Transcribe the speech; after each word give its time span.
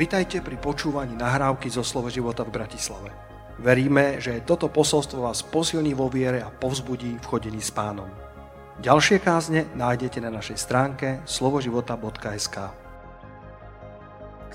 Vitajte 0.00 0.40
pri 0.40 0.56
počúvaní 0.56 1.12
nahrávky 1.12 1.68
zo 1.68 1.84
Slovo 1.84 2.08
života 2.08 2.40
v 2.40 2.56
Bratislave. 2.56 3.12
Veríme, 3.60 4.16
že 4.16 4.40
toto 4.48 4.72
posolstvo 4.72 5.28
vás 5.28 5.44
posilní 5.44 5.92
vo 5.92 6.08
viere 6.08 6.40
a 6.40 6.48
povzbudí 6.48 7.20
v 7.20 7.28
chodení 7.28 7.60
s 7.60 7.68
pánom. 7.68 8.08
Ďalšie 8.80 9.20
kázne 9.20 9.68
nájdete 9.76 10.24
na 10.24 10.32
našej 10.32 10.56
stránke 10.56 11.20
slovoživota.sk 11.28 12.56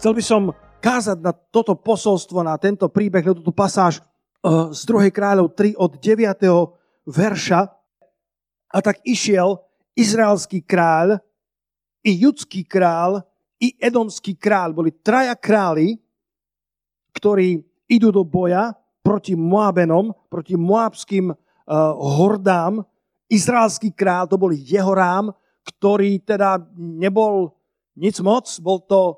Chcel 0.02 0.12
by 0.18 0.23
som 0.26 0.50
kázať 0.82 1.22
na 1.22 1.30
toto 1.30 1.77
posolstvo, 1.77 2.41
na 2.41 2.58
tento 2.58 2.90
príbeh, 2.90 3.22
na 3.22 3.38
túto 3.38 3.54
pasáž 3.54 4.02
eh, 4.02 4.73
z 4.73 4.82
2. 4.82 5.14
kráľov 5.14 5.54
3 5.54 5.77
od 5.77 6.02
9. 6.02 6.41
verša. 7.05 7.62
A 8.73 8.77
tak 8.82 8.98
išiel 9.05 9.62
izraelský 9.94 10.66
kráľ 10.66 11.22
i 12.02 12.18
judský 12.18 12.66
kráľ 12.66 13.22
i 13.66 13.74
edomský 13.82 14.38
kráľ. 14.38 14.78
Boli 14.78 14.92
traja 14.94 15.34
králi, 15.34 15.98
ktorí 17.16 17.64
idú 17.90 18.14
do 18.14 18.22
boja 18.22 18.76
proti 19.02 19.34
Moabenom, 19.34 20.14
proti 20.30 20.54
moabským 20.54 21.32
uh, 21.32 21.38
hordám. 21.98 22.86
Izraelský 23.26 23.90
král, 23.94 24.30
to 24.30 24.38
bol 24.38 24.54
Jehorám, 24.54 25.34
ktorý 25.66 26.22
teda 26.22 26.62
nebol 26.78 27.58
nic 27.98 28.14
moc, 28.22 28.46
bol 28.62 28.86
to, 28.86 29.18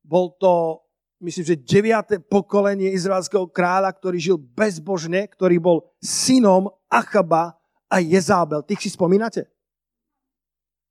bol 0.00 0.32
to 0.40 0.80
myslím, 1.20 1.44
že 1.44 1.62
deviate 1.62 2.16
pokolenie 2.18 2.90
izraelského 2.96 3.46
kráľa, 3.46 3.92
ktorý 3.94 4.18
žil 4.18 4.38
bezbožne, 4.40 5.28
ktorý 5.30 5.60
bol 5.60 5.78
synom 6.02 6.72
Achaba 6.90 7.60
a 7.86 8.00
Jezábel. 8.02 8.64
Tých 8.64 8.88
si 8.88 8.90
spomínate? 8.90 9.46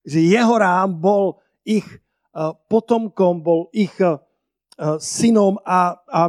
Že 0.08 0.38
Jehorám 0.38 0.98
bol 0.98 1.42
ich 1.66 1.86
potomkom, 2.68 3.44
bol 3.44 3.68
ich 3.76 3.94
synom 5.00 5.60
a, 5.68 6.00
a 6.08 6.22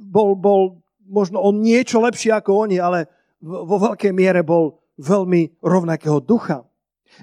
bol, 0.00 0.38
bol 0.38 0.82
možno 1.02 1.42
on 1.42 1.60
niečo 1.60 2.00
lepší 2.00 2.32
ako 2.32 2.68
oni, 2.68 2.78
ale 2.78 3.10
vo 3.42 3.76
veľkej 3.76 4.12
miere 4.14 4.40
bol 4.46 4.80
veľmi 5.02 5.60
rovnakého 5.60 6.22
ducha. 6.22 6.62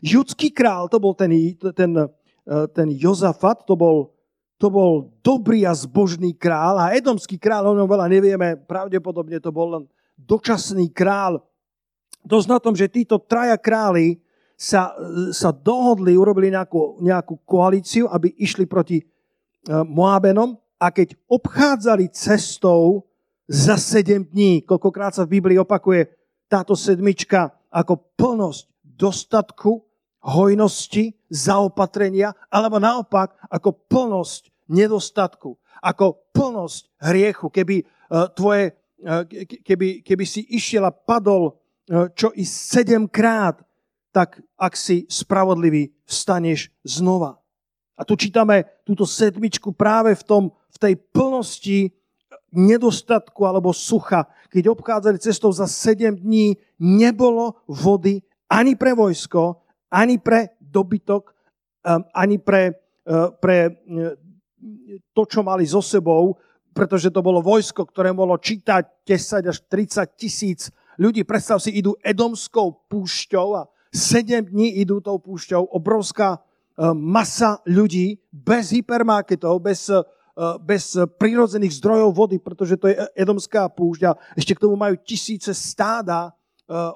Judský 0.03 0.53
král, 0.53 0.91
to 0.91 1.01
bol 1.01 1.15
ten, 1.17 1.31
ten, 1.73 1.91
ten 2.75 2.87
Jozafat, 2.93 3.65
to 3.65 3.73
bol, 3.73 4.13
to 4.61 4.69
bol 4.69 5.15
dobrý 5.23 5.65
a 5.65 5.73
zbožný 5.73 6.35
král 6.35 6.77
a 6.77 6.93
edomský 6.93 7.39
král, 7.39 7.65
o 7.65 7.73
ňom 7.73 7.89
veľa 7.89 8.05
nevieme, 8.11 8.59
pravdepodobne 8.67 9.39
to 9.41 9.49
bol 9.49 9.79
len 9.79 9.83
dočasný 10.19 10.91
král. 10.91 11.41
Dosť 12.21 12.47
na 12.51 12.59
tom, 12.59 12.75
že 12.75 12.91
títo 12.91 13.15
traja 13.17 13.55
králi 13.55 14.19
sa, 14.59 14.91
sa 15.31 15.55
dohodli, 15.55 16.19
urobili 16.19 16.51
nejakú, 16.51 16.99
nejakú 16.99 17.47
koalíciu, 17.47 18.11
aby 18.11 18.35
išli 18.35 18.67
proti 18.67 18.99
e, 18.99 19.05
Moabenom 19.87 20.59
a 20.75 20.91
keď 20.91 21.15
obchádzali 21.31 22.11
cestou 22.11 23.07
za 23.47 23.79
sedem 23.79 24.27
dní, 24.27 24.67
koľkokrát 24.67 25.15
sa 25.15 25.23
v 25.23 25.39
Biblii 25.39 25.55
opakuje 25.55 26.11
táto 26.51 26.75
sedmička 26.75 27.55
ako 27.71 28.03
plnosť 28.19 28.67
dostatku, 28.83 29.79
hojnosti, 30.19 31.15
zaopatrenia, 31.31 32.35
alebo 32.51 32.83
naopak 32.83 33.39
ako 33.47 33.87
plnosť 33.87 34.51
nedostatku, 34.67 35.55
ako 35.79 36.19
plnosť 36.35 36.83
hriechu. 36.99 37.47
Keby, 37.47 37.87
uh, 38.11 38.27
tvoje, 38.35 38.75
uh, 39.07 39.23
keby, 39.63 40.03
keby 40.03 40.25
si 40.27 40.43
išiel 40.51 40.83
a 40.83 40.91
padol 40.91 41.55
čo 41.89 42.29
i 42.37 42.45
sedemkrát, 42.45 43.65
tak 44.09 44.41
ak 44.57 44.73
si 44.73 45.05
spravodlivý, 45.09 45.93
vstaneš 46.05 46.73
znova. 46.81 47.37
A 47.99 48.07
tu 48.07 48.15
čítame 48.15 48.63
túto 48.87 49.03
sedmičku 49.03 49.75
práve 49.75 50.15
v, 50.15 50.23
tom, 50.23 50.43
v 50.71 50.77
tej 50.79 50.93
plnosti 51.11 51.91
nedostatku 52.55 53.45
alebo 53.45 53.75
sucha. 53.75 54.25
Keď 54.49 54.71
obchádzali 54.71 55.21
cestou 55.21 55.51
za 55.53 55.67
7 55.67 56.17
dní, 56.17 56.57
nebolo 56.79 57.61
vody 57.67 58.23
ani 58.49 58.73
pre 58.73 58.97
vojsko, 58.97 59.61
ani 59.93 60.17
pre 60.17 60.57
dobytok, 60.57 61.29
um, 61.85 62.01
ani 62.15 62.41
pre, 62.41 62.73
uh, 63.05 63.29
pre 63.37 63.69
uh, 63.69 64.17
to, 65.13 65.23
čo 65.29 65.45
mali 65.45 65.67
so 65.69 65.83
sebou, 65.83 66.39
pretože 66.73 67.11
to 67.13 67.21
bolo 67.21 67.43
vojsko, 67.43 67.85
ktoré 67.85 68.15
mohlo 68.15 68.37
čítať 68.39 69.05
10 69.05 69.51
až 69.51 69.57
30 69.67 70.07
tisíc 70.17 70.71
ľudí. 70.97 71.27
Predstav 71.27 71.61
si, 71.61 71.75
idú 71.75 71.93
edomskou 72.01 72.87
púšťou 72.89 73.47
a 73.59 73.67
Sedem 73.89 74.45
dní 74.45 74.77
idú 74.77 75.01
tou 75.01 75.17
púšťou, 75.17 75.73
obrovská 75.73 76.37
e, 76.37 76.39
masa 76.93 77.57
ľudí 77.65 78.21
bez 78.29 78.69
hypermarketov, 78.69 79.57
bez, 79.57 79.89
e, 79.89 79.97
bez 80.61 80.93
prírodzených 81.17 81.81
zdrojov 81.81 82.13
vody, 82.13 82.37
pretože 82.37 82.77
to 82.77 82.85
je 82.85 83.01
Edomská 83.17 83.65
púšť 83.73 84.01
a 84.05 84.13
ešte 84.37 84.53
k 84.53 84.61
tomu 84.61 84.77
majú 84.77 84.93
tisíce 85.01 85.49
stáda 85.57 86.29
e, 86.29 86.31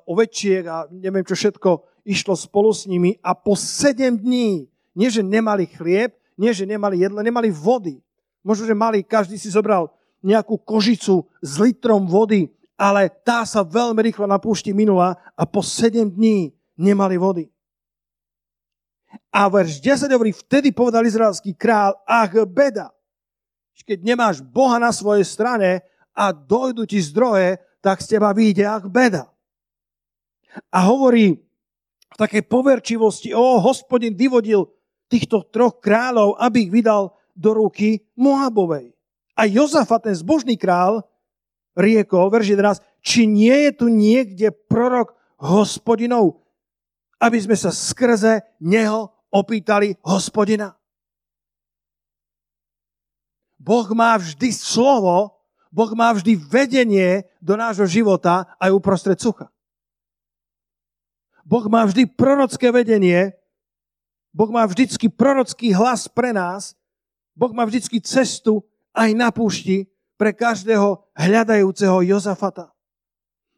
ovečiek 0.05 0.69
a 0.69 0.85
neviem 0.93 1.25
čo 1.25 1.33
všetko 1.33 1.81
išlo 2.05 2.37
spolu 2.37 2.69
s 2.69 2.85
nimi. 2.85 3.17
A 3.25 3.33
po 3.33 3.57
sedem 3.57 4.13
dní, 4.13 4.69
nie 4.93 5.09
že 5.09 5.25
nemali 5.25 5.65
chlieb, 5.65 6.13
nie 6.37 6.53
že 6.53 6.69
nemali 6.69 7.01
jedlo, 7.01 7.25
nemali 7.25 7.49
vody. 7.49 7.97
Možno, 8.45 8.69
že 8.69 8.77
mali, 8.77 9.01
každý 9.01 9.41
si 9.41 9.49
zobral 9.49 9.89
nejakú 10.21 10.61
kožicu 10.61 11.25
s 11.41 11.57
litrom 11.57 12.05
vody, 12.05 12.53
ale 12.77 13.09
tá 13.09 13.49
sa 13.49 13.65
veľmi 13.65 13.97
rýchlo 13.97 14.29
na 14.29 14.37
púšti 14.37 14.77
minula 14.77 15.17
a 15.33 15.43
po 15.49 15.65
sedem 15.65 16.05
dní 16.05 16.53
nemali 16.77 17.17
vody. 17.17 17.45
A 19.29 19.45
verš 19.49 19.81
10 19.81 20.09
hovorí, 20.09 20.33
vtedy 20.33 20.73
povedal 20.73 21.05
izraelský 21.05 21.53
král, 21.53 21.93
ach 22.05 22.33
beda. 22.49 22.89
Keď 23.83 23.99
nemáš 24.05 24.39
Boha 24.41 24.79
na 24.79 24.93
svojej 24.93 25.25
strane 25.25 25.83
a 26.13 26.29
dojdu 26.31 26.85
ti 26.85 27.01
zdroje, 27.01 27.57
tak 27.83 27.99
z 27.99 28.15
teba 28.17 28.31
vyjde 28.31 28.63
ach 28.63 28.85
beda. 28.87 29.29
A 30.69 30.79
hovorí 30.85 31.41
v 32.13 32.15
takej 32.17 32.45
poverčivosti, 32.45 33.33
o, 33.33 33.57
hospodin 33.57 34.13
vyvodil 34.13 34.69
týchto 35.09 35.49
troch 35.49 35.81
kráľov, 35.81 36.37
aby 36.37 36.69
ich 36.69 36.71
vydal 36.71 37.17
do 37.33 37.57
ruky 37.57 38.05
Moabovej. 38.13 38.93
A 39.33 39.49
Jozafat, 39.49 40.05
ten 40.05 40.13
zbožný 40.13 40.53
král, 40.53 41.01
riekol, 41.73 42.29
verš 42.29 42.53
11, 42.53 42.85
či 43.01 43.25
nie 43.25 43.69
je 43.69 43.71
tu 43.73 43.85
niekde 43.89 44.53
prorok 44.69 45.17
hospodinov, 45.41 46.42
aby 47.21 47.37
sme 47.39 47.55
sa 47.55 47.69
skrze 47.71 48.41
neho 48.61 49.13
opýtali 49.33 49.97
hospodina. 50.05 50.77
Boh 53.63 53.87
má 53.95 54.19
vždy 54.19 54.51
slovo, 54.51 55.39
Boh 55.71 55.91
má 55.95 56.11
vždy 56.11 56.35
vedenie 56.35 57.23
do 57.39 57.55
nášho 57.55 57.87
života 57.87 58.45
aj 58.59 58.75
uprostred 58.75 59.15
sucha. 59.17 59.47
Boh 61.47 61.63
má 61.71 61.87
vždy 61.87 62.11
prorocké 62.11 62.75
vedenie, 62.75 63.31
Boh 64.35 64.51
má 64.51 64.67
vždycky 64.67 65.07
prorocký 65.07 65.71
hlas 65.71 66.11
pre 66.11 66.35
nás, 66.35 66.75
Boh 67.31 67.55
má 67.55 67.63
vždycky 67.63 68.03
cestu 68.03 68.65
aj 68.91 69.15
na 69.15 69.31
púšti 69.31 69.87
pre 70.19 70.35
každého 70.35 70.99
hľadajúceho 71.15 72.03
Jozafata. 72.03 72.72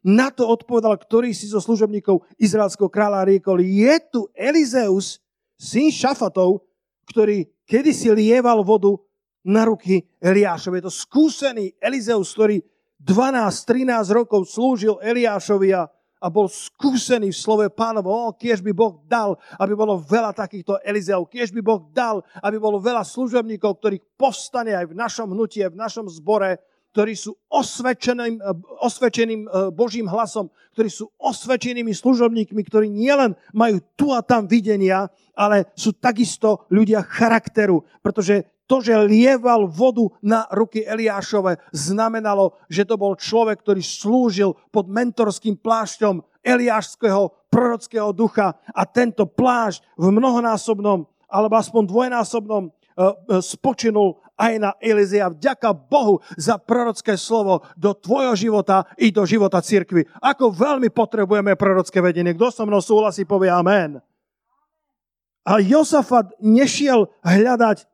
Na 0.05 0.29
to 0.29 0.45
odpovedal, 0.45 0.93
ktorý 1.01 1.33
si 1.33 1.49
zo 1.49 1.57
služobníkov 1.57 2.21
izraelského 2.37 2.93
kráľa 2.93 3.25
riekol, 3.25 3.57
je 3.65 3.95
tu 4.13 4.29
Elizeus, 4.37 5.17
syn 5.57 5.89
Šafatov, 5.89 6.61
ktorý 7.09 7.49
kedysi 7.65 8.13
lieval 8.13 8.61
vodu 8.61 8.93
na 9.41 9.65
ruky 9.65 10.05
Eliášovi. 10.21 10.77
Je 10.77 10.85
to 10.85 10.93
skúsený 10.93 11.73
Elizeus, 11.81 12.37
ktorý 12.37 12.61
12-13 13.01 14.05
rokov 14.13 14.45
slúžil 14.45 15.01
Eliášovi 15.01 15.73
a, 15.73 15.89
a 16.21 16.27
bol 16.29 16.53
skúsený 16.53 17.33
v 17.33 17.41
slove 17.41 17.65
pánovo. 17.73 18.13
O, 18.13 18.33
kiež 18.37 18.61
by 18.61 18.77
Boh 18.77 19.01
dal, 19.09 19.37
aby 19.57 19.73
bolo 19.73 19.97
veľa 19.97 20.37
takýchto 20.37 20.85
Elizeov. 20.85 21.33
Kiež 21.33 21.49
by 21.49 21.65
Boh 21.65 21.81
dal, 21.89 22.21
aby 22.45 22.61
bolo 22.61 22.77
veľa 22.77 23.01
služobníkov, 23.01 23.81
ktorých 23.81 24.05
povstane 24.17 24.73
aj 24.73 24.85
v 24.89 24.97
našom 24.97 25.33
hnutí, 25.33 25.65
aj 25.65 25.73
v 25.73 25.81
našom 25.81 26.05
zbore, 26.13 26.61
ktorí 26.95 27.11
sú 27.11 27.35
osvedčeným, 27.51 28.39
eh, 28.39 28.55
osvedčeným 28.79 29.41
eh, 29.43 29.51
Božím 29.75 30.07
hlasom, 30.07 30.47
ktorí 30.71 30.87
sú 30.87 31.11
osvedčenými 31.19 31.91
služobníkmi, 31.91 32.61
ktorí 32.63 32.87
nielen 32.87 33.35
majú 33.51 33.83
tu 33.99 34.15
a 34.15 34.23
tam 34.23 34.47
videnia, 34.47 35.11
ale 35.35 35.67
sú 35.75 35.91
takisto 35.91 36.63
ľudia 36.71 37.03
charakteru, 37.03 37.83
pretože 37.99 38.47
to, 38.63 38.79
že 38.79 38.95
lieval 39.11 39.67
vodu 39.67 40.07
na 40.23 40.47
ruky 40.49 40.87
Eliášove, 40.87 41.59
znamenalo, 41.75 42.55
že 42.71 42.87
to 42.87 42.97
bol 42.97 43.13
človek, 43.13 43.61
ktorý 43.61 43.83
slúžil 43.83 44.57
pod 44.71 44.89
mentorským 44.89 45.59
plášťom 45.59 46.23
Eliášského 46.41 47.29
prorockého 47.51 48.09
ducha. 48.09 48.57
A 48.73 48.87
tento 48.89 49.29
plášť 49.29 49.85
v 49.99 50.09
mnohonásobnom 50.09 51.05
alebo 51.29 51.53
aspoň 51.59 51.83
dvojnásobnom 51.85 52.73
Eh, 52.95 53.43
spočinul 53.43 54.23
aj 54.35 54.53
na 54.59 54.71
Elizea. 54.83 55.31
Vďaka 55.31 55.71
Bohu 55.71 56.19
za 56.35 56.59
prorocké 56.59 57.15
slovo 57.15 57.63
do 57.79 57.95
tvojho 57.95 58.35
života 58.35 58.83
i 58.99 59.09
do 59.11 59.23
života 59.23 59.63
cirkvi. 59.63 60.03
Ako 60.19 60.51
veľmi 60.51 60.91
potrebujeme 60.91 61.55
prorocké 61.55 62.03
vedenie. 62.03 62.35
Kto 62.35 62.51
so 62.51 62.63
mnou 62.67 62.83
súhlasí, 62.83 63.23
povie 63.23 63.51
amen. 63.51 64.03
A 65.45 65.61
Josafat 65.61 66.35
nešiel 66.41 67.07
hľadať 67.21 67.85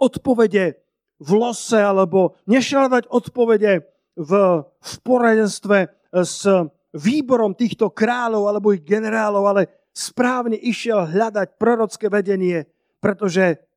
odpovede 0.00 0.80
v 1.20 1.30
lose, 1.36 1.76
alebo 1.76 2.40
nešiel 2.48 2.88
hľadať 2.88 3.04
odpovede 3.12 3.72
v, 4.16 4.32
v 4.64 4.92
poradenstve 5.04 5.92
s 6.10 6.48
výborom 6.90 7.54
týchto 7.54 7.92
kráľov 7.92 8.50
alebo 8.50 8.74
ich 8.74 8.82
generálov, 8.82 9.44
ale 9.46 9.62
správne 9.94 10.58
išiel 10.58 11.06
hľadať 11.06 11.58
prorocké 11.58 12.06
vedenie, 12.10 12.66
pretože 12.98 13.69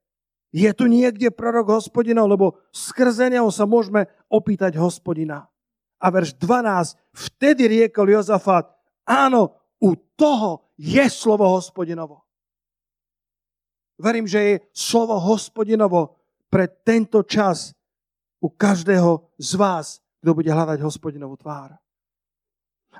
je 0.53 0.69
tu 0.77 0.85
niekde 0.85 1.33
prorok 1.33 1.81
hospodinov, 1.81 2.29
lebo 2.29 2.61
skrze 2.69 3.33
neho 3.33 3.49
sa 3.49 3.65
môžeme 3.65 4.05
opýtať 4.29 4.77
hospodina. 4.77 5.49
A 5.97 6.13
verš 6.13 6.37
12, 6.37 6.93
vtedy 7.09 7.65
riekol 7.65 8.13
Jozafat, 8.13 8.69
áno, 9.01 9.57
u 9.81 9.97
toho 10.13 10.69
je 10.77 11.01
slovo 11.09 11.49
hospodinovo. 11.49 12.21
Verím, 13.97 14.29
že 14.29 14.39
je 14.39 14.55
slovo 14.77 15.17
hospodinovo 15.17 16.21
pre 16.53 16.69
tento 16.69 17.25
čas 17.25 17.73
u 18.37 18.53
každého 18.53 19.33
z 19.41 19.51
vás, 19.57 20.05
kto 20.21 20.37
bude 20.37 20.53
hľadať 20.53 20.85
hospodinovú 20.85 21.33
tvár. 21.39 21.73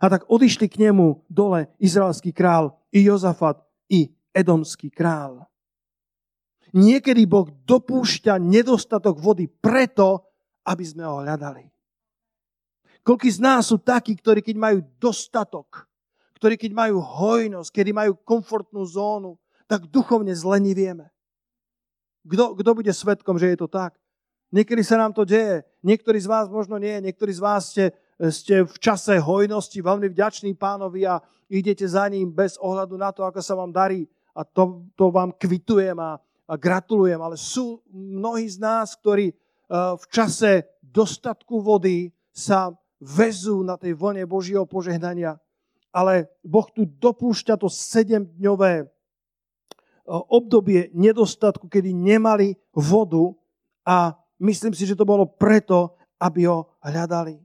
A 0.01 0.05
tak 0.09 0.25
odišli 0.25 0.65
k 0.65 0.89
nemu 0.89 1.21
dole 1.29 1.69
izraelský 1.77 2.33
král 2.33 2.73
i 2.89 3.05
Jozafat 3.05 3.61
i 3.93 4.09
edomský 4.33 4.89
král. 4.89 5.45
Niekedy 6.73 7.29
Boh 7.29 7.45
dopúšťa 7.69 8.41
nedostatok 8.41 9.21
vody 9.21 9.45
preto, 9.45 10.25
aby 10.65 10.81
sme 10.81 11.05
ho 11.05 11.21
hľadali. 11.21 11.69
Koľký 13.05 13.29
z 13.29 13.39
nás 13.43 13.69
sú 13.69 13.77
takí, 13.77 14.15
ktorí 14.15 14.41
keď 14.41 14.55
majú 14.57 14.79
dostatok, 14.97 15.85
ktorí 16.39 16.55
keď 16.57 16.71
majú 16.71 17.03
hojnosť, 17.03 17.69
kedy 17.69 17.91
majú 17.93 18.17
komfortnú 18.25 18.81
zónu, 18.87 19.37
tak 19.67 19.85
duchovne 19.91 20.31
zlenivieme. 20.33 21.11
Kto, 22.23 22.55
kto 22.55 22.71
bude 22.71 22.91
svetkom, 22.95 23.35
že 23.35 23.53
je 23.53 23.57
to 23.59 23.67
tak? 23.67 23.99
Niekedy 24.53 24.85
sa 24.85 24.95
nám 25.01 25.11
to 25.11 25.27
deje. 25.27 25.65
Niektorí 25.83 26.21
z 26.21 26.29
vás 26.29 26.45
možno 26.47 26.79
nie. 26.79 26.93
Niektorí 27.03 27.33
z 27.35 27.41
vás 27.41 27.73
ste, 27.73 27.91
ste 28.31 28.63
v 28.63 28.77
čase 28.79 29.19
hojnosti 29.19 29.75
veľmi 29.81 30.07
vďační 30.13 30.55
pánovi 30.55 31.09
a 31.09 31.19
idete 31.51 31.83
za 31.83 32.07
ním 32.07 32.31
bez 32.31 32.55
ohľadu 32.61 32.95
na 32.95 33.11
to, 33.11 33.25
ako 33.25 33.41
sa 33.43 33.57
vám 33.57 33.73
darí. 33.73 34.07
A 34.31 34.45
to, 34.47 34.87
to 34.95 35.11
vám 35.11 35.35
kvitujem 35.35 35.97
a, 35.99 36.21
gratulujem, 36.47 37.19
ale 37.19 37.39
sú 37.39 37.79
mnohí 37.91 38.47
z 38.47 38.59
nás, 38.59 38.99
ktorí 38.99 39.31
eh, 39.31 39.35
v 39.95 40.05
čase 40.11 40.67
dostatku 40.83 41.63
vody 41.63 42.11
sa 42.33 42.75
vezú 42.99 43.63
na 43.63 43.75
tej 43.79 43.95
vlne 43.95 44.23
Božieho 44.27 44.67
požehnania. 44.67 45.39
Ale 45.93 46.31
Boh 46.41 46.65
tu 46.73 46.89
dopúšťa 46.89 47.55
to 47.59 47.71
sedemdňové 47.71 48.73
eh, 48.83 48.87
obdobie 50.09 50.91
nedostatku, 50.91 51.71
kedy 51.71 51.95
nemali 51.95 52.59
vodu 52.75 53.31
a 53.87 54.15
myslím 54.43 54.75
si, 54.75 54.83
že 54.87 54.99
to 54.99 55.07
bolo 55.07 55.27
preto, 55.27 55.95
aby 56.19 56.47
ho 56.47 56.71
hľadali. 56.79 57.39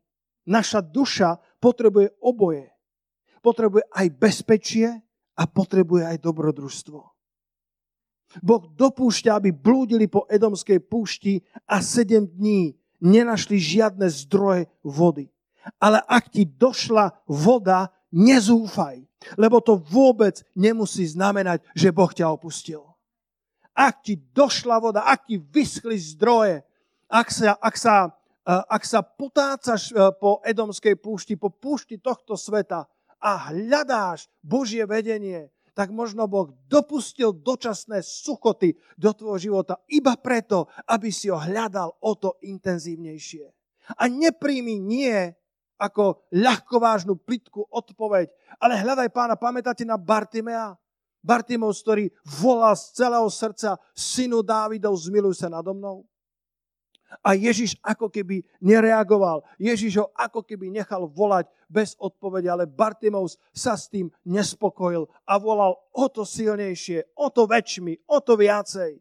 Naša 0.49 0.81
duša 0.81 1.37
potrebuje 1.61 2.19
oboje. 2.23 2.71
Potrebuje 3.43 3.85
aj 3.91 4.07
bezpečie 4.17 4.89
a 5.39 5.43
potrebuje 5.47 6.03
aj 6.09 6.19
dobrodružstvo. 6.19 7.18
Boh 8.45 8.69
dopúšťa, 8.77 9.41
aby 9.41 9.51
blúdili 9.57 10.05
po 10.05 10.29
Edomskej 10.29 10.85
púšti 10.85 11.41
a 11.65 11.81
sedem 11.81 12.29
dní 12.29 12.77
nenašli 13.01 13.57
žiadne 13.57 14.05
zdroje 14.11 14.69
vody. 14.85 15.33
Ale 15.81 16.01
ak 16.05 16.33
ti 16.33 16.49
došla 16.49 17.25
voda, 17.29 17.93
nezúfaj, 18.13 19.05
lebo 19.37 19.61
to 19.61 19.77
vôbec 19.77 20.41
nemusí 20.57 21.05
znamenať, 21.05 21.65
že 21.77 21.93
Boh 21.93 22.09
ťa 22.09 22.33
opustil. 22.33 22.85
Ak 23.77 24.03
ti 24.03 24.17
došla 24.17 24.81
voda, 24.81 25.05
ak 25.07 25.29
ti 25.29 25.37
vyschli 25.39 25.97
zdroje, 25.97 26.65
ak 27.09 27.29
sa, 27.31 27.57
ak 27.57 27.77
sa, 27.77 27.95
e, 28.43 28.53
ak 28.53 28.83
sa 28.85 29.01
potácaš 29.05 29.93
e, 29.93 30.13
po 30.19 30.41
Edomskej 30.43 30.97
púšti, 30.99 31.39
po 31.39 31.53
púšti 31.53 32.01
tohto 32.01 32.35
sveta 32.35 32.89
a 33.21 33.31
hľadáš 33.53 34.27
Božie 34.43 34.83
vedenie, 34.83 35.53
tak 35.79 35.95
možno 35.95 36.27
Boh 36.27 36.51
dopustil 36.67 37.31
dočasné 37.31 38.03
suchoty 38.03 38.75
do 38.99 39.15
tvojho 39.15 39.39
života 39.39 39.79
iba 39.87 40.19
preto, 40.19 40.67
aby 40.91 41.15
si 41.15 41.31
ho 41.31 41.39
hľadal 41.39 41.95
o 42.03 42.19
to 42.19 42.35
intenzívnejšie. 42.43 43.47
A 43.95 44.11
nepríjmi 44.11 44.83
nie 44.83 45.15
ako 45.79 46.27
ľahkovážnu 46.35 47.23
plitku 47.23 47.63
odpoveď, 47.71 48.27
ale 48.59 48.75
hľadaj 48.75 49.15
pána, 49.15 49.39
pamätáte 49.39 49.87
na 49.87 49.95
Bartimea? 49.95 50.75
Bartimos, 51.23 51.79
ktorý 51.87 52.11
volal 52.27 52.75
z 52.75 52.99
celého 52.99 53.31
srdca, 53.31 53.79
synu 53.95 54.43
Dávidov, 54.43 54.99
zmiluj 54.99 55.47
sa 55.47 55.47
nado 55.47 55.79
mnou. 55.79 56.03
A 57.25 57.33
Ježiš 57.33 57.81
ako 57.81 58.13
keby 58.13 58.45
nereagoval. 58.61 59.41
Ježiš 59.57 60.05
ho 60.05 60.07
ako 60.13 60.45
keby 60.45 60.69
nechal 60.69 61.09
volať 61.09 61.49
bez 61.69 61.97
odpovede, 61.97 62.49
ale 62.49 62.69
Bartimous 62.69 63.41
sa 63.53 63.77
s 63.77 63.89
tým 63.89 64.13
nespokojil 64.29 65.09
a 65.25 65.35
volal 65.41 65.77
o 65.93 66.07
to 66.13 66.29
silnejšie, 66.29 67.17
o 67.17 67.33
to 67.33 67.49
väčšmi, 67.49 68.09
o 68.13 68.19
to 68.21 68.37
viacej. 68.37 69.01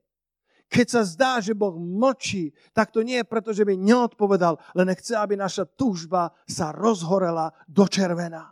Keď 0.68 0.88
sa 0.88 1.02
zdá, 1.08 1.32
že 1.40 1.56
Boh 1.56 1.80
mlčí, 1.80 2.52
tak 2.76 2.92
to 2.92 3.00
nie 3.00 3.24
je 3.24 3.30
preto, 3.30 3.56
že 3.56 3.64
by 3.64 3.80
neodpovedal, 3.80 4.60
len 4.76 4.92
chce, 5.00 5.16
aby 5.16 5.40
naša 5.40 5.64
túžba 5.64 6.36
sa 6.44 6.76
rozhorela 6.76 7.56
do 7.72 7.88
červená. 7.88 8.52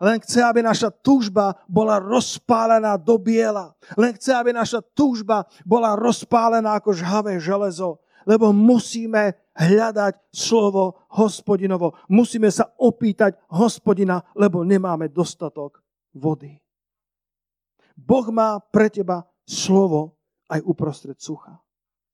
Len 0.00 0.16
chce, 0.20 0.40
aby 0.40 0.64
naša 0.64 0.88
túžba 0.88 1.60
bola 1.68 2.00
rozpálená 2.00 2.96
do 2.96 3.20
biela. 3.20 3.76
Len 4.00 4.16
chce, 4.16 4.32
aby 4.32 4.52
naša 4.52 4.80
túžba 4.96 5.44
bola 5.64 5.92
rozpálená 5.92 6.80
ako 6.80 6.96
žhavé 6.96 7.36
železo 7.36 8.00
lebo 8.30 8.54
musíme 8.54 9.50
hľadať 9.58 10.30
slovo 10.30 11.02
hospodinovo. 11.18 11.98
Musíme 12.06 12.46
sa 12.54 12.70
opýtať 12.78 13.34
hospodina, 13.50 14.22
lebo 14.38 14.62
nemáme 14.62 15.10
dostatok 15.10 15.82
vody. 16.14 16.62
Boh 17.98 18.30
má 18.30 18.62
pre 18.62 18.86
teba 18.86 19.26
slovo 19.42 20.14
aj 20.46 20.62
uprostred 20.62 21.18
sucha. 21.18 21.58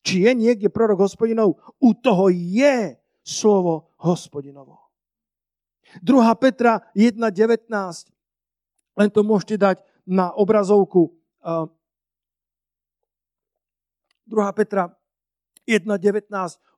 Či 0.00 0.24
je 0.24 0.32
niekde 0.32 0.72
prorok 0.72 1.04
hospodinov? 1.04 1.60
U 1.76 1.92
toho 1.92 2.32
je 2.32 2.96
slovo 3.20 3.92
hospodinovo. 4.00 4.88
2. 6.00 6.40
Petra 6.40 6.80
1.19. 6.96 7.68
Len 8.96 9.08
to 9.12 9.20
môžete 9.20 9.60
dať 9.60 9.84
na 10.08 10.32
obrazovku. 10.32 11.12
2. 11.44 11.68
Petra 14.56 14.95
1.19 15.66 16.30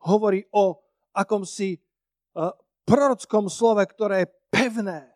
hovorí 0.08 0.48
o 0.50 0.80
akomsi 1.12 1.76
e, 1.76 1.78
prorockom 2.88 3.52
slove, 3.52 3.84
ktoré 3.84 4.24
je 4.24 4.32
pevné. 4.48 5.12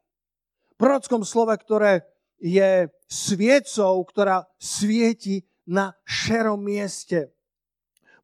Prorockom 0.77 1.25
slove, 1.25 1.57
ktoré 1.57 2.05
je 2.37 2.91
sviecou, 3.09 4.03
ktorá 4.05 4.45
svieti 4.61 5.47
na 5.65 5.97
šerom 6.05 6.59
mieste. 6.59 7.33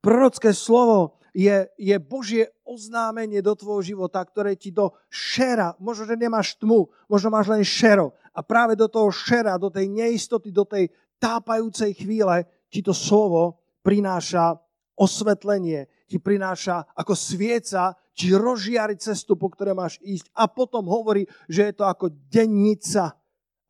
Prorocké 0.03 0.51
slovo 0.51 1.19
je, 1.31 1.71
je 1.79 1.97
Božie 2.03 2.51
oznámenie 2.67 3.39
do 3.39 3.55
tvojho 3.55 3.95
života, 3.95 4.19
ktoré 4.27 4.59
ti 4.59 4.75
do 4.75 4.91
šera, 5.07 5.79
možno, 5.79 6.05
že 6.11 6.19
nemáš 6.19 6.59
tmu, 6.59 6.91
možno 7.07 7.29
máš 7.31 7.47
len 7.55 7.63
šero. 7.63 8.11
A 8.35 8.43
práve 8.43 8.75
do 8.75 8.91
toho 8.91 9.09
šera, 9.15 9.55
do 9.55 9.71
tej 9.71 9.87
neistoty, 9.87 10.51
do 10.51 10.67
tej 10.67 10.91
tápajúcej 11.23 11.95
chvíle 11.95 12.43
ti 12.67 12.83
to 12.83 12.91
slovo 12.91 13.63
prináša 13.87 14.59
osvetlenie 14.99 15.87
ti 16.11 16.19
prináša 16.19 16.83
ako 16.99 17.15
svieca, 17.15 17.95
či 18.19 18.35
rozžiari 18.35 18.99
cestu, 18.99 19.39
po 19.39 19.47
ktoré 19.47 19.71
máš 19.79 20.03
ísť. 20.03 20.27
A 20.35 20.51
potom 20.51 20.91
hovorí, 20.91 21.23
že 21.47 21.71
je 21.71 21.75
to 21.79 21.87
ako 21.87 22.11
dennica, 22.27 23.15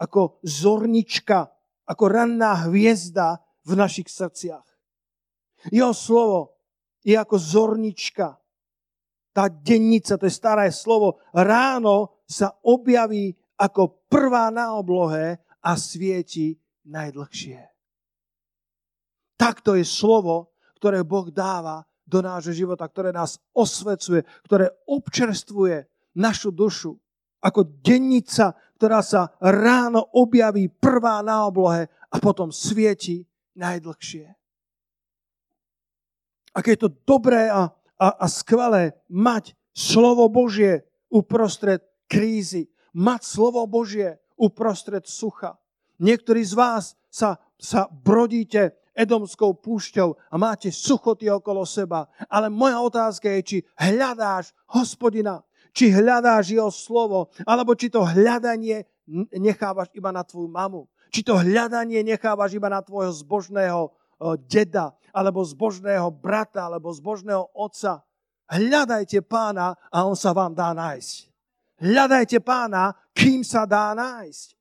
ako 0.00 0.40
zornička, 0.40 1.52
ako 1.84 2.04
ranná 2.08 2.64
hviezda 2.64 3.44
v 3.68 3.76
našich 3.76 4.08
srdciach. 4.08 4.64
Jeho 5.68 5.92
slovo 5.92 6.56
je 7.04 7.12
ako 7.12 7.36
zornička. 7.36 8.40
Tá 9.36 9.52
dennica, 9.52 10.16
to 10.16 10.24
je 10.24 10.34
staré 10.34 10.72
slovo, 10.72 11.20
ráno 11.36 12.24
sa 12.24 12.56
objaví 12.64 13.36
ako 13.60 14.08
prvá 14.08 14.48
na 14.48 14.72
oblohe 14.74 15.36
a 15.60 15.70
svieti 15.76 16.56
najdlhšie. 16.88 17.60
Takto 19.38 19.78
je 19.78 19.86
slovo, 19.86 20.50
ktoré 20.78 21.02
Boh 21.02 21.28
dáva 21.28 21.82
do 22.08 22.24
nášho 22.24 22.54
života, 22.56 22.88
ktoré 22.88 23.12
nás 23.12 23.36
osvecuje, 23.52 24.24
ktoré 24.48 24.72
občerstvuje 24.88 25.84
našu 26.16 26.54
dušu. 26.54 26.96
Ako 27.38 27.66
dennica, 27.84 28.56
ktorá 28.80 29.04
sa 29.04 29.34
ráno 29.38 30.02
objaví 30.16 30.72
prvá 30.72 31.20
na 31.22 31.46
oblohe 31.46 31.86
a 32.08 32.16
potom 32.18 32.48
svieti 32.50 33.28
najdlhšie. 33.58 34.26
Aké 36.56 36.74
je 36.74 36.88
to 36.88 36.90
dobré 37.06 37.46
a, 37.46 37.70
a, 38.00 38.08
a 38.18 38.26
skvelé 38.26 38.96
mať 39.06 39.54
slovo 39.70 40.26
Božie 40.26 40.82
uprostred 41.12 41.84
krízy, 42.10 42.66
mať 42.96 43.20
slovo 43.22 43.62
Božie 43.70 44.18
uprostred 44.34 45.06
sucha. 45.06 45.54
Niektorí 46.02 46.42
z 46.42 46.54
vás 46.58 46.84
sa, 47.10 47.38
sa 47.58 47.86
brodíte 47.90 48.74
Edomskou 48.98 49.54
púšťou 49.54 50.18
a 50.18 50.34
máte 50.34 50.74
suchoty 50.74 51.30
okolo 51.30 51.62
seba. 51.62 52.10
Ale 52.26 52.50
moja 52.50 52.82
otázka 52.82 53.30
je, 53.38 53.40
či 53.46 53.58
hľadáš 53.78 54.50
hospodina, 54.66 55.46
či 55.70 55.94
hľadáš 55.94 56.50
jeho 56.50 56.74
slovo, 56.74 57.30
alebo 57.46 57.78
či 57.78 57.86
to 57.86 58.02
hľadanie 58.02 58.82
nechávaš 59.38 59.94
iba 59.94 60.10
na 60.10 60.26
tvoju 60.26 60.50
mamu. 60.50 60.90
Či 61.14 61.22
to 61.22 61.38
hľadanie 61.38 62.02
nechávaš 62.02 62.58
iba 62.58 62.66
na 62.66 62.82
tvojho 62.82 63.14
zbožného 63.14 63.94
deda, 64.50 64.98
alebo 65.14 65.46
zbožného 65.46 66.10
brata, 66.10 66.66
alebo 66.66 66.90
zbožného 66.90 67.54
otca. 67.54 68.02
Hľadajte 68.50 69.22
pána 69.22 69.78
a 69.94 70.02
on 70.02 70.18
sa 70.18 70.34
vám 70.34 70.58
dá 70.58 70.74
nájsť. 70.74 71.30
Hľadajte 71.78 72.42
pána, 72.42 72.90
kým 73.14 73.46
sa 73.46 73.62
dá 73.62 73.94
nájsť. 73.94 74.58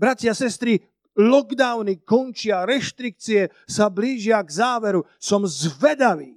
Bratia, 0.00 0.32
sestry, 0.32 0.80
lockdowny 1.16 2.00
končia, 2.04 2.64
reštrikcie 2.64 3.52
sa 3.68 3.92
blížia 3.92 4.40
k 4.40 4.50
záveru. 4.50 5.04
Som 5.20 5.44
zvedavý, 5.44 6.36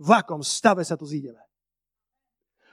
v 0.00 0.10
akom 0.12 0.40
stave 0.40 0.84
sa 0.84 0.96
tu 0.96 1.04
zídeme. 1.04 1.40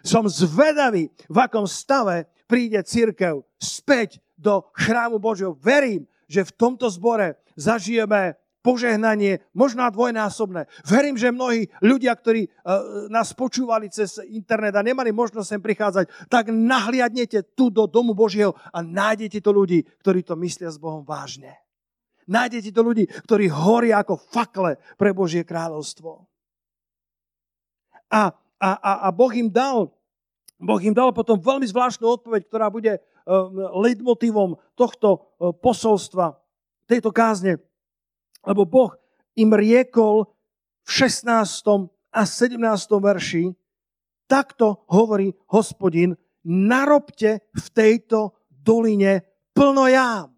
Som 0.04 0.27
zvedavý, 0.32 1.12
v 1.27 1.38
akom 1.38 1.68
stave 1.68 2.32
príde 2.48 2.80
církev 2.80 3.44
späť 3.60 4.24
do 4.39 4.63
chrámu 4.72 5.20
Božieho. 5.20 5.58
Verím, 5.60 6.08
že 6.32 6.48
v 6.48 6.56
tomto 6.56 6.88
zbore 6.88 7.36
zažijeme 7.60 8.39
požehnanie, 8.67 9.39
možná 9.55 9.88
dvojnásobné. 9.88 10.67
Verím, 10.83 11.15
že 11.15 11.31
mnohí 11.31 11.71
ľudia, 11.79 12.12
ktorí 12.12 12.51
uh, 12.51 13.07
nás 13.07 13.31
počúvali 13.31 13.88
cez 13.88 14.19
internet 14.27 14.75
a 14.75 14.83
nemali 14.83 15.15
možnosť 15.15 15.47
sem 15.47 15.62
prichádzať, 15.63 16.27
tak 16.27 16.51
nahliadnete 16.51 17.55
tu 17.55 17.71
do 17.71 17.88
domu 17.88 18.12
Božieho 18.12 18.51
a 18.75 18.83
nájdete 18.83 19.39
to 19.39 19.55
ľudí, 19.55 19.88
ktorí 20.03 20.27
to 20.27 20.36
myslia 20.43 20.67
s 20.67 20.75
Bohom 20.75 21.07
vážne. 21.07 21.55
Nájdete 22.27 22.75
to 22.75 22.83
ľudí, 22.83 23.07
ktorí 23.07 23.47
horia 23.47 24.03
ako 24.03 24.19
fakle 24.19 24.75
pre 25.00 25.15
Božie 25.15 25.47
kráľovstvo. 25.47 26.27
A, 28.12 28.36
a, 28.59 28.69
a, 28.75 28.91
a 29.07 29.09
Boh 29.15 29.31
im 29.31 29.47
dal 29.47 29.95
Boh 30.57 30.81
im 30.81 30.89
dal 30.89 31.13
potom 31.13 31.38
veľmi 31.38 31.69
zvláštnu 31.69 32.17
odpoveď, 32.17 32.50
ktorá 32.50 32.74
bude 32.74 32.97
leitmotivom 33.77 34.57
tohto 34.74 35.38
posolstva, 35.62 36.33
tejto 36.89 37.13
kázne. 37.13 37.62
Lebo 38.46 38.65
Boh 38.65 38.91
im 39.38 39.53
riekol 39.53 40.27
v 40.84 40.89
16. 40.89 41.29
a 42.13 42.22
17. 42.25 42.58
verši, 42.98 43.53
takto 44.27 44.86
hovorí 44.91 45.32
hospodin, 45.53 46.15
narobte 46.48 47.44
v 47.51 47.67
tejto 47.72 48.36
doline 48.50 49.24
plno 49.53 49.88
jám. 49.88 50.32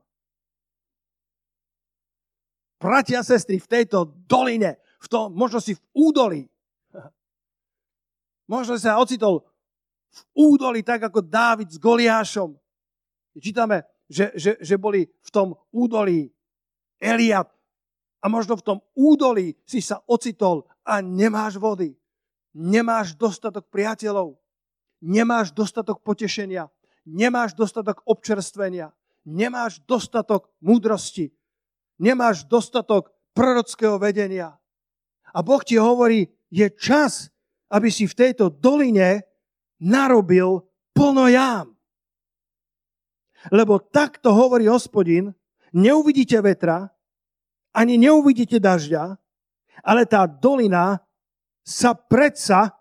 Bratia 2.79 3.19
a 3.19 3.27
sestry, 3.27 3.59
v 3.59 3.67
tejto 3.67 4.07
doline, 4.23 4.79
v 5.03 5.07
tom, 5.11 5.35
možno 5.35 5.59
si 5.59 5.75
v 5.75 5.83
údolí, 5.91 6.47
možno 8.53 8.79
sa 8.79 8.95
ocitol 9.03 9.43
v 10.09 10.21
údolí, 10.33 10.81
tak 10.81 11.03
ako 11.11 11.19
Dávid 11.19 11.69
s 11.69 11.77
Goliášom. 11.77 12.55
Čítame, 13.35 13.83
že, 14.09 14.31
že, 14.33 14.57
že 14.57 14.75
boli 14.79 15.05
v 15.05 15.29
tom 15.29 15.53
údolí 15.69 16.31
Eliab, 16.97 17.51
a 18.19 18.25
možno 18.27 18.59
v 18.59 18.65
tom 18.65 18.77
údolí 18.95 19.55
si 19.63 19.79
sa 19.79 20.03
ocitol 20.07 20.67
a 20.83 20.99
nemáš 20.99 21.55
vody. 21.55 21.95
Nemáš 22.55 23.15
dostatok 23.15 23.71
priateľov. 23.71 24.35
Nemáš 24.99 25.55
dostatok 25.55 26.03
potešenia. 26.03 26.67
Nemáš 27.07 27.55
dostatok 27.55 28.03
občerstvenia. 28.03 28.91
Nemáš 29.23 29.79
dostatok 29.87 30.51
múdrosti. 30.59 31.31
Nemáš 31.99 32.43
dostatok 32.43 33.11
prorockého 33.31 33.95
vedenia. 33.95 34.59
A 35.31 35.39
Boh 35.39 35.61
ti 35.63 35.79
hovorí, 35.79 36.27
je 36.49 36.67
čas, 36.75 37.29
aby 37.69 37.93
si 37.93 38.09
v 38.09 38.17
tejto 38.17 38.49
doline 38.49 39.23
narobil 39.79 40.65
plno 40.91 41.29
jám. 41.29 41.69
Lebo 43.53 43.79
takto 43.79 44.35
hovorí 44.35 44.67
hospodin, 44.67 45.31
neuvidíte 45.71 46.35
vetra, 46.43 46.91
ani 47.73 48.01
neuvidíte 48.01 48.57
dažďa, 48.59 49.17
ale 49.85 50.03
tá 50.09 50.25
dolina 50.27 50.99
sa 51.63 51.93
predsa 51.93 52.73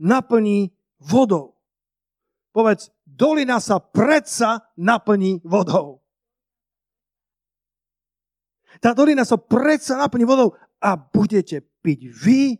naplní 0.00 0.72
vodou. 0.98 1.60
Povedz, 2.50 2.90
dolina 3.04 3.60
sa 3.60 3.78
predsa 3.78 4.72
naplní 4.74 5.44
vodou. 5.44 6.00
Tá 8.80 8.96
dolina 8.96 9.28
sa 9.28 9.36
predsa 9.36 10.00
naplní 10.00 10.24
vodou 10.24 10.56
a 10.80 10.96
budete 10.96 11.60
piť 11.60 12.00
vy 12.08 12.56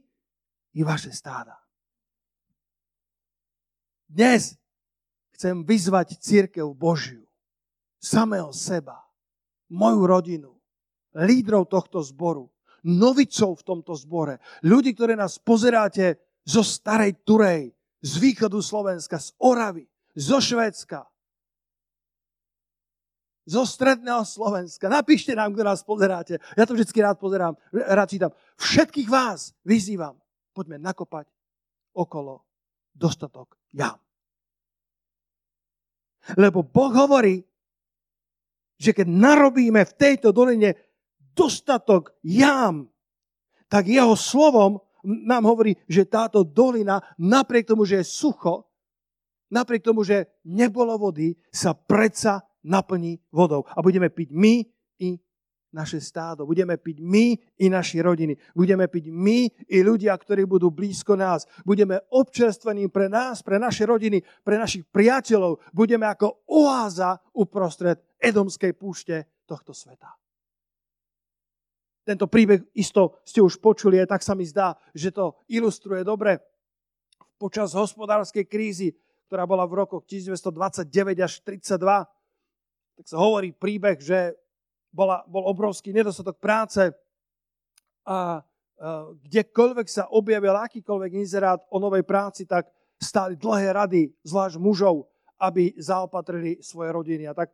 i 0.77 0.81
vaše 0.85 1.11
stáda. 1.17 1.57
Dnes 4.05 4.59
chcem 5.33 5.65
vyzvať 5.65 6.21
církev 6.21 6.69
Božiu, 6.77 7.25
samého 7.97 8.53
seba, 8.53 9.01
moju 9.73 10.05
rodinu, 10.05 10.60
lídrov 11.15 11.67
tohto 11.67 12.03
zboru, 12.03 12.47
novicov 12.87 13.61
v 13.61 13.67
tomto 13.67 13.93
zbore, 13.99 14.41
ľudí, 14.65 14.97
ktorí 14.97 15.17
nás 15.19 15.37
pozeráte 15.37 16.17
zo 16.47 16.65
starej 16.65 17.21
Turej, 17.27 17.75
z 18.01 18.13
východu 18.17 18.57
Slovenska, 18.65 19.21
z 19.21 19.37
Oravy, 19.37 19.85
zo 20.17 20.41
Švédska, 20.41 21.05
zo 23.45 23.63
stredného 23.67 24.23
Slovenska. 24.25 24.87
Napíšte 24.89 25.35
nám, 25.37 25.53
kto 25.53 25.63
nás 25.67 25.83
pozeráte. 25.85 26.39
Ja 26.57 26.65
to 26.65 26.73
vždy 26.73 26.87
rád 27.03 27.19
pozerám, 27.19 27.59
rád 27.73 28.09
čítam. 28.09 28.33
Všetkých 28.57 29.11
vás 29.11 29.53
vyzývam, 29.67 30.17
poďme 30.55 30.79
nakopať 30.79 31.29
okolo 31.93 32.47
dostatok 32.95 33.59
jam. 33.75 33.99
Lebo 36.37 36.63
Boh 36.63 36.93
hovorí, 36.95 37.43
že 38.81 38.97
keď 38.97 39.09
narobíme 39.09 39.83
v 39.85 39.97
tejto 39.97 40.33
doline 40.33 40.73
dostatok 41.35 42.15
jám, 42.23 42.89
tak 43.71 43.87
jeho 43.87 44.19
slovom 44.19 44.83
nám 45.05 45.45
hovorí, 45.49 45.77
že 45.89 46.05
táto 46.05 46.45
dolina, 46.45 47.01
napriek 47.17 47.71
tomu, 47.73 47.89
že 47.89 48.03
je 48.03 48.07
sucho, 48.07 48.69
napriek 49.49 49.83
tomu, 49.83 50.05
že 50.05 50.43
nebolo 50.45 50.97
vody, 50.99 51.33
sa 51.49 51.73
predsa 51.73 52.45
naplní 52.65 53.17
vodou. 53.33 53.65
A 53.73 53.81
budeme 53.81 54.13
piť 54.13 54.29
my 54.37 54.61
i 55.01 55.17
naše 55.73 56.03
stádo. 56.03 56.45
Budeme 56.45 56.77
piť 56.77 56.99
my 57.01 57.39
i 57.63 57.67
naši 57.71 58.03
rodiny. 58.03 58.35
Budeme 58.53 58.91
piť 58.91 59.09
my 59.09 59.49
i 59.71 59.79
ľudia, 59.81 60.13
ktorí 60.19 60.45
budú 60.45 60.69
blízko 60.69 61.15
nás. 61.15 61.47
Budeme 61.63 62.03
občerstvení 62.11 62.91
pre 62.91 63.07
nás, 63.07 63.41
pre 63.41 63.57
naše 63.57 63.87
rodiny, 63.87 64.21
pre 64.43 64.59
našich 64.59 64.85
priateľov. 64.91 65.63
Budeme 65.71 66.11
ako 66.11 66.45
oáza 66.51 67.17
uprostred 67.39 68.03
Edomskej 68.19 68.75
púšte 68.75 69.41
tohto 69.47 69.71
sveta. 69.71 70.20
Tento 72.01 72.27
príbeh 72.27 72.65
isto 72.73 73.21
ste 73.29 73.45
už 73.45 73.61
počuli, 73.61 74.01
aj 74.01 74.17
tak 74.17 74.23
sa 74.25 74.33
mi 74.33 74.49
zdá, 74.49 74.75
že 74.97 75.13
to 75.13 75.37
ilustruje 75.53 76.01
dobre. 76.03 76.41
Počas 77.37 77.77
hospodárskej 77.77 78.49
krízy, 78.49 78.97
ktorá 79.29 79.47
bola 79.47 79.69
v 79.69 79.85
rokoch 79.85 80.05
1929 80.09 80.91
až 81.23 81.33
32, 81.45 81.81
tak 83.01 83.07
sa 83.07 83.17
hovorí 83.17 83.55
príbeh, 83.55 84.01
že 84.01 84.37
bola, 84.91 85.23
bol 85.29 85.47
obrovský 85.47 85.95
nedostatok 85.95 86.37
práce 86.43 86.91
a 88.05 88.43
kdekoľvek 89.29 89.87
sa 89.87 90.09
objavil 90.09 90.57
akýkoľvek 90.57 91.13
inzerát 91.21 91.61
o 91.69 91.77
novej 91.77 92.03
práci, 92.03 92.49
tak 92.49 92.69
stáli 92.97 93.37
dlhé 93.37 93.77
rady, 93.77 94.03
zvlášť 94.25 94.57
mužov, 94.57 95.09
aby 95.41 95.77
zaopatrili 95.77 96.61
svoje 96.65 96.89
rodiny. 96.93 97.29
A 97.29 97.37
tak 97.37 97.53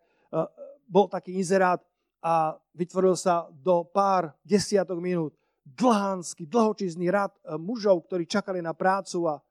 bol 0.87 1.11
taký 1.11 1.35
inzerát, 1.35 1.83
a 2.23 2.57
vytvoril 2.75 3.15
sa 3.15 3.49
do 3.51 3.85
pár 3.87 4.35
desiatok 4.43 4.99
minút 4.99 5.37
dlhánsky, 5.67 6.47
dlhočízny 6.47 7.11
rad 7.11 7.35
e, 7.43 7.59
mužov, 7.59 8.07
ktorí 8.07 8.31
čakali 8.31 8.63
na 8.63 8.71
prácu 8.71 9.27
a 9.27 9.35
e, 9.37 9.43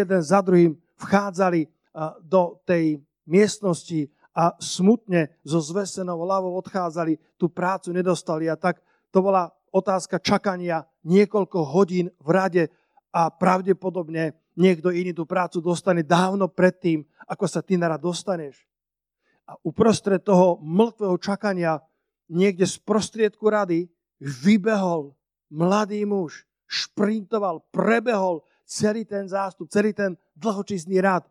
jeden 0.00 0.20
za 0.24 0.40
druhým 0.40 0.72
vchádzali 0.96 1.60
e, 1.60 1.68
do 2.24 2.56
tej 2.64 3.04
miestnosti 3.28 4.08
a 4.32 4.56
smutne 4.56 5.28
so 5.44 5.60
zvesenou 5.60 6.24
hlavou 6.24 6.56
odchádzali, 6.60 7.20
tú 7.36 7.52
prácu 7.52 7.92
nedostali 7.92 8.48
a 8.48 8.56
tak 8.56 8.80
to 9.12 9.20
bola 9.20 9.52
otázka 9.72 10.20
čakania 10.20 10.88
niekoľko 11.04 11.58
hodín 11.68 12.08
v 12.20 12.28
rade 12.32 12.64
a 13.12 13.28
pravdepodobne 13.28 14.36
niekto 14.56 14.88
iný 14.92 15.12
tú 15.12 15.28
prácu 15.28 15.60
dostane 15.60 16.00
dávno 16.00 16.48
predtým, 16.48 17.04
ako 17.28 17.44
sa 17.44 17.60
ty 17.60 17.76
na 17.76 17.92
rad 17.92 18.00
dostaneš. 18.00 18.64
A 19.46 19.54
uprostred 19.62 20.22
toho 20.26 20.58
mŕtvého 20.58 21.16
čakania 21.22 21.78
niekde 22.26 22.66
z 22.66 22.82
prostriedku 22.82 23.46
rady 23.46 23.86
vybehol 24.18 25.14
mladý 25.50 26.02
muž, 26.02 26.42
šprintoval, 26.66 27.62
prebehol 27.70 28.42
celý 28.66 29.06
ten 29.06 29.30
zástup, 29.30 29.70
celý 29.70 29.94
ten 29.94 30.18
dlhočízný 30.34 30.98
rad, 30.98 31.22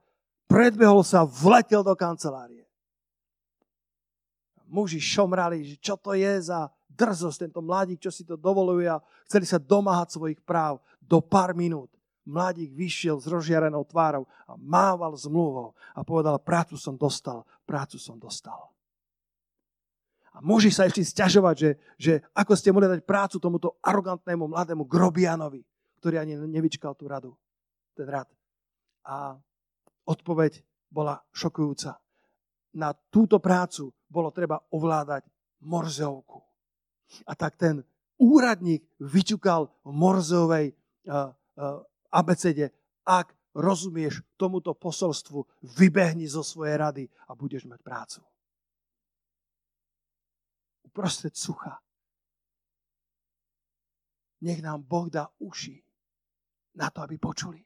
predbehol 0.47 1.03
sa, 1.03 1.27
vletel 1.27 1.83
do 1.83 1.91
kancelárie. 1.91 2.63
Muži 4.65 4.97
šomrali, 5.03 5.61
že 5.61 5.75
čo 5.77 5.99
to 5.99 6.15
je 6.15 6.41
za 6.41 6.71
drzosť, 6.87 7.47
tento 7.47 7.59
mladík, 7.59 7.99
čo 7.99 8.11
si 8.11 8.23
to 8.23 8.39
dovoluje 8.39 8.87
a 8.87 9.03
chceli 9.27 9.43
sa 9.43 9.59
domáhať 9.59 10.15
svojich 10.15 10.39
práv. 10.41 10.79
Do 11.03 11.19
pár 11.19 11.51
minút 11.53 11.94
mladík 12.25 12.73
vyšiel 12.73 13.21
s 13.21 13.29
rozžiarenou 13.29 13.85
tvárou 13.85 14.25
a 14.49 14.57
mával 14.57 15.13
zmluvou 15.15 15.77
a 15.93 16.01
povedal, 16.01 16.41
prácu 16.41 16.75
som 16.75 16.97
dostal, 16.97 17.45
prácu 17.63 18.01
som 18.01 18.17
dostal. 18.17 18.75
A 20.35 20.43
môže 20.43 20.67
sa 20.67 20.83
ešte 20.83 20.99
stiažovať, 20.99 21.55
že, 21.55 21.71
že 21.95 22.13
ako 22.35 22.59
ste 22.59 22.75
mohli 22.75 22.91
dať 22.91 23.07
prácu 23.07 23.39
tomuto 23.39 23.79
arogantnému 23.79 24.51
mladému 24.51 24.83
grobianovi, 24.83 25.63
ktorý 26.03 26.19
ani 26.19 26.35
nevyčkal 26.35 26.91
tú 26.91 27.07
radu, 27.07 27.31
ten 27.95 28.03
rad. 28.03 28.27
A 29.07 29.39
odpoveď 30.03 30.59
bola 30.91 31.23
šokujúca. 31.31 31.95
Na 32.75 32.91
túto 32.91 33.39
prácu 33.39 33.95
bolo 34.11 34.27
treba 34.35 34.59
ovládať 34.75 35.23
Morzeovku. 35.63 36.43
A 37.23 37.31
tak 37.31 37.55
ten 37.55 37.79
úradník 38.19 38.83
vyčukal 38.99 39.71
v 39.87 39.91
Morzeovej 39.95 40.67
uh, 41.07 41.31
uh, 41.31 41.79
abecede, 42.15 42.71
ak 43.03 43.35
rozumieš 43.51 44.23
tomuto 44.39 44.71
posolstvu, 44.71 45.43
vybehni 45.75 46.27
zo 46.31 46.43
svojej 46.43 46.79
rady 46.79 47.03
a 47.27 47.35
budeš 47.35 47.67
mať 47.67 47.79
prácu 47.83 48.23
uprostred 50.95 51.35
sucha. 51.35 51.75
Nech 54.47 54.63
nám 54.63 54.79
Boh 54.87 55.11
dá 55.11 55.27
uši 55.43 55.75
na 56.79 56.87
to, 56.87 57.03
aby 57.03 57.19
počuli. 57.19 57.59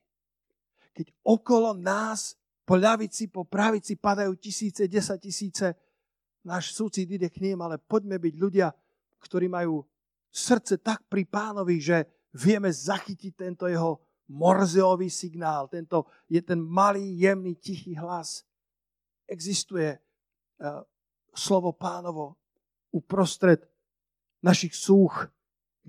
Keď 0.97 1.13
okolo 1.21 1.77
nás 1.77 2.33
po 2.65 2.73
ľavici, 2.73 3.29
po 3.29 3.45
pravici 3.45 4.01
padajú 4.01 4.33
tisíce, 4.41 4.89
desať 4.89 5.29
tisíce, 5.29 5.67
náš 6.41 6.73
súcit 6.73 7.05
ide 7.05 7.29
k 7.29 7.45
ním, 7.45 7.61
ale 7.61 7.77
poďme 7.77 8.17
byť 8.17 8.33
ľudia, 8.33 8.73
ktorí 9.21 9.45
majú 9.45 9.85
srdce 10.33 10.81
tak 10.81 11.05
pri 11.05 11.29
pánovi, 11.29 11.77
že 11.77 12.09
vieme 12.33 12.73
zachytiť 12.73 13.33
tento 13.37 13.69
jeho 13.69 14.01
morzeový 14.29 15.09
signál, 15.09 15.67
tento 15.67 16.05
je 16.29 16.41
ten 16.41 16.61
malý, 16.61 17.17
jemný, 17.17 17.57
tichý 17.57 17.97
hlas. 17.97 18.45
Existuje 19.25 19.97
uh, 19.97 20.85
slovo 21.33 21.73
pánovo 21.73 22.37
uprostred 22.93 23.65
našich 24.41 24.73
súch 24.73 25.29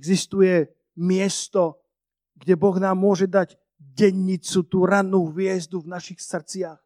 existuje 0.01 0.73
miesto, 0.97 1.85
kde 2.41 2.57
Boh 2.57 2.77
nám 2.81 2.97
môže 2.97 3.29
dať 3.29 3.61
dennicu, 3.77 4.65
tú 4.65 4.89
rannú 4.89 5.29
hviezdu 5.29 5.85
v 5.85 5.93
našich 5.93 6.25
srdciach. 6.25 6.81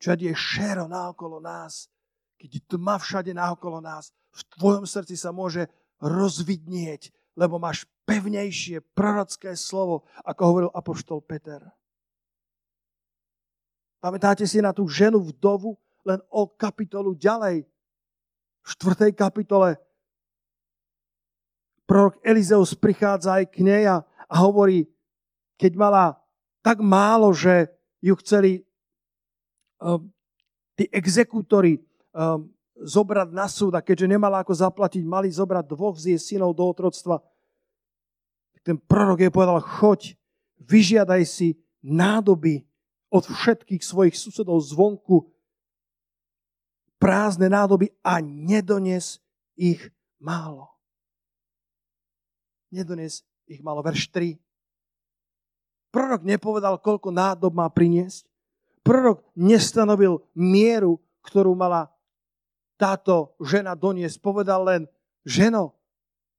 Keď 0.00 0.32
je 0.32 0.32
šero 0.32 0.88
naokolo 0.88 1.44
nás, 1.44 1.92
keď 2.40 2.64
tma 2.72 2.96
všade 2.96 3.36
naokolo 3.36 3.84
nás, 3.84 4.16
v 4.32 4.40
tvojom 4.56 4.88
srdci 4.88 5.12
sa 5.20 5.28
môže 5.28 5.68
rozvidnieť, 6.00 7.12
lebo 7.40 7.56
máš 7.56 7.88
pevnejšie 8.04 8.84
prorocké 8.92 9.56
slovo, 9.56 10.04
ako 10.20 10.40
hovoril 10.44 10.70
apoštol 10.76 11.24
Peter. 11.24 11.64
Pamätáte 14.04 14.44
si 14.44 14.60
na 14.60 14.76
tú 14.76 14.84
ženu 14.84 15.24
vdovu, 15.24 15.80
len 16.04 16.20
o 16.28 16.44
kapitolu 16.44 17.16
ďalej 17.16 17.64
v 18.60 18.68
4. 18.68 19.12
kapitole 19.16 19.80
prorok 21.90 22.22
Elizeus 22.22 22.76
prichádza 22.78 23.42
aj 23.42 23.44
k 23.50 23.66
nej 23.66 23.84
a, 23.90 24.06
hovorí, 24.30 24.86
keď 25.58 25.72
mala 25.74 26.04
tak 26.62 26.78
málo, 26.78 27.34
že 27.34 27.66
ju 27.98 28.14
chceli 28.22 28.62
um, 29.82 30.06
tí 30.78 30.86
exekútori 30.94 31.82
um, 32.14 32.46
zobrať 32.78 33.28
na 33.34 33.50
súd 33.50 33.74
a 33.74 33.82
keďže 33.82 34.06
nemala 34.06 34.40
ako 34.40 34.54
zaplatiť, 34.54 35.02
mali 35.02 35.34
zobrať 35.34 35.66
dvoch 35.66 35.98
z 35.98 36.14
jej 36.14 36.20
synov 36.20 36.54
do 36.54 36.62
otroctva. 36.62 37.18
Ten 38.64 38.76
prorok 38.76 39.24
jej 39.24 39.32
povedal, 39.32 39.60
choď, 39.60 40.16
vyžiadaj 40.60 41.22
si 41.24 41.56
nádoby 41.80 42.64
od 43.10 43.24
všetkých 43.26 43.82
svojich 43.82 44.14
susedov 44.14 44.60
zvonku 44.60 45.32
prázdne 47.00 47.48
nádoby 47.48 47.88
a 48.04 48.20
nedones 48.20 49.18
ich 49.56 49.80
málo. 50.20 50.68
Nedones 52.68 53.24
ich 53.48 53.64
málo. 53.64 53.80
Verš 53.80 54.12
3. 54.12 54.36
Prorok 55.90 56.22
nepovedal, 56.22 56.78
koľko 56.78 57.10
nádob 57.10 57.50
má 57.50 57.66
priniesť. 57.66 58.28
Prorok 58.86 59.26
nestanovil 59.34 60.22
mieru, 60.36 61.02
ktorú 61.26 61.56
mala 61.58 61.90
táto 62.78 63.34
žena 63.42 63.74
doniesť. 63.74 64.22
Povedal 64.22 64.62
len, 64.62 64.82
ženo, 65.26 65.74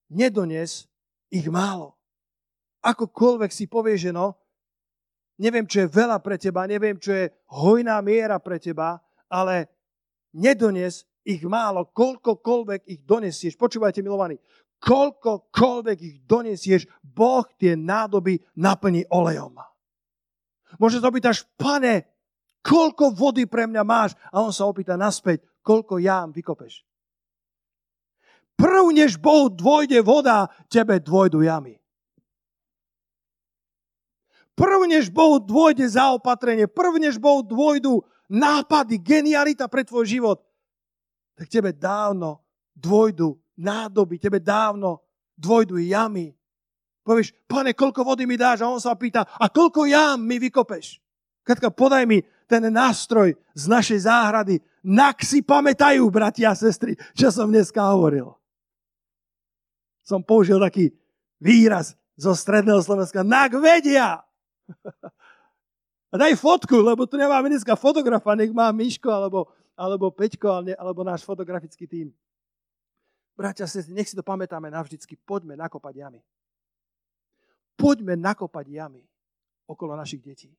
nedones 0.07 0.87
ich 1.27 1.45
málo. 1.51 1.99
Akokoľvek 2.81 3.51
si 3.53 3.69
povie, 3.69 3.97
že 3.97 4.09
no, 4.09 4.33
neviem, 5.37 5.65
čo 5.65 5.85
je 5.85 5.93
veľa 5.93 6.21
pre 6.21 6.37
teba, 6.37 6.69
neviem, 6.69 6.97
čo 6.97 7.13
je 7.13 7.29
hojná 7.53 8.01
miera 8.01 8.41
pre 8.41 8.57
teba, 8.57 9.01
ale 9.29 9.69
nedones 10.33 11.05
ich 11.21 11.41
málo, 11.45 11.89
koľkokoľvek 11.93 12.89
ich 12.89 13.01
donesieš. 13.05 13.57
Počúvajte, 13.57 14.01
milovaní, 14.01 14.41
koľkokoľvek 14.81 15.97
ich 16.01 16.17
donesieš, 16.25 16.89
Boh 17.05 17.45
tie 17.57 17.77
nádoby 17.77 18.41
naplní 18.57 19.05
olejom. 19.13 19.61
Možno 20.81 20.97
sa 21.01 21.09
opýtaš, 21.09 21.45
pane, 21.57 22.05
koľko 22.65 23.13
vody 23.13 23.45
pre 23.45 23.69
mňa 23.69 23.83
máš? 23.85 24.17
A 24.33 24.41
on 24.41 24.53
sa 24.53 24.65
opýta 24.65 24.97
naspäť, 24.97 25.45
koľko 25.61 26.01
jám 26.01 26.33
vykopeš. 26.33 26.85
Prv, 28.57 28.93
než 28.93 29.17
Bohu 29.17 29.49
dvojde 29.49 30.05
voda, 30.05 30.45
tebe 30.69 31.01
dvojdu 31.01 31.41
jamy. 31.41 31.80
Prv, 34.61 34.85
než 34.85 35.09
Bohu 35.09 35.41
dvojde 35.41 35.89
zaopatrenie, 35.89 36.69
prv, 36.69 37.01
než 37.01 37.17
Bohu 37.17 37.41
dvojdu 37.41 38.05
nápady, 38.29 39.01
genialita 39.01 39.65
pre 39.65 39.81
tvoj 39.81 40.05
život, 40.05 40.37
tak 41.33 41.49
tebe 41.49 41.73
dávno 41.73 42.45
dvojdu 42.77 43.41
nádoby, 43.57 44.21
tebe 44.21 44.37
dávno 44.37 45.01
dvojdu 45.33 45.81
jamy. 45.81 46.37
Povieš, 47.01 47.33
pane, 47.49 47.73
koľko 47.73 48.05
vody 48.05 48.29
mi 48.29 48.37
dáš? 48.37 48.61
A 48.61 48.69
on 48.69 48.77
sa 48.77 48.93
pýta, 48.93 49.25
a 49.25 49.49
koľko 49.49 49.89
jam 49.89 50.21
mi 50.21 50.37
vykopeš? 50.37 51.01
Katka, 51.41 51.73
podaj 51.73 52.05
mi 52.05 52.21
ten 52.45 52.61
nástroj 52.69 53.33
z 53.57 53.63
našej 53.65 54.05
záhrady. 54.05 54.61
Nak 54.85 55.25
si 55.25 55.41
pamätajú, 55.41 56.05
bratia 56.13 56.53
a 56.53 56.57
sestry, 56.57 56.93
čo 57.17 57.33
som 57.33 57.49
dneska 57.49 57.81
hovoril. 57.81 58.29
Som 60.05 60.21
použil 60.21 60.61
taký 60.61 60.93
výraz 61.41 61.97
zo 62.13 62.37
stredného 62.37 62.77
Slovenska. 62.85 63.25
Nak 63.25 63.57
vedia! 63.57 64.21
A 66.11 66.19
daj 66.19 66.35
fotku, 66.35 66.75
lebo 66.83 67.07
tu 67.07 67.15
nemáme 67.15 67.47
dneska 67.47 67.79
fotografa, 67.79 68.35
nech 68.35 68.51
má 68.51 68.67
Miško 68.75 69.07
alebo, 69.07 69.47
alebo 69.79 70.11
Peťko 70.11 70.59
alebo 70.75 71.07
náš 71.07 71.23
fotografický 71.23 71.87
tím. 71.87 72.11
Bratia, 73.31 73.63
nech 73.95 74.11
si 74.11 74.19
to 74.19 74.21
pamätáme 74.21 74.67
navždycky. 74.67 75.15
Poďme 75.15 75.55
nakopať 75.55 76.03
jamy. 76.03 76.21
Poďme 77.79 78.19
nakopať 78.19 78.65
jamy 78.67 79.07
okolo 79.71 79.95
našich 79.95 80.19
detí, 80.19 80.51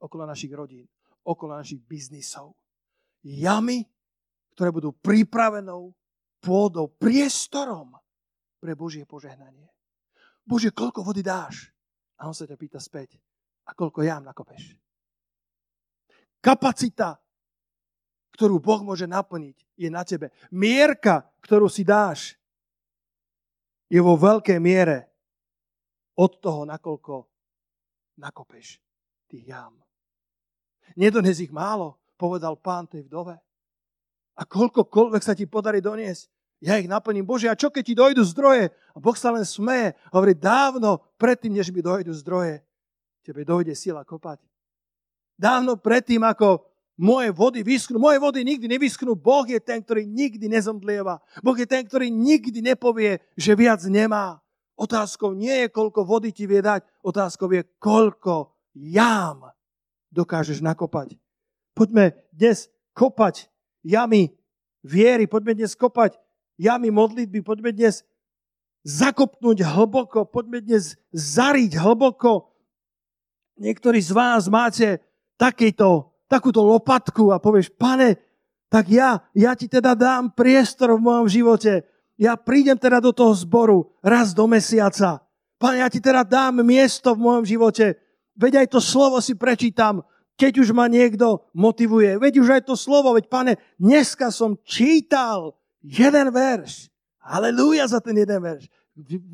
okolo 0.00 0.24
našich 0.24 0.50
rodín, 0.50 0.88
okolo 1.28 1.60
našich 1.60 1.84
biznisov. 1.84 2.56
Jamy, 3.20 3.84
ktoré 4.56 4.72
budú 4.72 4.96
pripravenou 4.96 5.92
pôdou, 6.40 6.88
priestorom 6.88 7.92
pre 8.56 8.72
Božie 8.72 9.04
požehnanie. 9.04 9.68
Bože, 10.40 10.72
koľko 10.72 11.04
vody 11.04 11.20
dáš? 11.20 11.68
A 12.16 12.26
on 12.26 12.34
sa 12.34 12.48
ťa 12.48 12.56
pýta 12.56 12.80
späť 12.80 13.20
a 13.70 13.72
koľko 13.72 14.02
jám 14.02 14.26
nakopeš. 14.26 14.74
Kapacita, 16.42 17.22
ktorú 18.34 18.58
Boh 18.58 18.82
môže 18.82 19.06
naplniť, 19.06 19.56
je 19.78 19.88
na 19.92 20.02
tebe. 20.02 20.34
Mierka, 20.50 21.30
ktorú 21.46 21.70
si 21.70 21.86
dáš, 21.86 22.34
je 23.86 24.00
vo 24.02 24.18
veľkej 24.18 24.58
miere 24.58 25.06
od 26.18 26.42
toho, 26.42 26.66
nakoľko 26.66 27.30
nakopeš 28.18 28.82
tých 29.30 29.54
jám. 29.54 29.78
Nedones 30.98 31.38
ich 31.38 31.54
málo, 31.54 32.02
povedal 32.18 32.58
pán 32.58 32.90
tej 32.90 33.06
vdove. 33.06 33.38
A 34.34 34.42
koľkokoľvek 34.42 35.22
sa 35.22 35.36
ti 35.36 35.46
podarí 35.46 35.78
doniesť, 35.78 36.26
ja 36.60 36.76
ich 36.76 36.88
naplním. 36.88 37.24
Bože, 37.24 37.48
a 37.48 37.56
čo 37.56 37.72
keď 37.72 37.82
ti 37.84 37.94
dojdu 37.96 38.20
zdroje? 38.20 38.68
A 38.92 38.98
Boh 39.00 39.16
sa 39.16 39.32
len 39.32 39.48
smeje. 39.48 39.96
Hovorí, 40.12 40.36
dávno 40.36 41.00
predtým, 41.16 41.56
než 41.56 41.72
mi 41.72 41.80
dojdu 41.80 42.12
zdroje, 42.20 42.60
tebe 43.24 43.44
dojde 43.44 43.76
sila 43.76 44.04
kopať. 44.04 44.40
Dávno 45.40 45.80
predtým, 45.80 46.20
ako 46.20 46.68
moje 47.00 47.32
vody 47.32 47.64
vyschnú, 47.64 47.96
moje 47.96 48.20
vody 48.20 48.44
nikdy 48.44 48.68
nevyschnú, 48.68 49.16
Boh 49.16 49.48
je 49.48 49.56
ten, 49.56 49.80
ktorý 49.80 50.04
nikdy 50.04 50.52
nezomdlieva. 50.52 51.16
Boh 51.40 51.56
je 51.56 51.64
ten, 51.64 51.80
ktorý 51.80 52.12
nikdy 52.12 52.60
nepovie, 52.60 53.24
že 53.40 53.56
viac 53.56 53.80
nemá. 53.88 54.44
Otázkou 54.76 55.32
nie 55.32 55.64
je, 55.64 55.72
koľko 55.72 56.04
vody 56.04 56.32
ti 56.32 56.44
vie 56.44 56.60
dať, 56.60 56.84
otázkou 57.00 57.48
je, 57.52 57.64
koľko 57.80 58.52
jám 58.76 59.48
dokážeš 60.12 60.60
nakopať. 60.60 61.16
Poďme 61.72 62.12
dnes 62.36 62.68
kopať 62.92 63.48
jamy 63.80 64.36
viery, 64.84 65.24
poďme 65.24 65.56
dnes 65.56 65.72
kopať 65.72 66.20
jamy 66.60 66.92
modlitby, 66.92 67.40
poďme 67.40 67.72
dnes 67.72 68.04
zakopnúť 68.84 69.64
hlboko, 69.64 70.28
poďme 70.28 70.60
dnes 70.60 71.00
zariť 71.12 71.80
hlboko. 71.80 72.49
Niektorí 73.60 74.00
z 74.00 74.16
vás 74.16 74.48
máte 74.48 75.04
takýto, 75.36 76.16
takúto 76.24 76.64
lopatku 76.64 77.28
a 77.28 77.36
povieš, 77.36 77.68
pane, 77.76 78.16
tak 78.72 78.88
ja, 78.88 79.20
ja 79.36 79.52
ti 79.52 79.68
teda 79.68 79.92
dám 79.92 80.32
priestor 80.32 80.96
v 80.96 81.04
mojom 81.04 81.28
živote. 81.28 81.84
Ja 82.16 82.40
prídem 82.40 82.80
teda 82.80 83.04
do 83.04 83.12
toho 83.12 83.36
zboru 83.36 83.92
raz 84.00 84.32
do 84.32 84.48
mesiaca. 84.48 85.20
Pane, 85.60 85.84
ja 85.84 85.92
ti 85.92 86.00
teda 86.00 86.24
dám 86.24 86.64
miesto 86.64 87.12
v 87.12 87.20
mojom 87.20 87.44
živote. 87.44 88.00
Veď 88.32 88.64
aj 88.64 88.66
to 88.72 88.80
slovo 88.80 89.20
si 89.20 89.36
prečítam, 89.36 90.00
keď 90.40 90.64
už 90.64 90.72
ma 90.72 90.88
niekto 90.88 91.44
motivuje. 91.52 92.16
Veď 92.16 92.40
už 92.40 92.48
aj 92.56 92.62
to 92.64 92.80
slovo, 92.80 93.12
veď 93.12 93.28
pane, 93.28 93.52
dneska 93.76 94.32
som 94.32 94.56
čítal 94.64 95.52
jeden 95.84 96.32
verš. 96.32 96.88
Halelúja 97.20 97.84
za 97.84 98.00
ten 98.00 98.16
jeden 98.16 98.40
verš. 98.40 98.72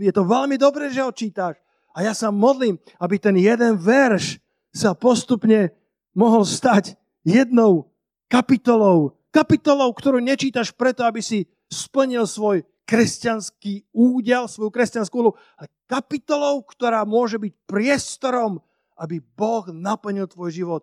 Je 0.02 0.10
to 0.10 0.26
veľmi 0.26 0.58
dobré, 0.58 0.90
že 0.90 1.06
ho 1.06 1.14
čítaš. 1.14 1.62
A 1.96 2.04
ja 2.04 2.12
sa 2.12 2.28
modlím, 2.28 2.76
aby 3.00 3.16
ten 3.16 3.32
jeden 3.40 3.80
verš 3.80 4.36
sa 4.68 4.92
postupne 4.92 5.72
mohol 6.12 6.44
stať 6.44 6.92
jednou 7.24 7.88
kapitolou. 8.28 9.16
Kapitolou, 9.32 9.96
ktorú 9.96 10.20
nečítaš 10.20 10.76
preto, 10.76 11.08
aby 11.08 11.24
si 11.24 11.48
splnil 11.72 12.28
svoj 12.28 12.68
kresťanský 12.84 13.90
údel, 13.96 14.44
svoju 14.44 14.68
kresťanskú 14.68 15.14
úlohu, 15.16 15.34
ale 15.56 15.72
kapitolou, 15.88 16.60
ktorá 16.62 17.02
môže 17.08 17.40
byť 17.40 17.52
priestorom, 17.64 18.60
aby 19.00 19.18
Boh 19.20 19.64
naplnil 19.72 20.28
tvoj 20.28 20.52
život 20.52 20.82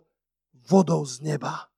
vodou 0.66 1.06
z 1.06 1.22
neba. 1.22 1.70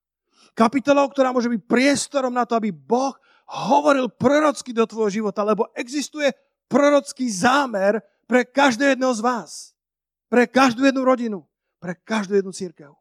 Kapitolou, 0.56 1.12
ktorá 1.12 1.36
môže 1.36 1.52
byť 1.52 1.62
priestorom 1.68 2.32
na 2.32 2.48
to, 2.48 2.56
aby 2.56 2.72
Boh 2.72 3.14
hovoril 3.46 4.10
prorocky 4.10 4.72
do 4.72 4.88
tvojho 4.88 5.22
života, 5.22 5.44
lebo 5.44 5.70
existuje 5.76 6.32
prorocký 6.66 7.30
zámer 7.30 8.02
pre 8.26 8.46
každého 8.46 8.94
jedného 8.94 9.14
z 9.14 9.22
vás. 9.22 9.52
Pre 10.30 10.46
každú 10.50 10.86
jednu 10.86 11.02
rodinu. 11.06 11.40
Pre 11.78 11.94
každú 11.94 12.38
jednu 12.38 12.52
církev. 12.52 12.92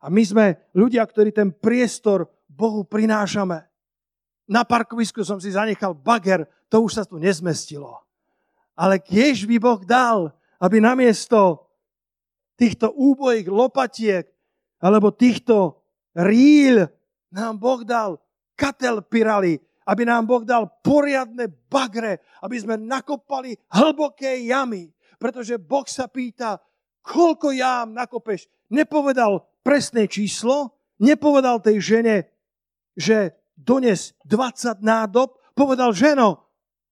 A 0.00 0.06
my 0.08 0.22
sme 0.24 0.46
ľudia, 0.74 1.04
ktorí 1.04 1.30
ten 1.30 1.54
priestor 1.54 2.26
Bohu 2.50 2.82
prinášame. 2.82 3.68
Na 4.50 4.66
parkovisku 4.66 5.22
som 5.22 5.38
si 5.38 5.54
zanechal 5.54 5.94
bager, 5.94 6.48
to 6.66 6.82
už 6.82 6.98
sa 6.98 7.04
tu 7.06 7.22
nezmestilo. 7.22 8.02
Ale 8.74 8.98
kiež 8.98 9.46
by 9.46 9.56
Boh 9.62 9.82
dal, 9.86 10.34
aby 10.58 10.82
namiesto 10.82 11.68
týchto 12.58 12.90
úbojích 12.90 13.46
lopatiek 13.46 14.26
alebo 14.80 15.14
týchto 15.14 15.80
ríl 16.16 16.88
nám 17.30 17.60
Boh 17.60 17.86
dal 17.86 18.18
katerpiraly, 18.58 19.62
aby 19.90 20.06
nám 20.06 20.22
Boh 20.22 20.46
dal 20.46 20.70
poriadne 20.86 21.50
bagre, 21.66 22.22
aby 22.46 22.54
sme 22.62 22.78
nakopali 22.78 23.58
hlboké 23.74 24.46
jamy. 24.46 24.94
Pretože 25.18 25.58
Boh 25.58 25.84
sa 25.90 26.06
pýta, 26.06 26.62
koľko 27.02 27.50
jám 27.50 27.90
nakopeš. 27.90 28.46
Nepovedal 28.70 29.42
presné 29.66 30.06
číslo, 30.06 30.78
nepovedal 31.02 31.58
tej 31.58 31.82
žene, 31.82 32.30
že 32.94 33.34
dones 33.58 34.14
20 34.22 34.78
nádob, 34.78 35.34
povedal 35.58 35.90
ženo, 35.90 36.46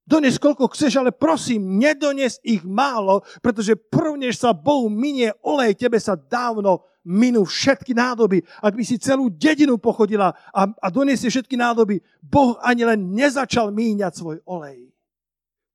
dones 0.05 0.37
koľko 0.37 0.73
chceš, 0.75 0.99
ale 0.99 1.15
prosím, 1.15 1.79
nedones 1.79 2.43
ich 2.43 2.67
málo, 2.67 3.23
pretože 3.41 3.79
prvnež 3.79 4.41
sa 4.43 4.51
Bohu 4.51 4.91
minie 4.91 5.33
olej, 5.47 5.79
tebe 5.79 6.03
sa 6.03 6.19
dávno 6.19 6.83
minú 7.09 7.49
všetky 7.49 7.97
nádoby. 7.97 8.45
Ak 8.61 8.77
by 8.77 8.85
si 8.85 9.01
celú 9.01 9.33
dedinu 9.33 9.81
pochodila 9.81 10.29
a, 10.53 10.69
a 10.69 10.87
doniesie 10.93 11.33
všetky 11.33 11.57
nádoby, 11.57 12.05
Boh 12.21 12.61
ani 12.61 12.85
len 12.85 13.17
nezačal 13.17 13.73
míňať 13.73 14.13
svoj 14.13 14.45
olej. 14.45 14.93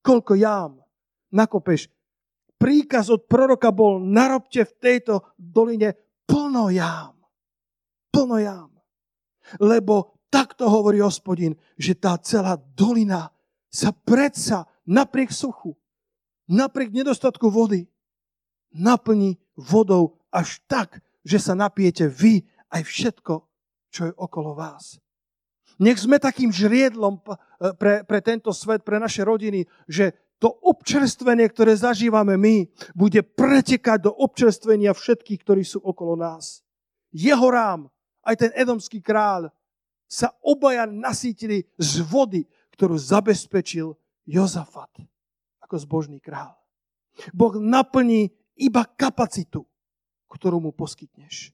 Koľko 0.05 0.37
jám 0.37 0.71
nakopeš. 1.33 1.89
Príkaz 2.61 3.09
od 3.09 3.25
proroka 3.25 3.73
bol, 3.73 3.97
narobte 3.97 4.61
v 4.61 4.73
tejto 4.77 5.35
doline 5.35 5.97
plno 6.29 6.69
jám. 6.69 7.17
Plno 8.13 8.37
jám. 8.37 8.71
Lebo 9.59 10.21
takto 10.29 10.69
hovorí 10.69 11.01
hospodin, 11.01 11.57
že 11.75 11.97
tá 11.97 12.15
celá 12.21 12.55
dolina 12.55 13.33
sa 13.67 13.89
predsa 13.91 14.69
napriek 14.85 15.33
suchu, 15.33 15.73
napriek 16.45 16.93
nedostatku 16.93 17.49
vody, 17.49 17.89
naplní 18.71 19.35
vodou 19.57 20.21
až 20.29 20.61
tak, 20.69 21.01
že 21.23 21.39
sa 21.39 21.55
napijete 21.55 22.11
vy 22.11 22.43
aj 22.69 22.81
všetko, 22.83 23.33
čo 23.89 24.01
je 24.11 24.13
okolo 24.13 24.53
vás. 24.53 24.99
Nech 25.81 25.97
sme 25.97 26.21
takým 26.21 26.53
žriedlom 26.53 27.23
pre, 27.81 28.05
pre 28.05 28.19
tento 28.21 28.53
svet, 28.53 28.85
pre 28.85 29.01
naše 29.01 29.25
rodiny, 29.25 29.65
že 29.89 30.13
to 30.37 30.51
občerstvenie, 30.51 31.47
ktoré 31.49 31.73
zažívame 31.73 32.35
my, 32.35 32.67
bude 32.93 33.23
pretekať 33.23 34.05
do 34.05 34.11
občerstvenia 34.11 34.91
všetkých, 34.91 35.39
ktorí 35.39 35.63
sú 35.63 35.79
okolo 35.79 36.19
nás. 36.19 36.61
Jeho 37.15 37.47
rám, 37.47 37.87
aj 38.27 38.35
ten 38.37 38.51
edomský 38.53 38.99
kráľ, 38.99 39.49
sa 40.05 40.29
obaja 40.45 40.85
nasítili 40.85 41.65
z 41.79 42.05
vody, 42.05 42.45
ktorú 42.75 42.99
zabezpečil 42.99 43.97
Jozafat 44.29 45.01
ako 45.63 45.75
zbožný 45.79 46.21
král. 46.21 46.53
Boh 47.33 47.55
naplní 47.57 48.29
iba 48.59 48.85
kapacitu 48.85 49.65
ktorú 50.33 50.57
mu 50.57 50.73
poskytneš. 50.73 51.53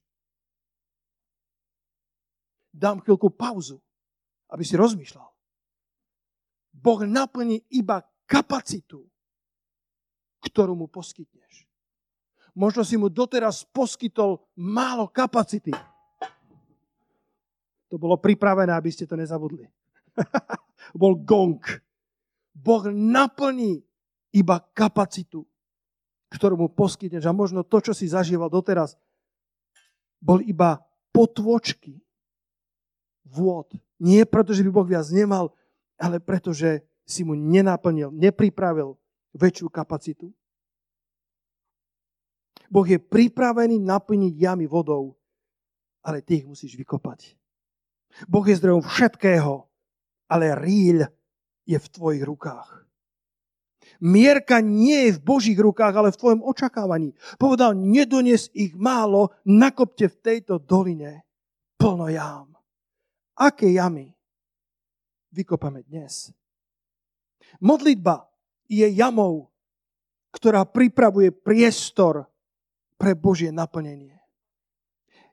Dám 2.72 3.04
chvíľku 3.04 3.28
pauzu, 3.28 3.84
aby 4.48 4.64
si 4.64 4.80
rozmýšľal. 4.80 5.28
Boh 6.72 7.02
naplní 7.04 7.60
iba 7.76 8.00
kapacitu, 8.24 9.04
ktorú 10.40 10.80
mu 10.80 10.88
poskytneš. 10.88 11.68
Možno 12.56 12.88
si 12.88 12.96
mu 12.96 13.12
doteraz 13.12 13.68
poskytol 13.68 14.40
málo 14.56 15.12
kapacity. 15.12 15.76
To 17.90 17.96
bolo 17.98 18.16
pripravené, 18.22 18.72
aby 18.72 18.94
ste 18.94 19.04
to 19.10 19.18
nezabudli. 19.18 19.68
Bol 21.02 21.20
gong. 21.20 21.60
Boh 22.54 22.84
naplní 22.94 23.82
iba 24.30 24.62
kapacitu, 24.62 25.49
ktorú 26.30 26.56
mu 26.56 26.68
poskytneš. 26.70 27.26
A 27.26 27.34
možno 27.34 27.66
to, 27.66 27.82
čo 27.82 27.94
si 27.94 28.10
zažíval 28.10 28.50
doteraz, 28.50 28.96
bol 30.22 30.40
iba 30.46 30.82
potvočky 31.10 32.02
vôd. 33.26 33.74
Nie 34.00 34.24
preto, 34.24 34.54
že 34.54 34.64
by 34.64 34.70
Boh 34.72 34.88
viac 34.88 35.08
nemal, 35.12 35.52
ale 36.00 36.22
preto, 36.24 36.56
že 36.56 36.86
si 37.04 37.26
mu 37.26 37.34
nenaplnil, 37.34 38.14
nepripravil 38.14 38.96
väčšiu 39.34 39.68
kapacitu. 39.68 40.30
Boh 42.70 42.86
je 42.86 43.02
pripravený 43.02 43.82
naplniť 43.82 44.34
jamy 44.38 44.70
vodou, 44.70 45.18
ale 46.06 46.22
ty 46.22 46.40
ich 46.40 46.46
musíš 46.46 46.78
vykopať. 46.78 47.34
Boh 48.30 48.46
je 48.46 48.58
zdrojom 48.62 48.86
všetkého, 48.86 49.66
ale 50.30 50.54
ríľ 50.54 51.10
je 51.66 51.78
v 51.78 51.88
tvojich 51.90 52.24
rukách. 52.26 52.89
Mierka 53.98 54.62
nie 54.62 55.10
je 55.10 55.18
v 55.18 55.24
Božích 55.26 55.60
rukách, 55.60 55.96
ale 55.98 56.10
v 56.14 56.20
tvojom 56.22 56.42
očakávaní. 56.46 57.18
Povedal, 57.42 57.74
nedones 57.74 58.48
ich 58.54 58.78
málo, 58.78 59.34
nakopte 59.44 60.08
v 60.08 60.18
tejto 60.22 60.62
doline 60.62 61.26
plno 61.76 62.08
jám. 62.08 62.54
Aké 63.40 63.72
jamy 63.74 64.14
vykopame 65.32 65.82
dnes? 65.88 66.30
Modlitba 67.60 68.30
je 68.70 68.86
jamou, 68.94 69.50
ktorá 70.30 70.68
pripravuje 70.68 71.34
priestor 71.34 72.30
pre 73.00 73.16
Božie 73.18 73.50
naplnenie. 73.50 74.20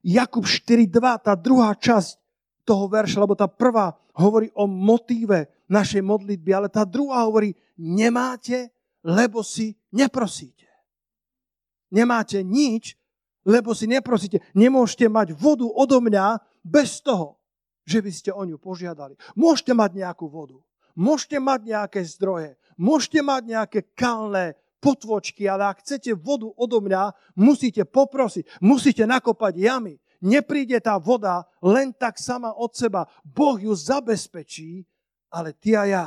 Jakub 0.06 0.46
4.2, 0.46 1.26
tá 1.26 1.34
druhá 1.34 1.74
časť 1.74 2.16
toho 2.62 2.86
verša, 2.86 3.22
lebo 3.26 3.34
tá 3.34 3.50
prvá 3.50 3.94
hovorí 4.14 4.54
o 4.54 4.70
motíve 4.70 5.50
našej 5.66 6.02
modlitby, 6.02 6.50
ale 6.54 6.68
tá 6.70 6.86
druhá 6.86 7.26
hovorí, 7.26 7.58
nemáte, 7.78 8.72
lebo 9.06 9.44
si 9.44 9.76
neprosíte. 9.92 10.66
Nemáte 11.92 12.42
nič, 12.42 12.98
lebo 13.46 13.70
si 13.72 13.86
neprosíte. 13.86 14.42
Nemôžete 14.58 15.06
mať 15.06 15.38
vodu 15.38 15.64
odo 15.64 16.02
mňa 16.02 16.42
bez 16.66 16.98
toho, 16.98 17.38
že 17.86 18.02
by 18.02 18.10
ste 18.10 18.30
o 18.34 18.42
ňu 18.42 18.58
požiadali. 18.58 19.14
Môžete 19.38 19.70
mať 19.70 20.02
nejakú 20.02 20.26
vodu, 20.26 20.58
môžete 20.98 21.38
mať 21.38 21.60
nejaké 21.62 22.00
zdroje, 22.02 22.58
môžete 22.74 23.22
mať 23.22 23.42
nejaké 23.46 23.80
kalné 23.94 24.58
potvočky, 24.82 25.46
ale 25.46 25.70
ak 25.70 25.86
chcete 25.86 26.10
vodu 26.18 26.50
odo 26.58 26.82
mňa, 26.82 27.14
musíte 27.38 27.86
poprosiť, 27.86 28.58
musíte 28.58 29.06
nakopať 29.06 29.54
jamy. 29.54 29.94
Nepríde 30.18 30.82
tá 30.82 30.98
voda 30.98 31.46
len 31.62 31.94
tak 31.94 32.18
sama 32.18 32.50
od 32.50 32.74
seba. 32.74 33.06
Boh 33.22 33.60
ju 33.60 33.70
zabezpečí, 33.70 34.82
ale 35.30 35.54
ty 35.54 35.78
a 35.78 35.86
ja 35.86 36.06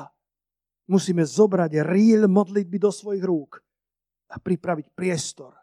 musíme 0.90 1.22
zobrať 1.22 1.86
ríl 1.86 2.26
modlitby 2.26 2.82
do 2.82 2.90
svojich 2.90 3.22
rúk 3.22 3.62
a 4.34 4.42
pripraviť 4.42 4.92
priestor 4.98 5.54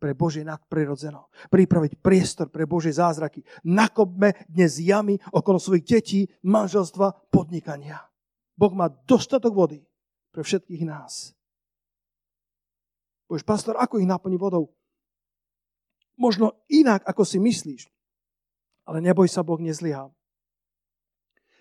pre 0.00 0.16
Božie 0.16 0.46
nadprirodzeno. 0.46 1.28
Pripraviť 1.52 2.00
priestor 2.00 2.48
pre 2.48 2.64
Božie 2.64 2.96
zázraky. 2.96 3.44
Nakopme 3.68 4.32
dnes 4.48 4.80
jamy 4.80 5.20
okolo 5.28 5.60
svojich 5.60 5.84
detí, 5.84 6.20
manželstva, 6.46 7.28
podnikania. 7.28 8.00
Boh 8.56 8.72
má 8.72 8.88
dostatok 8.88 9.52
vody 9.52 9.84
pre 10.32 10.40
všetkých 10.40 10.88
nás. 10.88 11.36
Povieš, 13.28 13.44
pastor, 13.44 13.76
ako 13.76 14.00
ich 14.00 14.08
naplní 14.08 14.40
vodou? 14.40 14.72
Možno 16.16 16.56
inak, 16.66 17.04
ako 17.06 17.22
si 17.22 17.38
myslíš. 17.38 17.86
Ale 18.88 19.04
neboj 19.04 19.28
sa, 19.30 19.46
Boh 19.46 19.60
nezlyhá. 19.60 20.10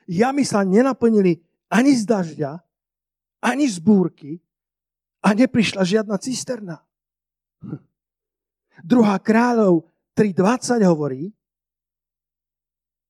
Jamy 0.10 0.42
sa 0.42 0.66
nenaplnili 0.66 1.46
ani 1.70 1.94
z 1.94 2.04
dažďa, 2.10 2.52
ani 3.40 3.66
z 3.68 3.80
búrky 3.80 4.40
a 5.24 5.36
neprišla 5.36 5.84
žiadna 5.84 6.16
cisterna. 6.20 6.84
Druhá 8.84 9.20
kráľov 9.20 9.88
3.20 10.16 10.84
hovorí, 10.88 11.32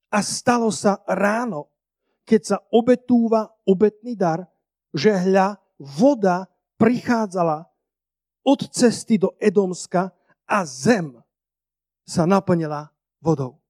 a 0.09 0.25
stalo 0.25 0.73
sa 0.73 1.05
ráno, 1.05 1.69
keď 2.25 2.41
sa 2.41 2.57
obetúva 2.73 3.53
obetný 3.65 4.17
dar, 4.17 4.45
že 4.89 5.13
hľa 5.13 5.61
voda 5.77 6.49
prichádzala 6.81 7.69
od 8.41 8.59
cesty 8.73 9.21
do 9.21 9.37
Edomska 9.37 10.09
a 10.49 10.65
zem 10.65 11.13
sa 12.09 12.25
naplnila 12.25 12.89
vodou. 13.21 13.61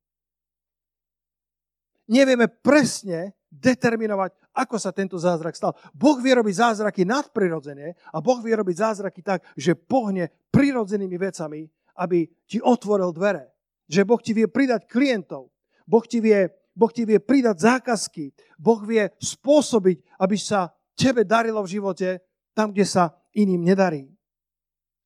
Nevieme 2.08 2.48
presne 2.48 3.36
determinovať, 3.50 4.38
ako 4.54 4.78
sa 4.78 4.94
tento 4.94 5.18
zázrak 5.18 5.58
stal. 5.58 5.74
Boh 5.92 6.22
vie 6.22 6.38
robiť 6.38 6.56
zázraky 6.56 7.02
nadprirodzene 7.04 7.98
a 8.14 8.18
Boh 8.22 8.38
vie 8.46 8.54
robiť 8.54 8.76
zázraky 8.78 9.26
tak, 9.26 9.42
že 9.58 9.74
pohne 9.74 10.30
prirodzenými 10.54 11.18
vecami, 11.18 11.66
aby 11.98 12.30
ti 12.46 12.62
otvoril 12.62 13.10
dvere. 13.10 13.50
Že 13.90 14.02
Boh 14.06 14.22
ti 14.22 14.32
vie 14.38 14.46
pridať 14.46 14.86
klientov. 14.86 15.50
Boh 15.90 16.06
ti 16.06 16.22
vie, 16.22 16.46
boh 16.78 16.94
ti 16.94 17.10
vie 17.10 17.18
pridať 17.18 17.58
zákazky. 17.66 18.30
Boh 18.62 18.80
vie 18.86 19.10
spôsobiť, 19.18 20.22
aby 20.22 20.38
sa 20.38 20.70
tebe 20.94 21.26
darilo 21.26 21.66
v 21.66 21.74
živote 21.82 22.22
tam, 22.54 22.70
kde 22.70 22.86
sa 22.86 23.18
iným 23.34 23.66
nedarí. 23.66 24.06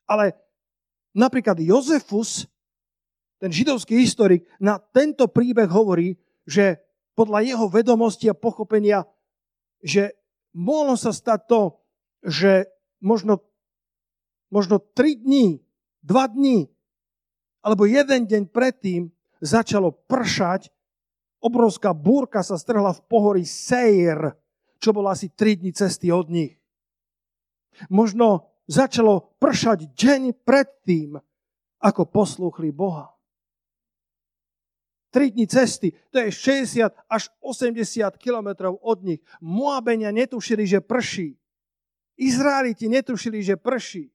Ale 0.03 0.35
napríklad 1.15 1.55
Jozefus, 1.63 2.43
ten 3.39 3.51
židovský 3.55 3.95
historik, 4.03 4.43
na 4.59 4.75
tento 4.79 5.31
príbeh 5.31 5.71
hovorí, 5.71 6.19
že 6.43 6.83
podľa 7.13 7.39
jeho 7.45 7.65
vedomosti 7.69 8.29
a 8.29 8.37
pochopenia, 8.37 9.05
že 9.81 10.17
mohlo 10.53 10.97
sa 10.97 11.13
stať 11.13 11.39
to, 11.45 11.61
že 12.25 12.67
možno, 13.03 13.43
možno 14.49 14.81
3 14.81 15.23
dní, 15.23 15.61
2 16.05 16.35
dní, 16.35 16.73
alebo 17.63 17.87
jeden 17.87 18.27
deň 18.27 18.43
predtým 18.51 19.13
začalo 19.39 19.93
pršať, 20.09 20.73
obrovská 21.43 21.91
búrka 21.95 22.43
sa 22.43 22.59
strhla 22.59 22.95
v 22.95 23.03
pohorí 23.07 23.43
Seir, 23.47 24.35
čo 24.83 24.91
bolo 24.91 25.11
asi 25.11 25.31
3 25.31 25.63
dní 25.63 25.71
cesty 25.71 26.11
od 26.11 26.27
nich. 26.27 26.59
Možno 27.87 28.51
začalo 28.67 29.35
pršať 29.39 29.91
deň 29.95 30.21
predtým, 30.43 31.19
ako 31.83 32.01
poslúchli 32.07 32.71
Boha. 32.71 33.12
Tri 35.13 35.29
dni 35.29 35.45
cesty, 35.45 35.93
to 36.09 36.17
je 36.17 36.33
60 36.33 36.89
až 37.05 37.29
80 37.37 38.17
kilometrov 38.17 38.81
od 38.81 39.05
nich. 39.05 39.21
Moabenia 39.45 40.09
netušili, 40.09 40.65
že 40.65 40.81
prší. 40.81 41.37
Izraeliti 42.17 42.89
netušili, 42.89 43.45
že 43.45 43.53
prší. 43.53 44.09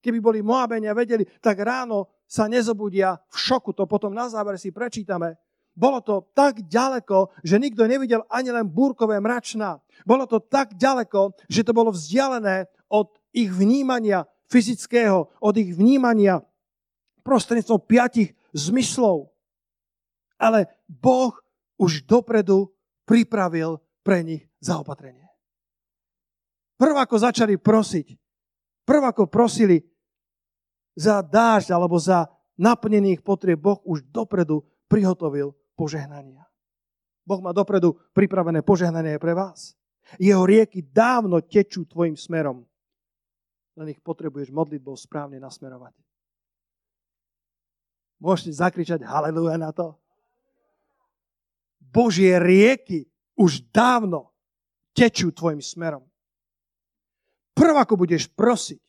Keby 0.00 0.18
boli 0.24 0.40
Moabenia 0.40 0.96
vedeli, 0.96 1.28
tak 1.44 1.60
ráno 1.60 2.08
sa 2.24 2.48
nezobudia 2.48 3.20
v 3.28 3.36
šoku. 3.36 3.76
To 3.76 3.84
potom 3.84 4.16
na 4.16 4.32
záver 4.32 4.56
si 4.56 4.72
prečítame. 4.72 5.36
Bolo 5.76 6.00
to 6.00 6.32
tak 6.32 6.64
ďaleko, 6.64 7.36
že 7.44 7.60
nikto 7.60 7.84
nevidel 7.84 8.24
ani 8.32 8.48
len 8.48 8.64
búrkové 8.64 9.20
mračná. 9.20 9.78
Bolo 10.08 10.24
to 10.24 10.40
tak 10.40 10.72
ďaleko, 10.76 11.36
že 11.52 11.62
to 11.62 11.76
bolo 11.76 11.92
vzdialené 11.92 12.64
od 12.88 13.12
ich 13.30 13.52
vnímania 13.52 14.24
fyzického, 14.50 15.30
od 15.38 15.54
ich 15.56 15.76
vnímania 15.76 16.42
prostredníctvom 17.22 17.80
piatich 17.86 18.34
zmyslov. 18.50 19.29
Ale 20.40 20.72
Boh 20.88 21.36
už 21.76 22.08
dopredu 22.08 22.72
pripravil 23.04 23.76
pre 24.00 24.24
nich 24.24 24.48
zaopatrenie. 24.64 25.28
Prv 26.80 26.96
ako 26.96 27.16
začali 27.20 27.60
prosiť, 27.60 28.16
prv 28.88 29.02
ako 29.12 29.28
prosili 29.28 29.84
za 30.96 31.20
dážď 31.20 31.76
alebo 31.76 32.00
za 32.00 32.24
naplnených 32.56 33.20
potrieb, 33.20 33.60
Boh 33.60 33.84
už 33.84 34.08
dopredu 34.08 34.64
prihotovil 34.88 35.52
požehnania. 35.76 36.48
Boh 37.28 37.44
má 37.44 37.52
dopredu 37.52 38.00
pripravené 38.16 38.64
požehnanie 38.64 39.20
pre 39.20 39.36
vás. 39.36 39.76
Jeho 40.16 40.42
rieky 40.48 40.80
dávno 40.80 41.44
tečú 41.44 41.84
tvojim 41.84 42.16
smerom 42.16 42.64
len 43.80 43.96
ich 43.96 44.00
potrebuješ 44.04 44.52
modlitbou 44.52 44.92
správne 44.92 45.40
nasmerovať. 45.40 45.96
Môžete 48.20 48.52
zakričať 48.52 49.00
haleluja 49.08 49.56
na 49.56 49.72
to? 49.72 49.96
Božie 51.90 52.38
rieky 52.38 53.10
už 53.34 53.66
dávno 53.74 54.30
tečú 54.94 55.34
tvojim 55.34 55.62
smerom. 55.62 56.06
Prv 57.54 57.74
ako 57.76 57.94
budeš 58.06 58.30
prosiť, 58.30 58.80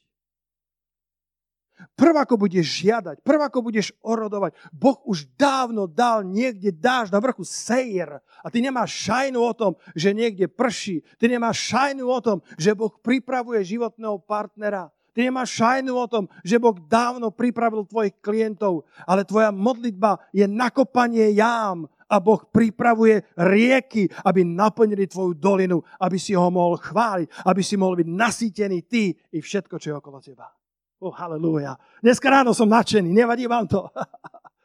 Prv 1.98 2.14
ako 2.14 2.46
budeš 2.46 2.86
žiadať, 2.86 3.26
prv 3.26 3.42
ako 3.50 3.60
budeš 3.66 3.90
orodovať, 4.06 4.54
Boh 4.70 5.02
už 5.06 5.26
dávno 5.34 5.90
dal 5.90 6.22
niekde 6.22 6.70
dáš 6.70 7.10
na 7.10 7.18
vrchu 7.18 7.42
sejr 7.42 8.22
a 8.22 8.48
ty 8.54 8.62
nemáš 8.62 8.94
šajnu 9.10 9.40
o 9.42 9.54
tom, 9.54 9.74
že 9.98 10.14
niekde 10.14 10.46
prší. 10.46 11.02
Ty 11.18 11.34
nemáš 11.34 11.74
šajnu 11.74 12.06
o 12.06 12.20
tom, 12.22 12.38
že 12.58 12.78
Boh 12.78 12.94
pripravuje 13.02 13.66
životného 13.66 14.22
partnera. 14.22 14.94
Ty 15.12 15.28
nemáš 15.28 15.60
šajnu 15.60 15.92
o 15.92 16.08
tom, 16.08 16.24
že 16.46 16.56
Boh 16.62 16.78
dávno 16.88 17.36
pripravil 17.36 17.84
tvojich 17.84 18.16
klientov, 18.24 18.88
ale 19.04 19.28
tvoja 19.28 19.52
modlitba 19.52 20.24
je 20.32 20.48
nakopanie 20.48 21.36
jám 21.36 21.90
a 22.12 22.20
Boh 22.20 22.44
pripravuje 22.44 23.24
rieky, 23.40 24.12
aby 24.28 24.44
naplnili 24.44 25.08
tvoju 25.08 25.40
dolinu, 25.40 25.80
aby 26.04 26.20
si 26.20 26.36
ho 26.36 26.52
mohol 26.52 26.76
chváliť, 26.76 27.48
aby 27.48 27.62
si 27.64 27.80
mohol 27.80 28.04
byť 28.04 28.08
nasýtený 28.12 28.84
ty 28.84 29.16
i 29.16 29.40
všetko, 29.40 29.80
čo 29.80 29.88
je 29.88 29.96
okolo 29.96 30.20
teba. 30.20 30.52
Oh, 31.00 31.16
halleluja. 31.16 31.80
Dneska 32.04 32.28
ráno 32.30 32.52
som 32.52 32.68
nadšený, 32.68 33.10
nevadí 33.10 33.48
vám 33.48 33.66
to. 33.66 33.88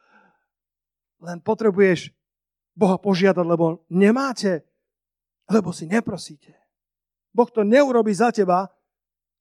Len 1.25 1.39
potrebuješ 1.41 2.11
Boha 2.77 2.99
požiadať, 2.99 3.41
lebo 3.41 3.87
nemáte, 3.89 4.61
lebo 5.49 5.73
si 5.73 5.89
neprosíte. 5.89 6.53
Boh 7.33 7.49
to 7.49 7.65
neurobi 7.65 8.13
za 8.13 8.29
teba. 8.29 8.69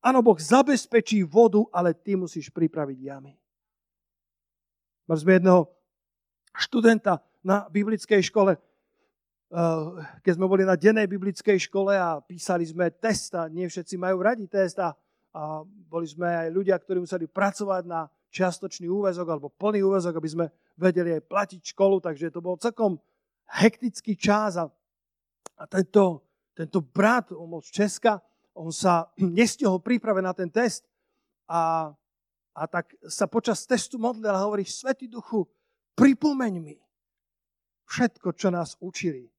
Áno, 0.01 0.23
Boh 0.23 0.38
zabezpečí 0.38 1.27
vodu, 1.27 1.66
ale 1.75 1.92
ty 1.92 2.16
musíš 2.16 2.49
pripraviť 2.49 2.99
jamy. 3.03 3.35
Mali 5.05 5.19
sme 5.21 5.37
jedného 5.37 5.69
študenta 6.57 7.21
na 7.47 7.71
biblickej 7.71 8.27
škole, 8.27 8.59
eh, 8.59 9.83
keď 10.27 10.33
sme 10.35 10.51
boli 10.51 10.67
na 10.67 10.75
dennej 10.75 11.07
biblickej 11.07 11.71
škole 11.71 11.95
a 11.95 12.19
písali 12.19 12.67
sme 12.67 12.91
testa, 12.91 13.47
nie 13.47 13.71
všetci 13.71 13.95
majú 13.95 14.19
radi 14.19 14.51
testa, 14.51 14.99
a 15.37 15.61
boli 15.63 16.09
sme 16.09 16.25
aj 16.25 16.49
ľudia, 16.49 16.81
ktorí 16.81 17.05
museli 17.05 17.29
pracovať 17.29 17.85
na 17.85 18.09
čiastočný 18.33 18.89
úvezok 18.89 19.29
alebo 19.29 19.53
plný 19.53 19.85
úvezok, 19.85 20.17
aby 20.17 20.29
sme 20.33 20.47
vedeli 20.81 21.13
aj 21.13 21.29
platiť 21.29 21.61
školu, 21.77 22.01
takže 22.01 22.33
to 22.33 22.41
bol 22.41 22.57
celkom 22.57 22.97
hektický 23.45 24.17
čas 24.17 24.57
a, 24.57 24.65
a 25.61 25.65
tento, 25.69 26.25
tento 26.57 26.81
brat, 26.81 27.37
on 27.37 27.53
bol 27.53 27.61
z 27.61 27.85
Česka, 27.85 28.17
on 28.57 28.73
sa 28.73 29.13
nestihol 29.21 29.85
príprave 29.85 30.25
na 30.25 30.33
ten 30.33 30.49
test 30.49 30.89
a, 31.45 31.93
a 32.57 32.63
tak 32.65 32.97
sa 33.05 33.29
počas 33.29 33.69
testu 33.69 34.01
modlil 34.01 34.33
a 34.33 34.41
hovorí, 34.41 34.65
Svetý 34.65 35.05
duchu, 35.05 35.45
pripomeň 35.93 36.53
mi 36.65 36.81
všetko, 37.87 38.35
čo 38.35 38.51
nás 38.51 38.75
učili. 38.83 39.31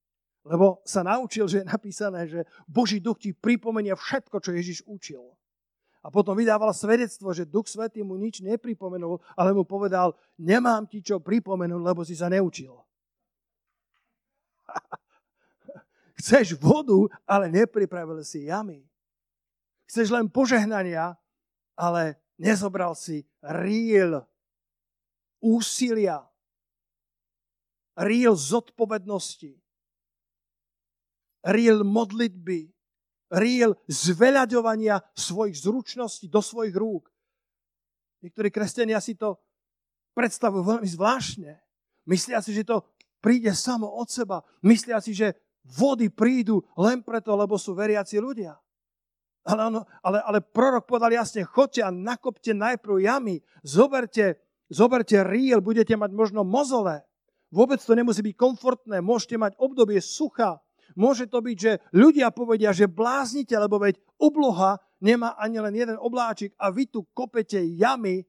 Lebo 0.47 0.79
sa 0.88 1.03
naučil, 1.03 1.47
že 1.51 1.62
je 1.62 1.67
napísané, 1.67 2.23
že 2.27 2.47
Boží 2.63 3.03
duch 3.03 3.19
ti 3.19 3.36
pripomenia 3.36 3.99
všetko, 3.99 4.39
čo 4.39 4.55
Ježiš 4.55 4.88
učil. 4.88 5.23
A 5.99 6.07
potom 6.07 6.39
vydával 6.39 6.71
svedectvo, 6.71 7.36
že 7.36 7.43
Duch 7.43 7.67
Svetý 7.67 7.99
mu 7.99 8.15
nič 8.15 8.39
nepripomenul, 8.39 9.19
ale 9.36 9.51
mu 9.51 9.67
povedal, 9.67 10.15
nemám 10.39 10.88
ti 10.88 11.03
čo 11.03 11.19
pripomenúť, 11.19 11.81
lebo 11.83 12.07
si 12.07 12.15
sa 12.15 12.31
neučil. 12.31 12.71
Chceš 16.23 16.55
vodu, 16.55 17.12
ale 17.27 17.51
nepripravil 17.51 18.23
si 18.23 18.47
jamy. 18.47 18.88
Chceš 19.91 20.15
len 20.15 20.31
požehnania, 20.31 21.19
ale 21.75 22.15
nezobral 22.39 22.95
si 22.95 23.27
ríl 23.43 24.23
úsilia, 25.43 26.23
ríl 27.97 28.38
zodpovednosti, 28.38 29.57
ríl 31.47 31.81
modlitby, 31.81 32.69
riel 33.33 33.75
zveľaďovania 33.89 35.03
svojich 35.17 35.57
zručností 35.60 36.31
do 36.31 36.39
svojich 36.39 36.75
rúk. 36.77 37.12
Niektorí 38.23 38.49
kresťania 38.49 39.01
si 39.03 39.17
to 39.17 39.38
predstavujú 40.17 40.63
veľmi 40.63 40.89
zvláštne. 40.89 41.53
Myslia 42.07 42.39
si, 42.41 42.55
že 42.55 42.65
to 42.65 42.88
príde 43.19 43.51
samo 43.53 43.86
od 43.99 44.07
seba. 44.07 44.41
Myslia 44.63 45.03
si, 45.03 45.12
že 45.12 45.36
vody 45.67 46.07
prídu 46.07 46.63
len 46.79 47.03
preto, 47.03 47.36
lebo 47.36 47.60
sú 47.60 47.75
veriaci 47.75 48.17
ľudia. 48.17 48.55
Ale, 49.47 49.71
ono, 49.71 49.88
ale, 50.03 50.19
ale 50.23 50.39
prorok 50.43 50.88
povedal 50.88 51.15
jasne, 51.15 51.47
chodte 51.47 51.79
a 51.79 51.88
nakopte 51.88 52.51
najprv 52.51 52.99
jamy, 52.99 53.39
zoberte, 53.63 54.36
zoberte 54.67 55.23
riel, 55.23 55.63
budete 55.63 55.95
mať 55.95 56.12
možno 56.12 56.43
mozole. 56.43 57.07
Vôbec 57.47 57.79
to 57.79 57.95
nemusí 57.95 58.19
byť 58.19 58.36
komfortné, 58.36 58.99
môžete 58.99 59.39
mať 59.39 59.55
obdobie 59.55 60.03
sucha. 60.03 60.60
Môže 60.97 61.29
to 61.29 61.39
byť, 61.39 61.57
že 61.57 61.71
ľudia 61.95 62.33
povedia, 62.33 62.75
že 62.75 62.91
bláznite, 62.91 63.55
lebo 63.55 63.79
veď 63.79 63.99
obloha 64.19 64.81
nemá 64.99 65.38
ani 65.38 65.62
len 65.62 65.75
jeden 65.75 65.97
obláčik 65.99 66.57
a 66.57 66.73
vy 66.73 66.89
tu 66.89 67.05
kopete 67.13 67.62
jamy 67.77 68.25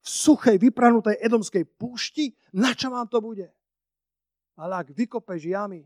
v 0.00 0.08
suchej, 0.08 0.56
vypranutej 0.56 1.20
edomskej 1.20 1.68
púšti. 1.76 2.32
Na 2.56 2.72
čo 2.72 2.88
vám 2.88 3.10
to 3.10 3.20
bude? 3.20 3.52
Ale 4.56 4.86
ak 4.86 4.92
vykopeš 4.96 5.50
jamy, 5.50 5.84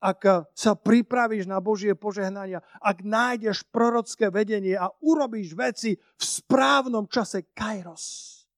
ak 0.00 0.48
sa 0.56 0.72
pripravíš 0.72 1.44
na 1.44 1.60
Božie 1.60 1.92
požehnania, 1.92 2.64
ak 2.80 3.04
nájdeš 3.04 3.68
prorocké 3.68 4.32
vedenie 4.32 4.72
a 4.72 4.88
urobíš 5.04 5.52
veci 5.52 5.92
v 5.92 6.22
správnom 6.24 7.04
čase 7.04 7.52
kairos, 7.52 8.48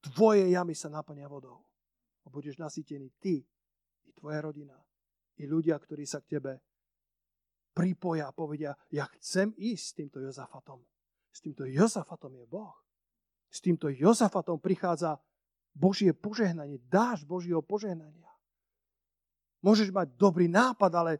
tvoje 0.00 0.48
jamy 0.48 0.72
sa 0.72 0.88
naplnia 0.88 1.28
vodou. 1.28 1.67
A 2.28 2.32
budeš 2.32 2.60
nasytený 2.60 3.08
ty 3.16 3.40
i 4.04 4.10
tvoja 4.12 4.44
rodina, 4.44 4.76
i 5.40 5.48
ľudia, 5.48 5.80
ktorí 5.80 6.04
sa 6.04 6.20
k 6.20 6.36
tebe 6.36 6.60
pripoja 7.72 8.28
a 8.28 8.36
povedia, 8.36 8.76
ja 8.92 9.08
chcem 9.16 9.56
ísť 9.56 9.84
s 9.88 9.96
týmto 9.96 10.18
Jozafatom. 10.20 10.84
S 11.32 11.40
týmto 11.40 11.64
Jozafatom 11.64 12.36
je 12.36 12.44
Boh. 12.44 12.76
S 13.48 13.64
týmto 13.64 13.88
Jozafatom 13.88 14.60
prichádza 14.60 15.16
Božie 15.72 16.12
požehnanie, 16.12 16.84
dáš 16.92 17.24
Božieho 17.24 17.64
požehnania. 17.64 18.28
Môžeš 19.64 19.88
mať 19.88 20.12
dobrý 20.20 20.52
nápad, 20.52 20.92
ale 20.92 21.12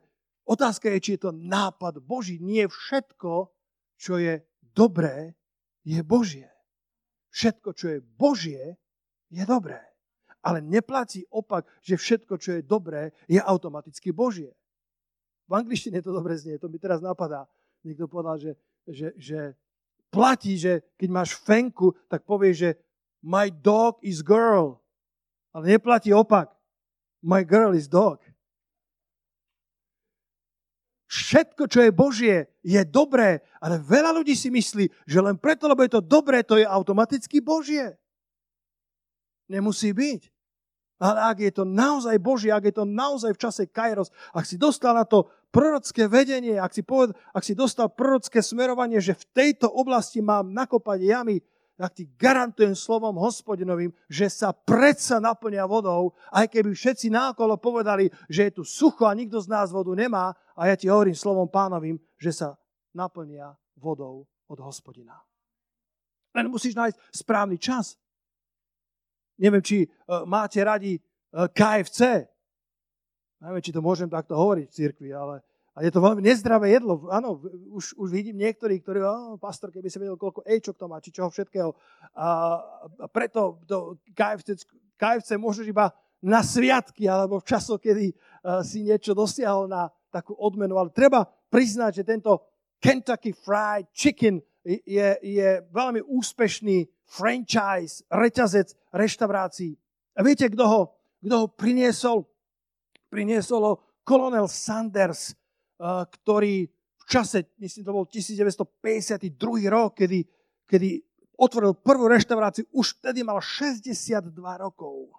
otázka 0.44 0.92
je, 0.92 0.98
či 1.00 1.10
je 1.16 1.24
to 1.24 1.32
nápad 1.32 2.04
Boží. 2.04 2.36
Nie 2.36 2.68
všetko, 2.68 3.48
čo 3.96 4.20
je 4.20 4.44
dobré, 4.60 5.32
je 5.88 6.04
Božie. 6.04 6.52
Všetko, 7.32 7.72
čo 7.72 7.96
je 7.96 7.98
Božie, 8.04 8.76
je 9.32 9.46
dobré. 9.48 9.88
Ale 10.42 10.62
neplatí 10.62 11.26
opak, 11.28 11.66
že 11.82 11.98
všetko, 11.98 12.34
čo 12.38 12.50
je 12.58 12.62
dobré, 12.62 13.10
je 13.26 13.42
automaticky 13.42 14.14
Božie. 14.14 14.54
V 15.48 15.52
angličtine 15.56 15.98
to 16.04 16.12
dobre 16.12 16.36
znie, 16.38 16.60
to 16.60 16.68
mi 16.70 16.78
teraz 16.78 17.02
napadá. 17.02 17.48
Niekto 17.82 18.06
povedal, 18.06 18.36
že, 18.38 18.52
že, 18.86 19.08
že 19.16 19.40
platí, 20.12 20.60
že 20.60 20.84
keď 21.00 21.08
máš 21.08 21.34
fenku, 21.40 21.96
tak 22.06 22.22
povieš, 22.28 22.56
že 22.56 22.70
my 23.24 23.50
dog 23.50 23.98
is 24.04 24.22
girl. 24.22 24.78
Ale 25.50 25.74
neplatí 25.74 26.12
opak. 26.12 26.52
My 27.24 27.42
girl 27.42 27.74
is 27.74 27.90
dog. 27.90 28.22
Všetko, 31.08 31.72
čo 31.72 31.80
je 31.80 31.90
Božie, 31.90 32.36
je 32.60 32.84
dobré, 32.84 33.40
ale 33.64 33.80
veľa 33.80 34.12
ľudí 34.12 34.36
si 34.36 34.52
myslí, 34.52 35.08
že 35.08 35.18
len 35.24 35.40
preto, 35.40 35.64
lebo 35.64 35.80
je 35.80 35.96
to 35.96 36.04
dobré, 36.04 36.44
to 36.44 36.60
je 36.60 36.68
automaticky 36.68 37.40
Božie. 37.40 37.96
Nemusí 39.48 39.96
byť. 39.96 40.28
Ale 40.98 41.18
ak 41.30 41.36
je 41.38 41.52
to 41.54 41.64
naozaj 41.64 42.18
Božie, 42.18 42.50
ak 42.50 42.68
je 42.68 42.74
to 42.74 42.84
naozaj 42.84 43.30
v 43.30 43.42
čase 43.42 43.70
Kairos, 43.70 44.10
ak 44.34 44.42
si 44.42 44.58
dostal 44.58 44.98
na 44.98 45.06
to 45.06 45.30
prorocké 45.54 46.10
vedenie, 46.10 46.58
ak 46.58 46.74
si, 46.74 46.82
poved, 46.82 47.14
ak 47.30 47.42
si 47.46 47.54
dostal 47.54 47.86
prorocké 47.86 48.42
smerovanie, 48.42 48.98
že 48.98 49.14
v 49.14 49.24
tejto 49.30 49.70
oblasti 49.70 50.18
mám 50.18 50.50
nakopať 50.50 50.98
jamy, 50.98 51.38
tak 51.78 51.94
ti 51.94 52.10
garantujem 52.18 52.74
slovom 52.74 53.14
hospodinovým, 53.22 53.94
že 54.10 54.26
sa 54.26 54.50
predsa 54.50 55.22
naplňa 55.22 55.62
vodou, 55.70 56.18
aj 56.34 56.50
keby 56.50 56.74
všetci 56.74 57.06
nákolo 57.14 57.54
povedali, 57.62 58.10
že 58.26 58.50
je 58.50 58.58
tu 58.58 58.62
sucho 58.66 59.06
a 59.06 59.14
nikto 59.14 59.38
z 59.38 59.46
nás 59.46 59.70
vodu 59.70 59.94
nemá, 59.94 60.34
a 60.58 60.66
ja 60.66 60.74
ti 60.74 60.90
hovorím 60.90 61.14
slovom 61.14 61.46
pánovým, 61.46 61.94
že 62.18 62.34
sa 62.34 62.58
naplnia 62.90 63.54
vodou 63.78 64.26
od 64.50 64.58
hospodina. 64.58 65.14
Len 66.34 66.50
musíš 66.50 66.74
nájsť 66.74 66.98
správny 67.14 67.62
čas. 67.62 67.94
Neviem, 69.38 69.62
či 69.62 69.86
uh, 69.86 70.26
máte 70.26 70.58
radi 70.58 70.98
e, 70.98 71.00
KFC. 71.30 72.26
Neviem, 73.38 73.62
či 73.62 73.70
to 73.70 73.78
môžem 73.78 74.10
takto 74.10 74.34
hovoriť 74.34 74.66
v 74.66 74.74
cirkvi, 74.74 75.10
ale 75.14 75.46
a 75.78 75.86
je 75.86 75.94
to 75.94 76.02
veľmi 76.02 76.26
nezdravé 76.26 76.74
jedlo. 76.74 77.06
Áno, 77.06 77.38
už, 77.70 77.94
už 77.94 78.10
vidím 78.10 78.42
niektorí, 78.42 78.82
ktorí, 78.82 78.98
oh, 78.98 79.38
pastor, 79.38 79.70
keby 79.70 79.86
sa 79.86 80.02
vedel, 80.02 80.18
koľko 80.18 80.42
ečok 80.42 80.74
to 80.74 80.90
má, 80.90 80.98
či 80.98 81.14
čoho 81.14 81.30
všetkého. 81.30 81.70
A, 82.18 82.58
a 82.98 83.06
preto 83.06 83.62
to 83.62 83.94
KFC, 84.10 84.58
KFC 84.98 85.38
môžeš 85.38 85.70
iba 85.70 85.94
na 86.18 86.42
sviatky, 86.42 87.06
alebo 87.06 87.38
v 87.38 87.46
časoch, 87.46 87.78
kedy 87.78 88.10
uh, 88.10 88.58
si 88.66 88.82
niečo 88.82 89.14
dosiahol 89.14 89.70
na 89.70 89.86
takú 90.10 90.34
odmenu. 90.34 90.74
Ale 90.82 90.90
treba 90.90 91.30
priznať, 91.46 92.02
že 92.02 92.10
tento 92.10 92.42
Kentucky 92.82 93.30
Fried 93.30 93.86
Chicken 93.94 94.42
je, 94.66 95.08
je 95.22 95.48
veľmi 95.70 96.02
úspešný 96.02 96.90
franchise, 97.08 98.04
reťazec 98.12 98.76
reštaurácií. 98.92 99.72
A 100.14 100.20
viete, 100.20 100.44
kto 100.52 100.64
ho, 100.68 100.82
kto 101.24 101.34
ho 101.34 101.46
priniesol? 101.48 102.28
Priniesol 103.08 103.62
ho 103.64 103.74
kolonel 104.04 104.44
Sanders, 104.44 105.32
Eh, 105.78 106.04
ktorý 106.10 106.66
v 106.66 107.04
čase, 107.06 107.54
myslím, 107.62 107.82
to 107.86 107.94
bol 107.94 108.06
1952 108.10 109.70
rok, 109.70 109.94
kedy, 109.94 110.26
kedy 110.66 110.98
otvoril 111.38 111.78
prvú 111.78 112.10
reštauráciu, 112.10 112.66
už 112.74 112.98
vtedy 112.98 113.22
mal 113.22 113.38
62 113.38 114.34
rokov. 114.58 115.14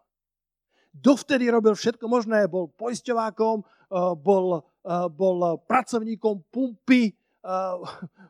Dovtedy 0.92 1.48
robil 1.48 1.80
všetko 1.80 2.12
možné, 2.12 2.52
bol 2.52 2.68
poisťovákom, 2.76 3.64
eh, 3.64 4.14
bol, 4.20 4.60
eh, 4.60 5.08
bol 5.08 5.64
pracovníkom 5.64 6.52
pumpy, 6.52 7.16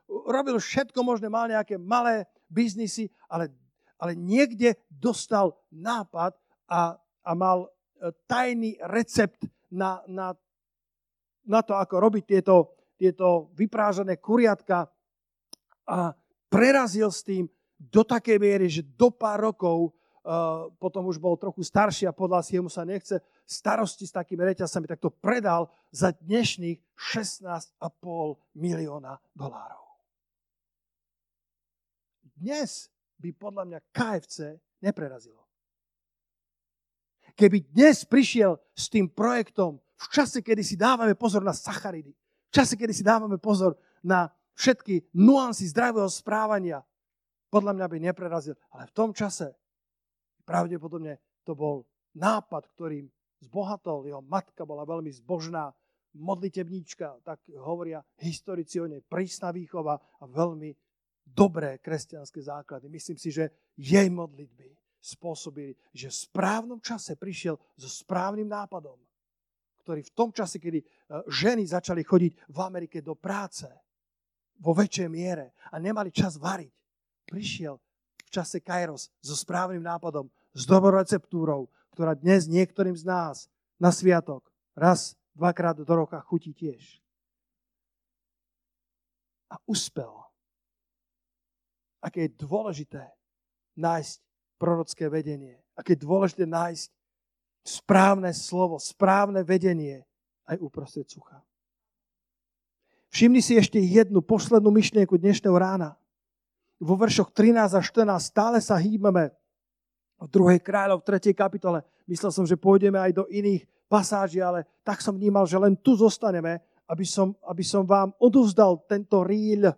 robil 0.06 0.62
všetko 0.62 1.02
možné, 1.02 1.34
mal 1.34 1.50
nejaké 1.50 1.82
malé 1.82 2.30
biznisy, 2.50 3.08
ale, 3.30 3.54
ale 4.02 4.18
niekde 4.18 4.76
dostal 4.90 5.56
nápad 5.72 6.36
a, 6.68 6.98
a 7.00 7.32
mal 7.38 7.70
tajný 8.28 8.76
recept 8.84 9.46
na, 9.70 10.02
na 10.10 10.34
na 11.50 11.66
to, 11.66 11.74
ako 11.74 11.98
robiť 11.98 12.24
tieto, 12.30 12.78
tieto 12.94 13.50
vyprážané 13.58 14.22
kuriatka 14.22 14.86
a 15.90 16.14
prerazil 16.46 17.10
s 17.10 17.26
tým 17.26 17.50
do 17.80 18.06
takej 18.06 18.38
miery, 18.38 18.70
že 18.70 18.86
do 18.86 19.10
pár 19.10 19.50
rokov 19.50 19.90
uh, 19.90 20.70
potom 20.78 21.10
už 21.10 21.18
bol 21.18 21.34
trochu 21.42 21.66
starší 21.66 22.06
a 22.06 22.14
podľa 22.14 22.46
si 22.46 22.62
jemu 22.62 22.70
sa 22.70 22.86
nechce 22.86 23.18
starosti 23.50 24.06
s 24.06 24.14
takými 24.14 24.46
reťazcami, 24.46 24.86
tak 24.86 25.02
to 25.02 25.10
predal 25.10 25.74
za 25.90 26.14
dnešných 26.14 26.78
16,5 26.94 27.82
milióna 28.54 29.18
dolárov. 29.34 29.89
Dnes 32.40 32.88
by 33.20 33.36
podľa 33.36 33.64
mňa 33.68 33.80
KFC 33.92 34.56
neprerazilo. 34.80 35.44
Keby 37.36 37.72
dnes 37.76 38.08
prišiel 38.08 38.56
s 38.72 38.88
tým 38.88 39.12
projektom 39.12 39.80
v 40.00 40.06
čase, 40.08 40.40
kedy 40.40 40.64
si 40.64 40.80
dávame 40.80 41.16
pozor 41.20 41.44
na 41.44 41.52
sacharidy, 41.52 42.16
v 42.50 42.52
čase, 42.56 42.80
kedy 42.80 42.96
si 42.96 43.04
dávame 43.04 43.36
pozor 43.36 43.76
na 44.00 44.32
všetky 44.56 45.12
nuancy 45.16 45.68
zdravého 45.68 46.08
správania, 46.08 46.80
podľa 47.52 47.76
mňa 47.76 47.86
by 47.92 47.98
neprerazil. 48.00 48.56
Ale 48.72 48.88
v 48.88 48.96
tom 48.96 49.12
čase 49.12 49.52
pravdepodobne 50.48 51.20
to 51.44 51.56
bol 51.56 51.84
nápad, 52.16 52.64
ktorým 52.76 53.12
zbohatol. 53.44 54.08
Jeho 54.08 54.24
matka 54.24 54.64
bola 54.64 54.88
veľmi 54.88 55.12
zbožná, 55.12 55.72
modlitebníčka, 56.18 57.22
tak 57.22 57.46
hovoria 57.54 58.02
historici 58.18 58.82
o 58.82 58.90
nej, 58.90 59.06
prísna 59.06 59.54
výchova 59.54 59.94
a 59.94 60.24
veľmi 60.26 60.74
dobré 61.34 61.78
kresťanské 61.80 62.42
základy. 62.42 62.90
Myslím 62.90 63.18
si, 63.18 63.30
že 63.30 63.54
jej 63.78 64.10
modlitby 64.10 64.74
spôsobili, 65.00 65.78
že 65.96 66.12
v 66.12 66.20
správnom 66.28 66.80
čase 66.84 67.16
prišiel 67.16 67.56
so 67.80 67.88
správnym 67.88 68.50
nápadom 68.50 69.00
ktorí 69.90 70.06
v 70.06 70.14
tom 70.14 70.30
čase, 70.30 70.62
kedy 70.62 70.86
e, 70.86 70.88
ženy 71.34 71.66
začali 71.66 72.06
chodiť 72.06 72.54
v 72.54 72.58
Amerike 72.62 73.02
do 73.02 73.18
práce 73.18 73.66
vo 74.62 74.78
väčšej 74.78 75.10
miere 75.10 75.58
a 75.74 75.82
nemali 75.82 76.14
čas 76.14 76.38
variť, 76.38 76.70
prišiel 77.26 77.82
v 78.22 78.30
čase 78.30 78.62
Kairos 78.62 79.10
so 79.18 79.34
správnym 79.34 79.82
nápadom, 79.82 80.30
s 80.54 80.70
dobrou 80.70 80.94
receptúrou, 81.02 81.74
ktorá 81.98 82.14
dnes 82.14 82.46
niektorým 82.46 82.94
z 82.94 83.02
nás 83.02 83.50
na 83.82 83.90
sviatok 83.90 84.46
raz, 84.78 85.18
dvakrát 85.34 85.82
do 85.82 85.90
roka 85.90 86.22
chutí 86.22 86.54
tiež. 86.54 87.02
A 89.50 89.58
uspel. 89.66 90.29
Aké 92.00 92.28
je 92.28 92.36
dôležité 92.40 93.04
nájsť 93.76 94.24
prorocké 94.60 95.08
vedenie. 95.12 95.60
Aké 95.76 95.96
je 95.96 96.04
dôležité 96.04 96.48
nájsť 96.48 96.92
správne 97.64 98.32
slovo, 98.32 98.80
správne 98.80 99.44
vedenie 99.44 100.04
aj 100.48 100.58
uprostred 100.64 101.08
sucha. 101.08 101.44
Všimni 103.10 103.42
si 103.42 103.58
ešte 103.58 103.82
jednu 103.82 104.22
poslednú 104.22 104.70
myšlienku 104.70 105.18
dnešného 105.18 105.58
rána. 105.58 105.98
Vo 106.80 106.96
veršoch 106.96 107.34
13 107.34 107.76
a 107.76 107.82
14 107.82 108.06
stále 108.22 108.58
sa 108.64 108.80
hýbeme 108.80 109.34
v 110.20 110.28
druhej 110.28 110.60
kráľov, 110.62 111.04
v 111.04 111.20
3. 111.20 111.34
kapitole. 111.36 111.84
Myslel 112.06 112.32
som, 112.32 112.46
že 112.46 112.60
pôjdeme 112.60 113.00
aj 113.00 113.12
do 113.16 113.26
iných 113.28 113.66
pasáži, 113.90 114.40
ale 114.40 114.68
tak 114.86 115.02
som 115.02 115.16
vnímal, 115.18 115.50
že 115.50 115.58
len 115.58 115.76
tu 115.76 115.98
zostaneme, 115.98 116.62
aby 116.86 117.06
som, 117.06 117.34
aby 117.46 117.64
som 117.66 117.84
vám 117.84 118.14
odovzdal 118.22 118.86
tento 118.86 119.26
rýľ, 119.26 119.74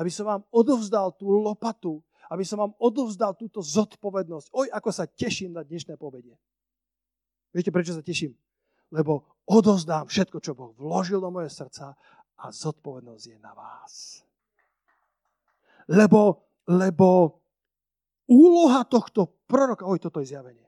aby 0.00 0.08
som 0.08 0.24
vám 0.24 0.42
odovzdal 0.48 1.12
tú 1.12 1.28
lopatu, 1.28 2.00
aby 2.32 2.40
som 2.40 2.56
vám 2.56 2.72
odovzdal 2.80 3.36
túto 3.36 3.60
zodpovednosť. 3.60 4.48
Oj, 4.56 4.72
ako 4.72 4.88
sa 4.88 5.04
teším 5.04 5.52
na 5.52 5.60
dnešné 5.60 6.00
povedie. 6.00 6.32
Viete, 7.52 7.68
prečo 7.68 7.92
sa 7.92 8.00
teším? 8.00 8.32
Lebo 8.88 9.28
odozdám 9.44 10.08
všetko, 10.08 10.40
čo 10.40 10.56
Boh 10.56 10.72
vložil 10.72 11.20
do 11.20 11.28
moje 11.28 11.52
srdca 11.52 11.92
a 12.40 12.44
zodpovednosť 12.48 13.24
je 13.28 13.38
na 13.44 13.52
vás. 13.52 14.24
Lebo, 15.90 16.48
lebo 16.64 17.36
úloha 18.30 18.86
tohto 18.88 19.44
proroka, 19.44 19.84
oj, 19.84 20.00
toto 20.00 20.24
je 20.24 20.32
zjavenie, 20.32 20.64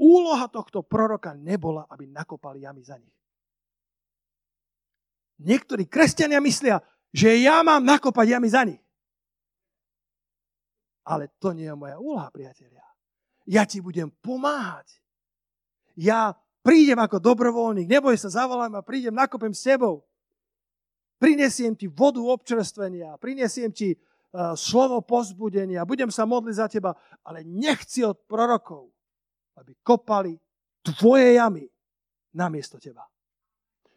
úloha 0.00 0.50
tohto 0.50 0.82
proroka 0.82 1.36
nebola, 1.36 1.86
aby 1.92 2.10
nakopali 2.10 2.66
jamy 2.66 2.82
za 2.82 2.98
nich. 2.98 3.14
Niektorí 5.38 5.86
kresťania 5.86 6.42
myslia, 6.42 6.82
že 7.12 7.40
ja 7.40 7.64
mám 7.64 7.80
nakopať 7.84 8.26
jamy 8.36 8.48
za 8.48 8.62
nich. 8.64 8.82
Ale 11.08 11.32
to 11.40 11.56
nie 11.56 11.64
je 11.64 11.76
moja 11.76 11.96
úloha, 11.96 12.28
priatelia. 12.28 12.84
Ja 13.48 13.64
ti 13.64 13.80
budem 13.80 14.12
pomáhať. 14.20 15.00
Ja 15.96 16.36
prídem 16.60 17.00
ako 17.00 17.16
dobrovoľník, 17.16 17.88
neboj 17.88 18.12
sa, 18.20 18.28
zavolám 18.28 18.76
a 18.76 18.84
prídem, 18.84 19.16
nakopem 19.16 19.56
s 19.56 19.64
tebou. 19.64 20.04
Prinesiem 21.16 21.72
ti 21.72 21.88
vodu 21.88 22.20
občerstvenia, 22.20 23.16
prinesiem 23.16 23.72
ti 23.72 23.96
uh, 23.96 24.52
slovo 24.52 25.00
pozbudenia, 25.00 25.88
budem 25.88 26.12
sa 26.12 26.28
modliť 26.28 26.54
za 26.54 26.68
teba, 26.68 26.92
ale 27.24 27.42
nechci 27.42 28.04
od 28.04 28.20
prorokov, 28.28 28.92
aby 29.56 29.74
kopali 29.80 30.36
tvoje 30.84 31.40
jamy 31.40 31.64
namiesto 32.36 32.76
teba. 32.76 33.02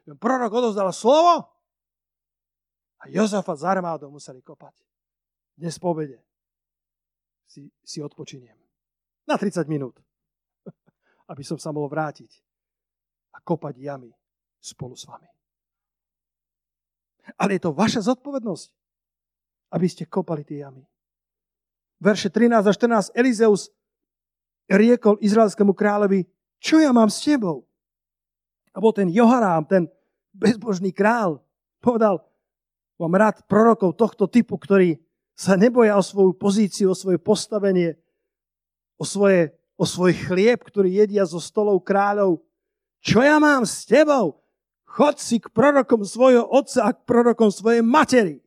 Prorok 0.07 0.49
odozdal 0.49 0.89
slovo 0.95 1.51
a 3.02 3.10
Jozafa 3.10 3.58
s 3.58 3.66
armádou 3.66 4.14
museli 4.14 4.45
kopať. 4.45 4.78
Dnes 5.58 5.82
po 5.82 5.97
obede 5.97 6.22
si, 7.49 7.66
si 7.82 7.97
odpočiniem. 7.97 8.56
Na 9.26 9.41
30 9.41 9.66
minút. 9.66 9.97
Aby 11.32 11.41
som 11.41 11.58
sa 11.58 11.74
mohol 11.74 11.89
vrátiť 11.89 12.30
a 13.34 13.41
kopať 13.41 13.76
jamy 13.82 14.12
spolu 14.62 14.93
s 14.93 15.10
vami. 15.10 15.28
Ale 17.38 17.58
je 17.58 17.62
to 17.64 17.72
vaša 17.72 18.02
zodpovednosť, 18.12 18.70
aby 19.72 19.88
ste 19.88 20.10
kopali 20.10 20.43
tie 20.43 20.66
jamy. 20.68 20.84
Verše 22.02 22.34
13 22.34 22.66
a 22.66 22.74
14 22.74 23.16
Elizeus 23.16 23.72
riekol 24.68 25.22
izraelskému 25.22 25.72
kráľovi, 25.72 26.28
čo 26.60 26.82
ja 26.82 26.91
mám 26.91 27.08
s 27.08 27.24
tebou? 27.24 27.64
A 28.74 28.82
bol 28.84 28.91
ten 28.91 29.08
Joharám, 29.08 29.64
ten 29.70 29.88
bezbožný 30.34 30.91
král, 30.91 31.39
povedal, 31.80 32.20
mám 33.02 33.18
rád 33.18 33.41
prorokov 33.49 33.97
tohto 33.97 34.30
typu, 34.30 34.62
ktorí 34.62 35.02
sa 35.34 35.58
neboja 35.58 35.97
o 35.97 36.04
svoju 36.06 36.38
pozíciu, 36.38 36.93
o 36.93 36.97
svoje 36.97 37.18
postavenie, 37.18 37.97
o, 39.02 39.06
svoje, 39.08 39.58
o 39.74 39.89
svoj 39.89 40.14
chlieb, 40.14 40.62
ktorý 40.62 40.93
jedia 40.93 41.26
zo 41.26 41.41
stolov 41.41 41.82
kráľov. 41.82 42.45
Čo 43.02 43.26
ja 43.26 43.41
mám 43.41 43.66
s 43.66 43.89
tebou? 43.89 44.38
Chod 44.86 45.18
si 45.18 45.41
k 45.41 45.49
prorokom 45.49 46.06
svojho 46.06 46.45
otca 46.45 46.86
a 46.86 46.93
k 46.93 47.02
prorokom 47.10 47.49
svojej 47.49 47.82
matery. 47.82 48.38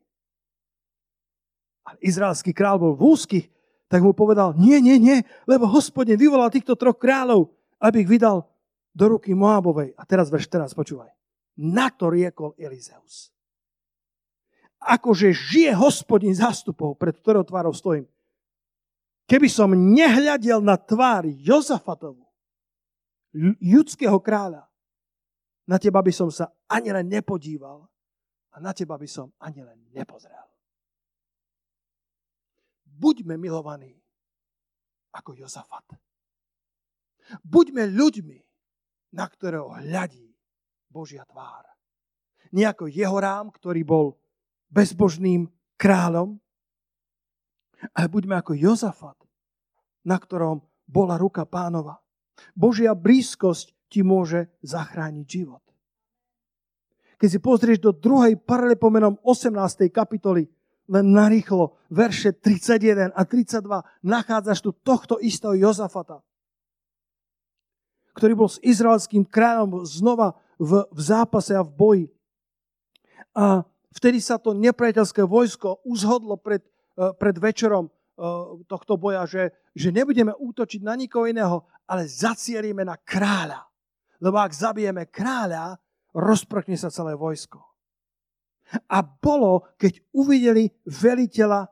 Ale 1.83 1.99
izraelský 2.05 2.55
král 2.55 2.79
bol 2.79 2.95
v 2.95 3.11
úzkých, 3.11 3.47
tak 3.91 4.07
mu 4.07 4.15
povedal, 4.15 4.55
nie, 4.55 4.79
nie, 4.79 4.97
nie, 5.03 5.27
lebo 5.51 5.67
hospodin 5.67 6.15
vyvolal 6.15 6.55
týchto 6.55 6.79
troch 6.79 6.97
kráľov, 6.97 7.51
aby 7.83 8.07
ich 8.07 8.11
vydal 8.11 8.47
do 8.95 9.19
ruky 9.19 9.35
Moabovej. 9.35 9.99
A 9.99 10.07
teraz 10.07 10.31
verš 10.31 10.47
teraz, 10.47 10.71
počúvaj. 10.73 11.11
Na 11.59 11.91
to 11.91 12.07
riekol 12.07 12.55
Elizeus. 12.55 13.34
Akože 14.85 15.33
žije 15.33 15.73
hospodin 15.73 16.37
zástupov, 16.37 17.01
pred 17.01 17.17
ktorou 17.17 17.41
tvárou 17.41 17.73
stojím. 17.73 18.05
Keby 19.25 19.49
som 19.49 19.73
nehľadel 19.73 20.61
na 20.61 20.77
tvár 20.77 21.25
Jozafatovu, 21.25 22.29
judského 23.59 24.21
kráľa, 24.21 24.69
na 25.65 25.81
teba 25.81 26.05
by 26.05 26.13
som 26.13 26.29
sa 26.29 26.53
ani 26.69 26.93
len 26.93 27.09
nepodíval 27.09 27.89
a 28.53 28.57
na 28.61 28.77
teba 28.77 29.01
by 29.01 29.09
som 29.09 29.33
ani 29.41 29.65
len 29.65 29.81
nepozrel. 29.97 30.45
Buďme 32.85 33.41
milovaní 33.41 33.97
ako 35.17 35.33
Jozafat. 35.35 35.97
Buďme 37.41 37.89
ľuďmi, 37.89 38.39
na 39.17 39.25
ktorého 39.25 39.73
hľadí 39.73 40.29
Božia 40.93 41.25
tvár. 41.25 41.65
Nie 42.53 42.71
ako 42.71 42.93
Jehorám, 42.93 43.49
ktorý 43.51 43.83
bol 43.83 44.07
bezbožným 44.75 45.47
kráľom, 45.79 46.35
ale 47.95 48.07
buďme 48.11 48.35
ako 48.43 48.59
Jozafat, 48.59 49.19
na 50.03 50.19
ktorom 50.19 50.67
bola 50.91 51.15
ruka 51.15 51.47
pánova. 51.47 52.03
Božia 52.59 52.99
blízkosť 52.99 53.71
ti 53.87 54.03
môže 54.03 54.51
zachrániť 54.67 55.27
život. 55.31 55.63
Keď 57.15 57.29
si 57.31 57.39
pozrieš 57.39 57.79
do 57.79 57.95
druhej 57.95 58.35
paralepomenom 58.43 59.23
18. 59.23 59.55
kapitoly, 59.95 60.51
len 60.91 61.07
narýchlo, 61.15 61.79
verše 61.89 62.35
31 62.35 63.15
a 63.15 63.23
32, 63.23 63.63
nachádzaš 64.03 64.59
tu 64.61 64.75
tohto 64.75 65.23
istého 65.23 65.55
Jozafata 65.55 66.21
ktorý 68.15 68.33
bol 68.39 68.49
s 68.49 68.63
izraelským 68.63 69.27
kráľom 69.27 69.83
znova 69.83 70.39
v, 70.57 70.87
v 70.87 71.01
zápase 71.03 71.51
a 71.53 71.67
v 71.67 71.71
boji. 71.75 72.07
A 73.35 73.67
vtedy 73.95 74.19
sa 74.19 74.37
to 74.43 74.53
nepriateľské 74.53 75.23
vojsko 75.23 75.87
uzhodlo 75.87 76.37
pred, 76.37 76.61
eh, 76.99 77.15
pred 77.15 77.39
večerom 77.39 77.87
eh, 77.87 77.93
tohto 78.67 78.99
boja, 78.99 79.25
že, 79.25 79.55
že 79.73 79.95
nebudeme 79.95 80.35
útočiť 80.35 80.83
na 80.83 80.99
nikoho 80.99 81.31
iného, 81.31 81.63
ale 81.87 82.11
zacielíme 82.11 82.83
na 82.83 82.99
kráľa. 82.99 83.65
Lebo 84.19 84.41
ak 84.43 84.53
zabijeme 84.53 85.07
kráľa, 85.11 85.79
rozprchne 86.15 86.79
sa 86.79 86.91
celé 86.91 87.19
vojsko. 87.19 87.61
A 88.89 89.05
bolo, 89.05 89.69
keď 89.77 90.01
uvideli 90.15 90.73
veliteľa 90.89 91.69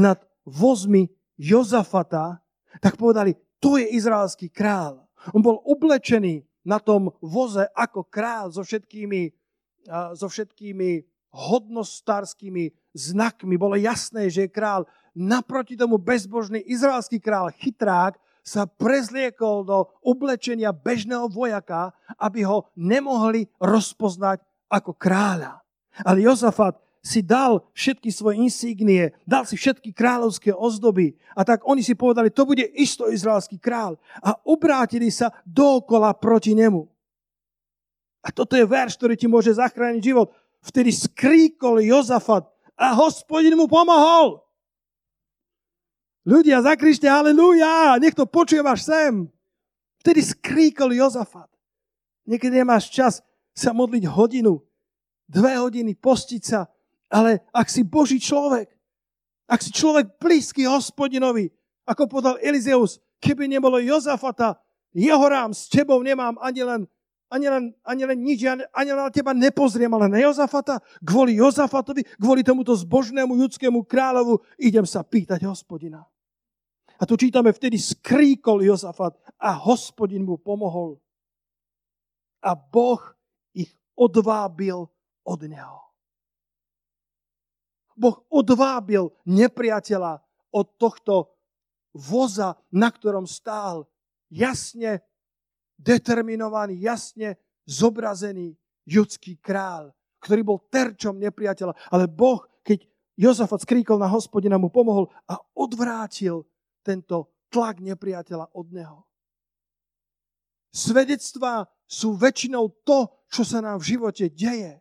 nad 0.00 0.18
vozmi 0.46 1.10
Jozafata, 1.36 2.40
tak 2.80 2.96
povedali, 2.96 3.36
to 3.60 3.76
je 3.76 3.92
izraelský 3.92 4.48
král. 4.48 5.04
On 5.34 5.42
bol 5.42 5.60
oblečený 5.66 6.44
na 6.66 6.80
tom 6.80 7.12
voze 7.20 7.66
ako 7.76 8.06
král 8.08 8.50
so 8.50 8.62
všetkými, 8.64 9.30
so 10.16 10.26
všetkými 10.26 11.15
hodnostárskymi 11.36 12.72
znakmi. 12.96 13.60
Bolo 13.60 13.76
jasné, 13.76 14.32
že 14.32 14.48
je 14.48 14.54
král. 14.56 14.88
Naproti 15.12 15.76
tomu 15.76 16.00
bezbožný 16.00 16.64
izraelský 16.64 17.20
král, 17.20 17.52
chytrák, 17.52 18.16
sa 18.46 18.62
prezliekol 18.62 19.66
do 19.66 19.90
oblečenia 20.06 20.70
bežného 20.70 21.26
vojaka, 21.26 21.90
aby 22.14 22.46
ho 22.46 22.70
nemohli 22.78 23.50
rozpoznať 23.58 24.38
ako 24.70 24.94
kráľa. 24.94 25.66
Ale 26.06 26.22
Jozafat 26.22 26.78
si 27.02 27.26
dal 27.26 27.62
všetky 27.74 28.10
svoje 28.10 28.42
insígnie, 28.42 29.14
dal 29.26 29.46
si 29.46 29.58
všetky 29.58 29.90
kráľovské 29.90 30.54
ozdoby. 30.54 31.18
A 31.34 31.42
tak 31.42 31.66
oni 31.66 31.82
si 31.82 31.98
povedali, 31.98 32.30
to 32.30 32.46
bude 32.46 32.62
isto 32.74 33.10
izraelský 33.10 33.58
král. 33.58 33.98
A 34.22 34.34
obrátili 34.46 35.10
sa 35.10 35.34
dookola 35.42 36.14
proti 36.14 36.54
nemu. 36.54 36.86
A 38.26 38.34
toto 38.34 38.58
je 38.58 38.66
verš, 38.66 38.98
ktorý 38.98 39.14
ti 39.14 39.30
môže 39.30 39.54
zachrániť 39.54 40.02
život. 40.02 40.34
Vtedy 40.66 40.90
skríkol 40.90 41.78
Jozafat 41.86 42.50
a 42.74 42.92
hospodin 42.98 43.54
mu 43.54 43.70
pomohol. 43.70 44.42
Ľudia, 46.26 46.58
zakrište 46.58 47.06
halleluja, 47.06 48.02
nech 48.02 48.18
to 48.18 48.26
počujem 48.26 48.66
až 48.66 48.82
sem. 48.82 49.14
Vtedy 50.02 50.26
skríkol 50.26 50.90
Jozafat. 50.90 51.46
Niekedy 52.26 52.66
nemáš 52.66 52.90
čas 52.90 53.22
sa 53.54 53.70
modliť 53.70 54.10
hodinu, 54.10 54.58
dve 55.30 55.54
hodiny, 55.54 55.94
postiť 55.94 56.42
sa, 56.42 56.66
ale 57.06 57.46
ak 57.54 57.70
si 57.70 57.86
Boží 57.86 58.18
človek, 58.18 58.66
ak 59.46 59.62
si 59.62 59.70
človek 59.70 60.18
blízky 60.18 60.66
hospodinovi, 60.66 61.54
ako 61.86 62.10
podal 62.10 62.34
Elizeus, 62.42 62.98
keby 63.22 63.46
nebolo 63.46 63.78
Jozafata, 63.78 64.58
Jehorám, 64.90 65.54
s 65.54 65.70
tebou 65.70 66.02
nemám 66.02 66.34
ani 66.42 66.66
len, 66.66 66.82
ani 67.26 67.46
len, 67.50 67.64
ani 67.82 68.02
len 68.06 68.18
nič, 68.22 68.46
ani, 68.46 68.90
len 68.94 69.02
na 69.02 69.10
teba 69.10 69.34
nepozriem, 69.34 69.90
ale 69.90 70.06
na 70.06 70.22
Jozafata, 70.22 70.78
kvôli 71.02 71.38
Jozafatovi, 71.42 72.06
kvôli 72.18 72.46
tomuto 72.46 72.70
zbožnému 72.74 73.34
judskému 73.34 73.82
kráľovu, 73.82 74.42
idem 74.58 74.86
sa 74.86 75.02
pýtať 75.02 75.42
hospodina. 75.42 76.06
A 76.96 77.04
tu 77.04 77.18
čítame, 77.18 77.52
vtedy 77.52 77.76
skríkol 77.76 78.64
Jozafat 78.64 79.18
a 79.36 79.52
hospodin 79.52 80.24
mu 80.24 80.40
pomohol. 80.40 80.96
A 82.40 82.54
Boh 82.54 83.02
ich 83.52 83.74
odvábil 83.98 84.86
od 85.26 85.40
neho. 85.44 85.82
Boh 87.96 88.22
odvábil 88.28 89.08
nepriateľa 89.24 90.20
od 90.52 90.66
tohto 90.78 91.36
voza, 91.96 92.54
na 92.72 92.92
ktorom 92.92 93.24
stál. 93.24 93.88
Jasne 94.28 95.04
determinovaný, 95.78 96.80
jasne 96.80 97.36
zobrazený 97.68 98.56
judský 98.88 99.36
král, 99.38 99.92
ktorý 100.22 100.40
bol 100.42 100.58
terčom 100.72 101.16
nepriateľa. 101.20 101.76
Ale 101.92 102.08
Boh, 102.08 102.42
keď 102.64 102.86
Jozafat 103.16 103.64
skríkol 103.64 103.96
na 103.96 104.08
hospodina, 104.10 104.60
mu 104.60 104.68
pomohol 104.68 105.08
a 105.28 105.40
odvrátil 105.56 106.44
tento 106.84 107.32
tlak 107.48 107.80
nepriateľa 107.80 108.52
od 108.52 108.66
neho. 108.70 108.98
Svedectvá 110.70 111.64
sú 111.88 112.12
väčšinou 112.18 112.68
to, 112.84 113.08
čo 113.32 113.42
sa 113.46 113.64
nám 113.64 113.80
v 113.80 113.96
živote 113.96 114.28
deje. 114.28 114.76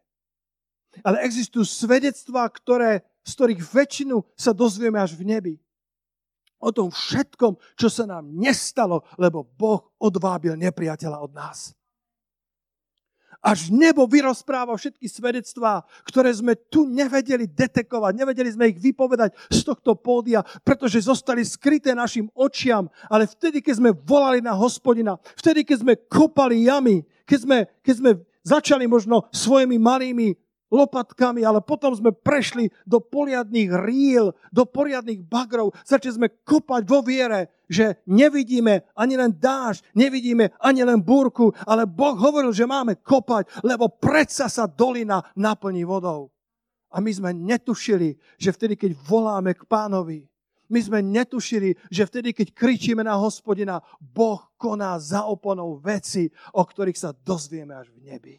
Ale 1.04 1.24
existujú 1.24 1.64
svedectvá, 1.64 2.48
ktoré, 2.52 3.04
z 3.24 3.32
ktorých 3.36 3.62
väčšinu 3.64 4.24
sa 4.36 4.52
dozvieme 4.52 5.00
až 5.00 5.16
v 5.16 5.24
nebi. 5.28 5.56
O 6.60 6.70
tom 6.72 6.90
všetkom, 6.90 7.60
čo 7.76 7.88
sa 7.92 8.08
nám 8.08 8.32
nestalo, 8.32 9.04
lebo 9.20 9.44
Boh 9.44 9.94
odvábil 10.00 10.56
nepriateľa 10.56 11.18
od 11.20 11.32
nás. 11.36 11.76
Až 13.46 13.70
nebo 13.70 14.10
vyrozpráva 14.10 14.74
všetky 14.74 15.06
svedectvá, 15.06 15.86
ktoré 16.02 16.34
sme 16.34 16.58
tu 16.58 16.90
nevedeli 16.90 17.46
detekovať, 17.46 18.18
nevedeli 18.18 18.50
sme 18.50 18.74
ich 18.74 18.82
vypovedať 18.82 19.38
z 19.54 19.62
tohto 19.62 19.94
pódia, 19.94 20.42
pretože 20.66 21.06
zostali 21.06 21.46
skryté 21.46 21.94
našim 21.94 22.26
očiam. 22.34 22.90
Ale 23.06 23.30
vtedy, 23.30 23.62
keď 23.62 23.76
sme 23.78 23.92
volali 23.94 24.42
na 24.42 24.58
hospodina, 24.58 25.22
vtedy, 25.38 25.62
keď 25.62 25.78
sme 25.78 25.94
kopali 26.10 26.66
jamy, 26.66 27.06
keď 27.30 27.40
sme, 27.46 27.58
keď 27.86 27.96
sme 28.02 28.12
začali 28.42 28.90
možno 28.90 29.30
svojimi 29.30 29.78
malými 29.78 30.34
lopatkami, 30.74 31.46
ale 31.46 31.62
potom 31.62 31.94
sme 31.94 32.12
prešli 32.12 32.70
do 32.84 32.98
poriadných 32.98 33.72
ríl, 33.86 34.34
do 34.50 34.66
poriadnych 34.66 35.22
bagrov. 35.22 35.74
Začali 35.86 36.14
sme 36.14 36.28
kopať 36.42 36.82
vo 36.86 37.00
viere, 37.06 37.64
že 37.70 38.02
nevidíme 38.06 38.90
ani 38.98 39.18
len 39.18 39.34
dáž, 39.34 39.82
nevidíme 39.94 40.54
ani 40.62 40.86
len 40.86 41.02
búrku, 41.02 41.54
ale 41.66 41.90
Boh 41.90 42.18
hovoril, 42.18 42.54
že 42.54 42.70
máme 42.70 42.98
kopať, 43.02 43.62
lebo 43.66 43.90
predsa 43.90 44.50
sa 44.50 44.66
dolina 44.70 45.22
naplní 45.38 45.86
vodou. 45.86 46.30
A 46.96 47.04
my 47.04 47.12
sme 47.12 47.36
netušili, 47.36 48.16
že 48.40 48.56
vtedy, 48.56 48.80
keď 48.80 48.96
voláme 48.96 49.52
k 49.52 49.68
pánovi, 49.68 50.24
my 50.66 50.80
sme 50.82 51.00
netušili, 51.06 51.78
že 51.94 52.10
vtedy, 52.10 52.34
keď 52.34 52.58
kričíme 52.58 53.06
na 53.06 53.14
hospodina, 53.22 53.86
Boh 54.02 54.42
koná 54.58 54.98
za 54.98 55.30
oponou 55.30 55.78
veci, 55.78 56.26
o 56.58 56.66
ktorých 56.66 56.98
sa 56.98 57.14
dozvieme 57.14 57.78
až 57.78 57.94
v 57.94 58.02
nebi 58.02 58.36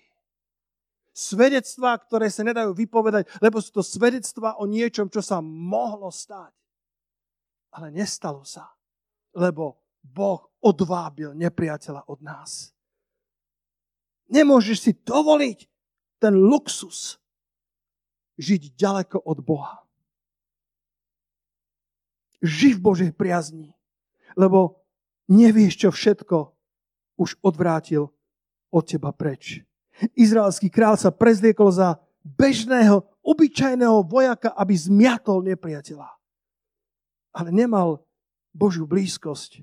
svedectvá, 1.16 1.96
ktoré 1.96 2.28
sa 2.28 2.44
nedajú 2.44 2.76
vypovedať, 2.76 3.40
lebo 3.40 3.56
sú 3.64 3.80
to 3.80 3.80
svedectvá 3.80 4.60
o 4.60 4.68
niečom, 4.68 5.08
čo 5.08 5.24
sa 5.24 5.40
mohlo 5.40 6.12
stať. 6.12 6.52
Ale 7.72 7.88
nestalo 7.88 8.44
sa, 8.44 8.68
lebo 9.32 9.80
Boh 10.04 10.52
odvábil 10.60 11.32
nepriateľa 11.32 12.04
od 12.12 12.20
nás. 12.20 12.76
Nemôžeš 14.28 14.76
si 14.76 14.92
dovoliť 14.92 15.58
ten 16.20 16.36
luxus 16.36 17.16
žiť 18.36 18.76
ďaleko 18.76 19.24
od 19.24 19.38
Boha. 19.40 19.80
Ži 22.44 22.76
v 22.76 22.80
Božej 22.84 23.10
priazni, 23.16 23.72
lebo 24.36 24.84
nevieš, 25.32 25.74
čo 25.80 25.88
všetko 25.88 26.52
už 27.16 27.40
odvrátil 27.40 28.12
od 28.68 28.84
teba 28.84 29.10
preč. 29.16 29.65
Izraelský 30.12 30.68
král 30.68 31.00
sa 31.00 31.08
prezliekol 31.08 31.72
za 31.72 31.96
bežného, 32.22 33.06
obyčajného 33.24 34.04
vojaka, 34.04 34.52
aby 34.52 34.74
zmiatol 34.76 35.46
nepriateľa. 35.46 36.08
Ale 37.36 37.48
nemal 37.52 38.04
Božiu 38.52 38.88
blízkosť. 38.88 39.62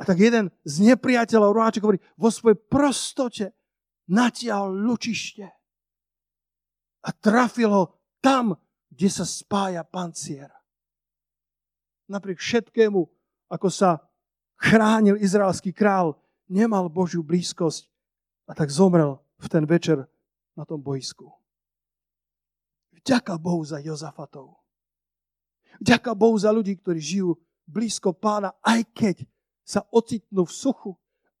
A 0.00 0.08
tak 0.08 0.18
jeden 0.18 0.48
z 0.64 0.74
nepriateľov, 0.92 1.52
roháček 1.52 1.84
hovorí, 1.84 2.00
vo 2.16 2.32
svojej 2.32 2.58
prostote 2.58 3.44
natiahol 4.08 4.72
lučište 4.72 5.46
a 7.02 7.08
trafil 7.12 7.70
ho 7.70 7.84
tam, 8.24 8.56
kde 8.88 9.08
sa 9.12 9.24
spája 9.28 9.84
pancier. 9.84 10.48
Napriek 12.08 12.40
všetkému, 12.40 13.00
ako 13.52 13.68
sa 13.68 14.00
chránil 14.58 15.20
izraelský 15.20 15.70
král, 15.70 16.16
nemal 16.48 16.88
Božiu 16.88 17.20
blízkosť 17.20 17.91
a 18.46 18.52
tak 18.54 18.70
zomrel 18.70 19.20
v 19.38 19.46
ten 19.48 19.64
večer 19.66 20.06
na 20.56 20.64
tom 20.66 20.82
boisku. 20.82 21.30
Vďaka 23.02 23.34
Bohu 23.38 23.64
za 23.66 23.82
Jozafatov. 23.82 24.62
Vďaka 25.82 26.14
Bohu 26.14 26.38
za 26.38 26.54
ľudí, 26.54 26.78
ktorí 26.78 27.00
žijú 27.02 27.34
blízko 27.66 28.14
pána, 28.14 28.54
aj 28.62 28.86
keď 28.94 29.16
sa 29.66 29.82
ocitnú 29.90 30.46
v 30.46 30.52
suchu, 30.52 30.92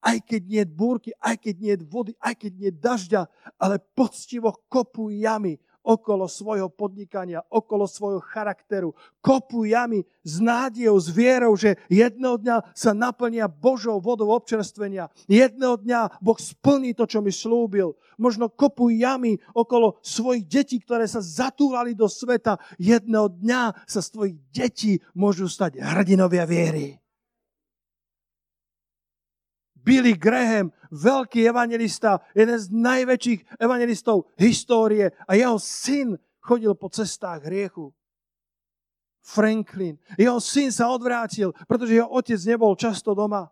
aj 0.02 0.18
keď 0.26 0.42
nie 0.42 0.62
je 0.66 0.68
búrky, 0.74 1.10
aj 1.22 1.36
keď 1.38 1.54
nie 1.62 1.72
je 1.78 1.86
vody, 1.86 2.12
aj 2.18 2.34
keď 2.34 2.52
nie 2.58 2.68
je 2.70 2.80
dažďa, 2.82 3.22
ale 3.54 3.78
poctivo 3.78 4.50
kopú 4.66 5.14
jamy 5.14 5.62
okolo 5.82 6.30
svojho 6.30 6.70
podnikania, 6.70 7.42
okolo 7.50 7.90
svojho 7.90 8.22
charakteru. 8.22 8.94
Kopu 9.18 9.66
jamy 9.66 10.06
s 10.22 10.38
nádejou, 10.38 10.96
s 11.02 11.10
vierou, 11.10 11.58
že 11.58 11.74
jedného 11.90 12.38
dňa 12.38 12.56
sa 12.72 12.94
naplnia 12.94 13.50
Božou 13.50 13.98
vodou 13.98 14.30
občerstvenia. 14.30 15.10
Jedného 15.26 15.76
dňa 15.82 16.22
Boh 16.22 16.38
splní 16.38 16.94
to, 16.94 17.04
čo 17.10 17.18
mi 17.18 17.34
slúbil. 17.34 17.98
Možno 18.14 18.46
kopu 18.46 18.94
jamy 18.94 19.42
okolo 19.50 19.98
svojich 20.06 20.46
detí, 20.46 20.78
ktoré 20.78 21.10
sa 21.10 21.18
zatúlali 21.18 21.98
do 21.98 22.06
sveta. 22.06 22.62
Jedného 22.78 23.26
dňa 23.26 23.74
sa 23.84 23.98
z 23.98 24.08
tvojich 24.14 24.36
detí 24.54 24.92
môžu 25.18 25.50
stať 25.50 25.82
hrdinovia 25.82 26.46
viery. 26.46 27.01
Billy 29.82 30.14
Graham, 30.14 30.70
veľký 30.94 31.42
evangelista, 31.42 32.22
jeden 32.32 32.54
z 32.54 32.70
najväčších 32.70 33.58
evangelistov 33.58 34.30
histórie 34.38 35.10
a 35.26 35.34
jeho 35.34 35.58
syn 35.58 36.14
chodil 36.38 36.72
po 36.78 36.86
cestách 36.86 37.50
hriechu. 37.50 37.90
Franklin. 39.22 39.98
Jeho 40.18 40.42
syn 40.42 40.74
sa 40.74 40.90
odvrátil, 40.90 41.54
pretože 41.70 41.94
jeho 41.94 42.10
otec 42.10 42.38
nebol 42.42 42.74
často 42.74 43.14
doma. 43.14 43.50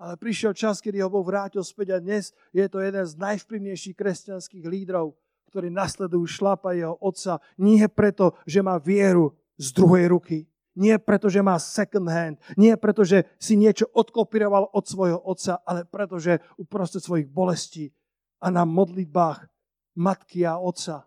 Ale 0.00 0.16
prišiel 0.16 0.56
čas, 0.56 0.80
kedy 0.80 1.04
ho 1.04 1.12
Boh 1.12 1.22
vrátil 1.24 1.60
späť 1.60 1.96
a 1.96 1.98
dnes 2.00 2.32
je 2.50 2.64
to 2.66 2.80
jeden 2.80 3.04
z 3.04 3.14
najvplyvnejších 3.20 3.96
kresťanských 3.96 4.64
lídrov, 4.64 5.14
ktorí 5.52 5.70
nasledujú 5.70 6.24
šlapa 6.26 6.74
jeho 6.74 6.96
otca. 6.98 7.38
Nie 7.60 7.86
preto, 7.86 8.34
že 8.48 8.64
má 8.64 8.80
vieru 8.80 9.36
z 9.54 9.70
druhej 9.70 10.10
ruky, 10.10 10.50
nie 10.74 10.98
preto, 10.98 11.30
že 11.30 11.42
má 11.42 11.54
second 11.58 12.06
hand, 12.10 12.36
nie 12.58 12.74
preto, 12.74 13.06
že 13.06 13.30
si 13.38 13.54
niečo 13.54 13.86
odkopíroval 13.94 14.74
od 14.74 14.84
svojho 14.84 15.18
otca, 15.22 15.62
ale 15.62 15.86
preto, 15.86 16.18
že 16.18 16.42
uprostred 16.58 17.02
svojich 17.02 17.30
bolestí 17.30 17.94
a 18.42 18.50
na 18.50 18.66
modlitbách 18.66 19.46
matky 19.94 20.42
a 20.42 20.58
otca 20.58 21.06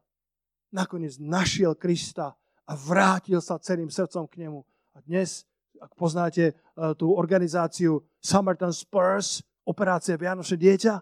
nakoniec 0.71 1.19
našiel 1.19 1.75
Krista 1.75 2.35
a 2.67 2.73
vrátil 2.75 3.39
sa 3.39 3.59
celým 3.59 3.87
srdcom 3.87 4.27
k 4.27 4.47
nemu. 4.47 4.63
A 4.95 5.03
dnes, 5.03 5.47
ak 5.79 5.95
poznáte 5.95 6.51
uh, 6.51 6.91
tú 6.95 7.15
organizáciu 7.15 8.03
Summerton 8.19 8.75
Spurs, 8.75 9.43
operácia 9.63 10.19
Vianoše 10.19 10.59
dieťa, 10.59 10.93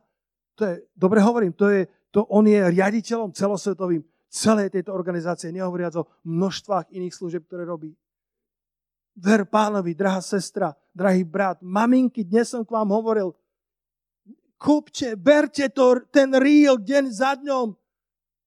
to 0.56 0.62
je, 0.66 0.74
dobre 0.96 1.20
hovorím, 1.22 1.54
to 1.54 1.70
je, 1.70 1.86
to 2.14 2.24
on 2.32 2.48
je 2.48 2.62
riaditeľom 2.62 3.36
celosvetovým 3.36 4.02
celej 4.32 4.72
tejto 4.72 4.92
organizácie, 4.92 5.52
nehovoriac 5.52 5.96
o 6.00 6.08
množstvách 6.28 6.92
iných 6.92 7.14
služieb, 7.16 7.44
ktoré 7.48 7.64
robí. 7.68 7.96
Ver 9.16 9.48
pánovi, 9.48 9.96
drahá 9.96 10.20
sestra, 10.20 10.76
drahý 10.92 11.24
brat, 11.24 11.64
maminky, 11.64 12.28
dnes 12.28 12.52
som 12.52 12.68
k 12.68 12.76
vám 12.76 12.92
hovoril, 12.92 13.32
kúpte, 14.60 15.16
berte 15.16 15.72
to, 15.72 16.04
ten 16.12 16.36
real 16.36 16.76
deň 16.76 17.04
za 17.16 17.40
dňom. 17.40 17.72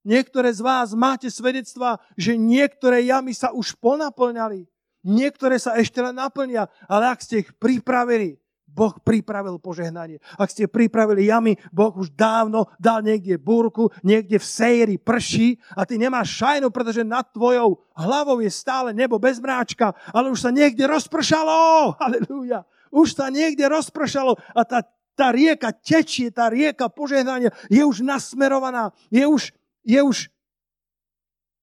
Niektoré 0.04 0.52
z 0.52 0.60
vás 0.60 0.92
máte 0.92 1.32
svedectva, 1.32 2.00
že 2.20 2.36
niektoré 2.36 3.04
jamy 3.04 3.32
sa 3.32 3.52
už 3.52 3.76
ponaplňali. 3.80 4.68
Niektoré 5.04 5.56
sa 5.56 5.76
ešte 5.80 6.04
len 6.04 6.16
naplnia, 6.16 6.68
ale 6.84 7.04
ak 7.12 7.24
ste 7.24 7.44
ich 7.44 7.50
pripravili, 7.56 8.36
Boh 8.68 8.92
pripravil 9.00 9.56
požehnanie. 9.56 10.20
Ak 10.36 10.52
ste 10.52 10.68
pripravili 10.68 11.26
jamy, 11.32 11.56
Boh 11.72 11.90
už 11.96 12.12
dávno 12.12 12.68
dal 12.76 13.00
niekde 13.00 13.40
búrku, 13.40 13.88
niekde 14.04 14.36
v 14.36 14.46
sejri 14.46 14.96
prší 15.00 15.56
a 15.72 15.88
ty 15.88 15.96
nemáš 15.96 16.36
šajnu, 16.38 16.68
pretože 16.68 17.02
nad 17.02 17.24
tvojou 17.32 17.80
hlavou 17.96 18.38
je 18.44 18.52
stále 18.52 18.92
nebo 18.92 19.16
bez 19.16 19.40
mráčka, 19.40 19.96
ale 20.12 20.28
už 20.28 20.44
sa 20.44 20.50
niekde 20.52 20.84
rozpršalo. 20.84 21.56
Halelúja. 22.00 22.68
Už 22.92 23.16
sa 23.16 23.32
niekde 23.32 23.64
rozpršalo 23.68 24.36
a 24.52 24.62
tá, 24.64 24.84
tá 25.16 25.32
rieka 25.32 25.72
tečie, 25.72 26.28
tá 26.28 26.48
rieka 26.52 26.88
požehnania 26.92 27.52
je 27.68 27.82
už 27.84 28.04
nasmerovaná, 28.04 28.92
je 29.12 29.24
už, 29.28 29.52
je 29.84 30.00
už 30.00 30.16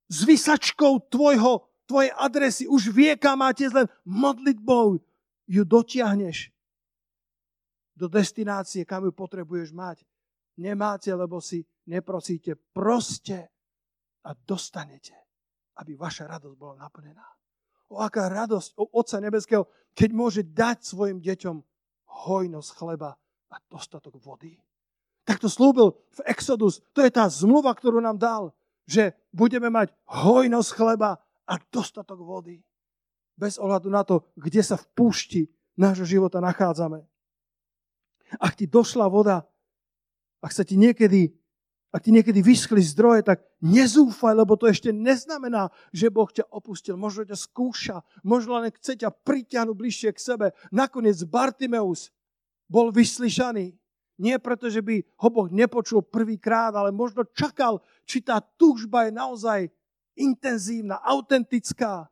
s 0.05 0.17
vysačkou 0.21 1.01
tvojho, 1.09 1.65
tvojej 1.89 2.13
adresy, 2.17 2.63
už 2.69 2.93
vie, 2.93 3.13
kam 3.17 3.41
máte 3.41 3.65
len 3.69 3.89
modlitbou 4.05 5.01
ju 5.45 5.61
dotiahneš 5.65 6.54
do 7.95 8.11
destinácie, 8.11 8.83
kam 8.83 9.07
ju 9.07 9.15
potrebuješ 9.15 9.71
mať. 9.71 10.03
Nemáte, 10.59 11.11
lebo 11.15 11.39
si 11.39 11.63
neprosíte. 11.87 12.55
Proste 12.55 13.55
a 14.25 14.35
dostanete, 14.35 15.15
aby 15.79 15.95
vaša 15.95 16.27
radosť 16.27 16.55
bola 16.59 16.75
naplnená. 16.81 17.25
O 17.93 18.01
aká 18.01 18.27
radosť 18.27 18.75
o 18.81 18.89
Otca 18.97 19.21
Nebeského, 19.21 19.63
keď 19.93 20.09
môže 20.11 20.41
dať 20.41 20.77
svojim 20.81 21.21
deťom 21.21 21.55
hojnosť 22.25 22.69
chleba 22.75 23.13
a 23.53 23.55
dostatok 23.69 24.17
vody. 24.17 24.57
Tak 25.25 25.41
to 25.41 25.49
slúbil 25.49 25.93
v 26.13 26.19
Exodus. 26.29 26.81
To 26.93 27.01
je 27.01 27.09
tá 27.13 27.25
zmluva, 27.29 27.73
ktorú 27.73 28.01
nám 28.01 28.17
dal, 28.17 28.43
že 28.85 29.13
budeme 29.33 29.69
mať 29.69 29.93
hojnosť 30.09 30.69
chleba 30.73 31.17
a 31.45 31.53
dostatok 31.69 32.21
vody. 32.21 32.61
Bez 33.37 33.61
ohľadu 33.61 33.89
na 33.89 34.01
to, 34.05 34.25
kde 34.37 34.61
sa 34.61 34.77
v 34.77 34.85
púšti 34.93 35.41
nášho 35.77 36.05
života 36.05 36.41
nachádzame. 36.41 37.03
Ak 38.39 38.55
ti 38.55 38.65
došla 38.69 39.07
voda, 39.09 39.43
ak 40.41 40.51
sa 40.51 40.61
ti 40.61 40.77
niekedy 40.77 41.33
ak 41.95 42.03
ti 42.03 42.11
niekedy 42.11 42.43
vyschli 42.43 42.83
zdroje, 42.83 43.23
tak 43.23 43.39
nezúfaj, 43.63 44.35
lebo 44.35 44.59
to 44.59 44.67
ešte 44.67 44.91
neznamená, 44.91 45.71
že 45.95 46.11
Boh 46.11 46.27
ťa 46.27 46.43
opustil. 46.51 46.99
Možno 46.99 47.23
ťa 47.23 47.39
skúša, 47.39 48.03
možno 48.19 48.59
len 48.59 48.67
chce 48.67 48.99
ťa 48.99 49.15
pritiahnuť 49.23 49.71
bližšie 49.79 50.11
k 50.11 50.19
sebe. 50.19 50.47
Nakoniec 50.75 51.15
Bartimeus 51.23 52.11
bol 52.67 52.91
vyslyšaný. 52.91 53.79
Nie 54.19 54.43
preto, 54.43 54.67
že 54.67 54.83
by 54.83 55.07
ho 55.23 55.27
Boh 55.31 55.47
nepočul 55.47 56.03
prvýkrát, 56.03 56.75
ale 56.75 56.91
možno 56.91 57.23
čakal, 57.31 57.79
či 58.03 58.19
tá 58.19 58.43
túžba 58.43 59.07
je 59.07 59.15
naozaj 59.15 59.59
intenzívna, 60.19 60.99
autentická. 60.99 62.11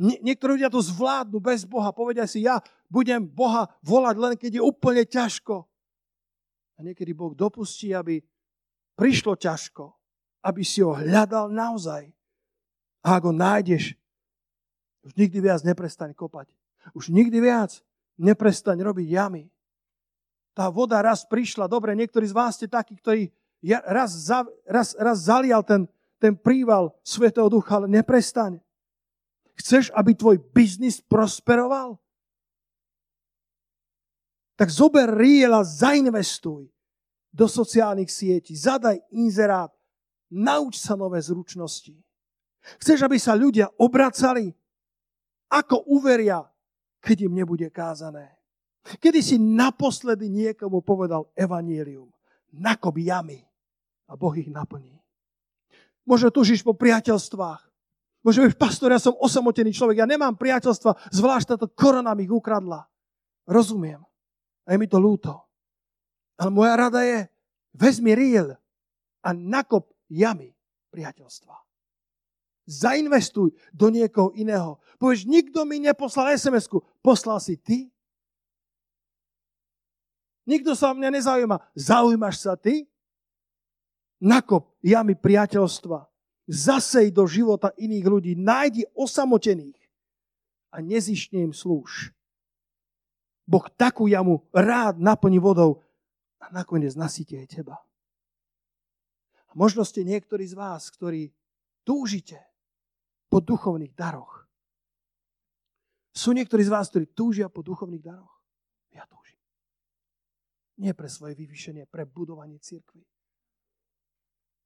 Nie, 0.00 0.16
niektorí 0.24 0.56
ľudia 0.56 0.72
to 0.72 0.80
zvládnu 0.80 1.36
bez 1.44 1.68
Boha. 1.68 1.92
Povedia 1.92 2.24
si, 2.24 2.48
ja 2.48 2.64
budem 2.88 3.20
Boha 3.20 3.68
volať 3.84 4.16
len 4.16 4.34
keď 4.40 4.56
je 4.56 4.62
úplne 4.64 5.04
ťažko. 5.04 5.68
A 6.74 6.78
niekedy 6.80 7.12
Boh 7.12 7.36
dopustí, 7.36 7.92
aby 7.92 8.24
prišlo 8.96 9.36
ťažko, 9.36 9.92
aby 10.40 10.64
si 10.64 10.80
ho 10.80 10.96
hľadal 10.96 11.52
naozaj. 11.52 12.08
A 13.04 13.20
ak 13.20 13.28
ho 13.28 13.32
nájdeš, 13.36 13.92
už 15.04 15.12
nikdy 15.20 15.44
viac 15.44 15.60
neprestaň 15.60 16.16
kopať. 16.16 16.48
Už 16.96 17.12
nikdy 17.12 17.36
viac 17.36 17.84
neprestaň 18.16 18.80
robiť 18.80 19.04
jamy. 19.04 19.52
Tá 20.56 20.72
voda 20.72 20.96
raz 21.04 21.28
prišla, 21.28 21.68
dobre, 21.68 21.92
niektorí 21.92 22.24
z 22.24 22.36
vás 22.36 22.56
ste 22.56 22.68
takí, 22.68 22.96
ktorí 22.96 23.28
raz, 23.84 24.16
raz, 24.64 24.96
raz 24.96 25.18
zalial 25.28 25.60
ten, 25.60 25.84
ten 26.16 26.32
príval 26.32 26.96
Svetého 27.04 27.52
Ducha, 27.52 27.80
ale 27.80 27.88
neprestaň. 27.88 28.60
Chceš, 29.60 29.92
aby 29.92 30.16
tvoj 30.16 30.40
biznis 30.56 31.04
prosperoval? 31.04 32.00
Tak 34.56 34.68
zober 34.72 35.08
riela, 35.12 35.60
zainvestuj 35.64 36.68
do 37.32 37.46
sociálnych 37.48 38.08
sietí, 38.08 38.56
zadaj 38.56 39.00
inzerát, 39.12 39.72
nauč 40.32 40.80
sa 40.80 40.96
nové 40.96 41.20
zručnosti. 41.20 41.96
Chceš, 42.80 43.04
aby 43.04 43.16
sa 43.16 43.36
ľudia 43.36 43.72
obracali? 43.80 44.52
Ako 45.48 45.88
uveria, 45.88 46.44
keď 47.00 47.28
im 47.28 47.36
nebude 47.40 47.68
kázané? 47.72 48.36
Kedy 49.00 49.20
si 49.20 49.36
naposledy 49.36 50.28
niekomu 50.28 50.80
povedal 50.80 51.28
evanielium? 51.36 52.08
Nakop 52.52 52.96
jamy 52.96 53.44
a 54.08 54.16
Boh 54.16 54.34
ich 54.34 54.50
naplní. 54.50 54.98
Možno 56.02 56.34
tužíš 56.34 56.66
po 56.66 56.74
priateľstvách. 56.74 57.69
Možno 58.20 58.44
vieš, 58.44 58.56
pastor, 58.60 58.92
ja 58.92 59.00
som 59.00 59.16
osamotený 59.16 59.72
človek, 59.72 60.04
ja 60.04 60.08
nemám 60.08 60.36
priateľstva, 60.36 61.08
zvlášť 61.08 61.56
táto 61.56 61.66
korona 61.72 62.12
mi 62.12 62.28
ich 62.28 62.32
ukradla. 62.32 62.84
Rozumiem. 63.48 64.04
A 64.68 64.76
je 64.76 64.78
mi 64.78 64.84
to 64.84 65.00
ľúto. 65.00 65.32
Ale 66.36 66.52
moja 66.52 66.76
rada 66.76 67.00
je, 67.00 67.28
vezmi 67.72 68.12
riel 68.12 68.56
a 69.24 69.28
nakop 69.32 69.88
jamy 70.12 70.52
priateľstva. 70.92 71.56
Zainvestuj 72.70 73.56
do 73.72 73.88
niekoho 73.88 74.30
iného. 74.36 74.78
Povieš, 75.00 75.26
nikto 75.26 75.64
mi 75.64 75.80
neposlal 75.80 76.36
SMS-ku. 76.36 76.84
Poslal 77.02 77.40
si 77.40 77.56
ty? 77.58 77.88
Nikto 80.46 80.76
sa 80.76 80.92
o 80.92 80.94
mňa 80.94 81.08
nezaujíma. 81.14 81.56
Zaujímaš 81.74 82.46
sa 82.46 82.54
ty? 82.54 82.86
Nakop 84.20 84.76
jamy 84.84 85.16
priateľstva. 85.16 86.09
Zasej 86.50 87.14
do 87.14 87.30
života 87.30 87.70
iných 87.78 88.06
ľudí. 88.10 88.32
Nájdi 88.34 88.90
osamotených 88.98 89.78
a 90.74 90.82
nezišne 90.82 91.46
im 91.46 91.54
slúž. 91.54 92.10
Boh 93.46 93.66
takú 93.78 94.10
jamu 94.10 94.42
rád 94.50 94.98
naplní 94.98 95.38
vodou, 95.38 95.82
a 96.40 96.48
nakoniec 96.50 96.96
nasíte 96.96 97.36
aj 97.36 97.60
teba. 97.60 97.76
A 99.46 99.52
možno 99.52 99.84
ste 99.84 100.02
niektorí 100.02 100.48
z 100.48 100.56
vás, 100.56 100.88
ktorí 100.88 101.28
túžite 101.84 102.40
po 103.28 103.44
duchovných 103.44 103.92
daroch. 103.92 104.48
Sú 106.10 106.34
niektorí 106.34 106.64
z 106.66 106.72
vás, 106.72 106.90
ktorí 106.90 107.06
túžia 107.12 107.46
po 107.46 107.62
duchovných 107.62 108.02
daroch? 108.02 108.34
Ja 108.90 109.06
túžim. 109.06 109.38
Nie 110.80 110.96
pre 110.96 111.06
svoje 111.06 111.38
vyvýšenie, 111.38 111.86
pre 111.86 112.08
budovanie 112.08 112.58
cirkvy. 112.58 113.04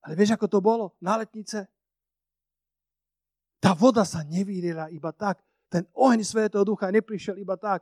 Ale 0.05 0.13
vieš, 0.15 0.37
ako 0.37 0.47
to 0.53 0.59
bolo 0.61 0.93
na 1.01 1.17
letnice? 1.17 1.65
Tá 3.57 3.73
voda 3.73 4.05
sa 4.05 4.21
nevýrila 4.21 4.93
iba 4.93 5.09
tak. 5.17 5.41
Ten 5.73 5.89
oheň 5.97 6.21
Svetého 6.21 6.61
Ducha 6.69 6.93
neprišiel 6.93 7.41
iba 7.41 7.57
tak. 7.57 7.81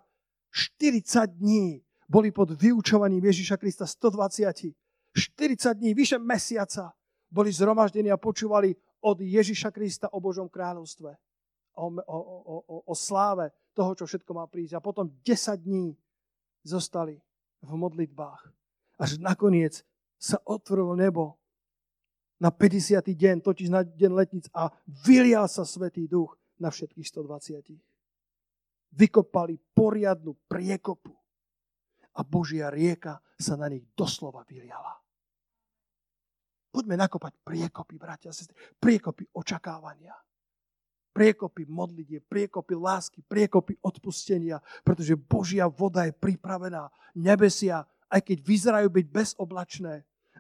40 0.55 1.43
dní 1.43 1.83
boli 2.07 2.31
pod 2.31 2.55
vyučovaním 2.55 3.27
Ježiša 3.27 3.59
Krista 3.59 3.83
120. 3.83 4.71
40 5.13 5.75
dní, 5.75 5.91
vyše 5.93 6.23
mesiaca 6.23 6.95
boli 7.27 7.51
zhromaždení 7.51 8.15
a 8.15 8.21
počúvali 8.21 8.77
od 9.03 9.19
Ježiša 9.19 9.75
Krista 9.75 10.07
o 10.15 10.23
Božom 10.23 10.47
kráľovstve. 10.47 11.11
O, 11.75 11.89
o, 11.89 12.19
o, 12.21 12.57
o, 12.63 12.77
o 12.87 12.95
sláve 12.95 13.51
toho, 13.75 13.97
čo 13.99 14.07
všetko 14.07 14.31
má 14.37 14.47
prísť. 14.47 14.79
A 14.79 14.85
potom 14.85 15.11
10 15.27 15.59
dní 15.67 15.97
zostali 16.63 17.19
v 17.65 17.71
modlitbách. 17.75 18.41
Až 19.03 19.19
nakoniec 19.19 19.83
sa 20.21 20.39
otvorilo 20.47 20.95
nebo 20.95 21.42
na 22.43 22.51
50. 22.51 23.07
deň, 23.07 23.39
totiž 23.39 23.71
na 23.71 23.87
deň 23.87 24.11
letnic 24.19 24.51
a 24.51 24.75
vylial 25.07 25.47
sa 25.47 25.63
Svetý 25.63 26.11
Duch 26.11 26.35
na 26.59 26.75
všetkých 26.75 27.07
120. 27.07 27.71
Vykopali 28.99 29.63
poriadnu 29.71 30.35
priekopu 30.51 31.15
a 32.19 32.21
Božia 32.27 32.67
rieka 32.67 33.23
sa 33.39 33.55
na 33.55 33.71
nich 33.71 33.87
doslova 33.95 34.43
vyliala. 34.43 34.99
Poďme 36.75 36.99
nakopať 36.99 37.33
priekopy, 37.47 37.95
bratia 37.95 38.33
a 38.33 38.37
sestry, 38.37 38.59
priekopy 38.75 39.29
očakávania, 39.39 40.17
priekopy 41.15 41.69
modlitie, 41.71 42.19
priekopy 42.25 42.75
lásky, 42.75 43.23
priekopy 43.23 43.79
odpustenia, 43.87 44.59
pretože 44.83 45.15
Božia 45.15 45.71
voda 45.71 46.09
je 46.09 46.17
pripravená. 46.17 46.91
Nebesia, 47.15 47.87
aj 48.11 48.21
keď 48.25 48.39
vyzerajú 48.41 48.89
byť 48.89 49.07
bezoblačné, 49.13 49.95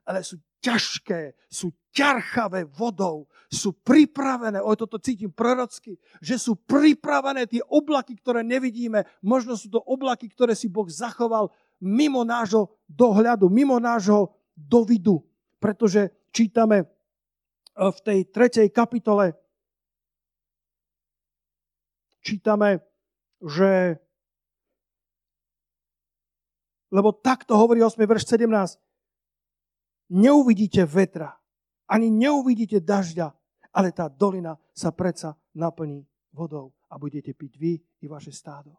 ale 0.07 0.26
sú 0.26 0.38
ťažké, 0.62 1.34
sú 1.50 1.74
ťarchavé 1.90 2.66
vodou, 2.70 3.26
sú 3.50 3.74
pripravené, 3.74 4.62
o 4.62 4.72
toto 4.78 4.96
cítim 5.03 5.28
prorocky, 5.28 5.98
že 6.22 6.38
sú 6.38 6.57
pripravené 6.57 7.44
tie 7.50 7.61
oblaky, 7.66 8.16
ktoré 8.16 8.40
nevidíme. 8.46 9.05
Možno 9.20 9.59
sú 9.59 9.68
to 9.68 9.82
oblaky, 9.82 10.30
ktoré 10.30 10.55
si 10.55 10.70
Boh 10.70 10.86
zachoval 10.86 11.50
mimo 11.82 12.22
nášho 12.22 12.70
dohľadu, 12.86 13.50
mimo 13.50 13.76
nášho 13.82 14.30
dovidu. 14.55 15.20
Pretože 15.59 16.30
čítame 16.30 16.82
e, 16.82 16.86
v 17.76 17.98
tej 18.03 18.18
tretej 18.30 18.68
kapitole, 18.70 19.34
čítame, 22.22 22.78
že 23.42 23.98
lebo 26.92 27.09
takto 27.16 27.57
hovorí 27.57 27.80
8. 27.80 28.05
verš 28.05 28.28
17, 28.36 28.76
neuvidíte 30.12 30.84
vetra, 30.84 31.32
ani 31.88 32.12
neuvidíte 32.12 32.84
dažďa, 32.84 33.32
ale 33.72 33.88
tá 33.96 34.12
dolina 34.12 34.52
sa 34.76 34.92
predsa 34.92 35.32
naplní 35.56 36.04
vodou 36.36 36.76
a 36.92 37.00
budete 37.00 37.32
piť 37.32 37.52
vy 37.56 37.72
i 38.04 38.06
vaše 38.08 38.32
stádo. 38.32 38.76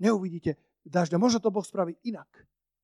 Neuvidíte 0.00 0.56
dažďa. 0.82 1.20
Možno 1.20 1.38
to 1.38 1.52
Boh 1.52 1.64
spraví 1.64 1.94
inak, 2.08 2.28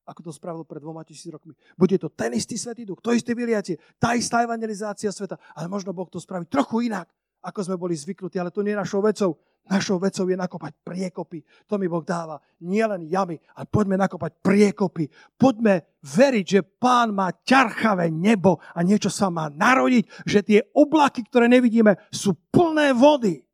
ako 0.04 0.28
to 0.28 0.32
spravil 0.32 0.64
pred 0.68 0.84
dvoma 0.84 1.04
tisíc 1.04 1.32
rokmi. 1.32 1.56
Bude 1.74 1.96
to 1.96 2.12
ten 2.12 2.36
istý 2.36 2.60
Svetý 2.60 2.84
Duch, 2.84 3.00
to 3.00 3.16
isté 3.16 3.32
vyliatie, 3.32 3.80
tá 3.96 4.12
istá 4.12 4.44
evangelizácia 4.44 5.08
sveta, 5.08 5.40
ale 5.56 5.66
možno 5.66 5.96
Boh 5.96 6.08
to 6.08 6.20
spraví 6.20 6.44
trochu 6.46 6.92
inak, 6.92 7.08
ako 7.40 7.60
sme 7.64 7.76
boli 7.80 7.96
zvyknutí, 7.96 8.36
ale 8.36 8.52
to 8.52 8.60
nie 8.60 8.76
je 8.76 8.82
našou 8.84 9.00
vecou. 9.00 9.40
Našou 9.68 10.00
vecou 10.00 10.24
je 10.24 10.36
nakopať 10.36 10.72
priekopy. 10.80 11.44
To 11.68 11.76
mi 11.76 11.86
Boh 11.92 12.00
dáva. 12.00 12.40
Nie 12.64 12.88
len 12.88 13.04
jamy, 13.04 13.36
ale 13.52 13.68
poďme 13.68 14.00
nakopať 14.00 14.40
priekopy. 14.40 15.12
Poďme 15.36 16.00
veriť, 16.00 16.44
že 16.48 16.60
Pán 16.64 17.12
má 17.12 17.28
ťarchavé 17.30 18.08
nebo 18.08 18.56
a 18.72 18.80
niečo 18.80 19.12
sa 19.12 19.28
má 19.28 19.52
narodiť, 19.52 20.04
že 20.24 20.40
tie 20.40 20.60
oblaky, 20.72 21.28
ktoré 21.28 21.52
nevidíme, 21.52 22.00
sú 22.08 22.32
plné 22.48 22.96
vody. 22.96 23.44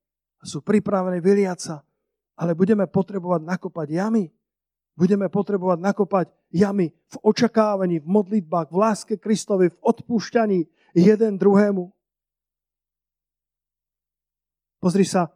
Sú 0.45 0.62
pripravené 0.62 1.19
vyliať 1.19 1.59
sa 1.59 1.77
ale 2.39 2.59
budeme 2.59 2.87
potrebovať 2.91 3.41
nakopať 3.47 3.89
jamy. 3.91 4.25
Budeme 4.95 5.27
potrebovať 5.27 5.79
nakopať 5.83 6.27
jamy 6.55 6.95
v 6.95 7.17
očakávaní, 7.27 7.99
v 7.99 8.07
modlitbách, 8.07 8.71
v 8.71 8.79
láske 8.79 9.15
Kristovi, 9.19 9.75
v 9.75 9.81
odpúšťaní 9.83 10.71
jeden 10.95 11.35
druhému. 11.35 11.91
Pozri 14.79 15.03
sa 15.03 15.35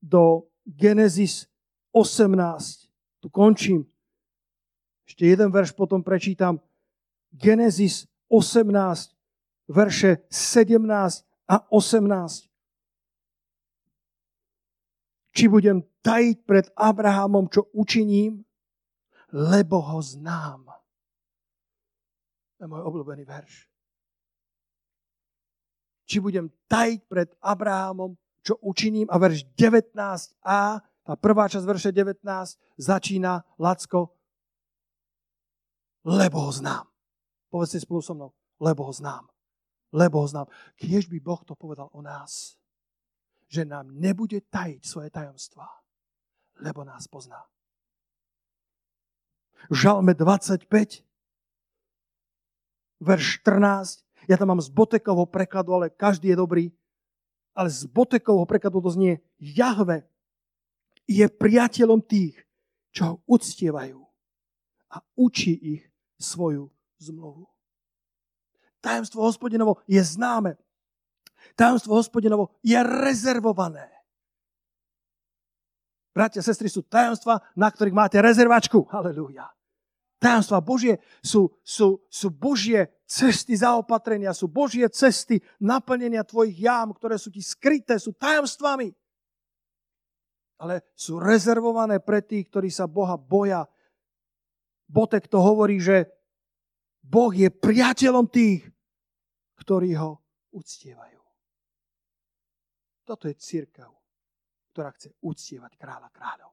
do 0.00 0.48
Genesis 0.64 1.46
18. 1.92 2.88
Tu 3.20 3.28
končím. 3.28 3.84
Ešte 5.04 5.26
jeden 5.28 5.52
verš 5.52 5.76
potom 5.76 6.00
prečítam. 6.00 6.62
Genesis 7.30 8.06
18, 8.30 9.14
verše 9.70 10.22
17 10.30 11.26
a 11.50 11.56
18. 11.70 12.50
Či 15.30 15.44
budem 15.46 15.82
tajiť 16.02 16.36
pred 16.42 16.66
Abrahamom, 16.74 17.46
čo 17.46 17.70
učiním, 17.74 18.42
lebo 19.30 19.78
ho 19.78 20.02
znám. 20.02 20.66
To 22.58 22.66
je 22.66 22.68
môj 22.68 22.82
obľúbený 22.82 23.24
verš. 23.24 23.70
Či 26.04 26.18
budem 26.18 26.50
tajiť 26.66 27.00
pred 27.06 27.30
Abrahamom, 27.38 28.18
čo 28.40 28.56
učiním. 28.60 29.08
A 29.12 29.16
verš 29.20 29.46
19a, 29.56 30.80
tá 30.80 31.12
prvá 31.16 31.48
časť 31.48 31.64
verše 31.66 31.90
19, 31.92 32.22
začína 32.78 33.44
Lacko, 33.60 34.14
lebo 36.04 36.48
ho 36.48 36.52
znám. 36.52 36.86
Povedzte 37.50 37.82
spolu 37.82 38.00
so 38.00 38.14
mnou, 38.14 38.30
lebo 38.62 38.86
ho 38.88 38.92
znám. 38.92 39.28
Lebo 39.90 40.22
ho 40.22 40.26
znám. 40.26 40.46
Kiež 40.78 41.10
by 41.10 41.18
Boh 41.18 41.42
to 41.44 41.58
povedal 41.58 41.90
o 41.92 42.00
nás, 42.00 42.56
že 43.50 43.66
nám 43.66 43.90
nebude 43.90 44.38
tajiť 44.46 44.82
svoje 44.86 45.10
tajomstvá, 45.10 45.66
lebo 46.62 46.86
nás 46.86 47.10
pozná. 47.10 47.42
Žalme 49.68 50.14
25, 50.14 51.04
verš 53.02 53.42
14. 53.42 54.06
Ja 54.30 54.38
tam 54.38 54.54
mám 54.54 54.62
z 54.62 54.70
Botekovho 54.70 55.26
prekladu, 55.26 55.74
ale 55.74 55.90
každý 55.90 56.32
je 56.32 56.38
dobrý. 56.38 56.64
Ale 57.54 57.68
z 57.70 57.86
Botekovho 57.90 58.46
prekladu 58.46 58.78
to 58.80 58.90
znie 58.94 59.18
Jahve 59.38 60.06
je 61.10 61.26
priateľom 61.26 61.98
tých, 62.06 62.38
čo 62.94 63.02
ho 63.04 63.14
uctievajú 63.26 63.98
a 64.90 64.96
učí 65.18 65.54
ich 65.54 65.82
svoju 66.18 66.70
zmluvu. 66.98 67.46
Tajemstvo 68.80 69.22
hospodinovo 69.22 69.82
je 69.84 70.00
známe. 70.00 70.56
Tajomstvo 71.56 71.96
hospodinovo 71.96 72.56
je 72.64 72.78
rezervované. 72.80 73.88
Bratia, 76.10 76.42
sestry, 76.42 76.66
sú 76.66 76.82
tajomstva, 76.82 77.38
na 77.54 77.70
ktorých 77.70 77.94
máte 77.94 78.18
rezervačku. 78.18 78.82
Halelúja. 78.90 79.46
Tajomstva 80.20 80.60
Božie 80.60 81.00
sú, 81.24 81.48
sú, 81.64 82.04
sú 82.12 82.28
Božie 82.28 82.92
cesty 83.08 83.56
zaopatrenia, 83.56 84.36
sú 84.36 84.52
Božie 84.52 84.84
cesty 84.92 85.40
naplnenia 85.56 86.28
tvojich 86.28 86.60
jám, 86.60 86.92
ktoré 86.92 87.16
sú 87.16 87.32
ti 87.32 87.40
skryté, 87.40 87.96
sú 87.96 88.12
tajomstvami. 88.12 88.92
Ale 90.60 90.84
sú 90.92 91.16
rezervované 91.16 92.04
pre 92.04 92.20
tých, 92.20 92.52
ktorí 92.52 92.68
sa 92.68 92.84
Boha 92.84 93.16
boja. 93.16 93.64
Botek 94.84 95.24
to 95.24 95.40
hovorí, 95.40 95.80
že 95.80 96.04
Boh 97.00 97.32
je 97.32 97.48
priateľom 97.48 98.28
tých, 98.28 98.68
ktorí 99.56 99.96
ho 99.96 100.20
uctievajú. 100.52 101.24
Toto 103.08 103.24
je 103.24 103.40
církev, 103.40 103.88
ktorá 104.76 104.92
chce 104.92 105.16
uctievať 105.24 105.80
kráľa 105.80 106.12
kráľov. 106.12 106.52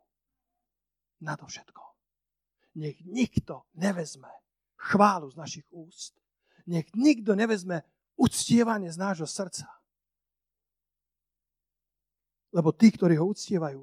Na 1.28 1.36
to 1.36 1.44
všetko. 1.44 1.87
Nech 2.78 3.02
nikto 3.02 3.66
nevezme 3.74 4.30
chválu 4.78 5.34
z 5.34 5.36
našich 5.36 5.66
úst. 5.74 6.14
Nech 6.70 6.86
nikto 6.94 7.34
nevezme 7.34 7.82
uctievanie 8.14 8.94
z 8.94 9.02
nášho 9.02 9.26
srdca. 9.26 9.66
Lebo 12.54 12.70
tí, 12.70 12.94
ktorí 12.94 13.18
ho 13.18 13.26
uctievajú, 13.34 13.82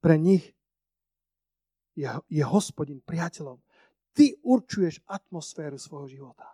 pre 0.00 0.16
nich 0.16 0.56
je, 1.96 2.08
je 2.32 2.44
hospodin 2.44 3.00
priateľom 3.04 3.60
Ty 4.16 4.32
určuješ 4.40 5.04
atmosféru 5.04 5.76
svojho 5.76 6.08
života. 6.08 6.48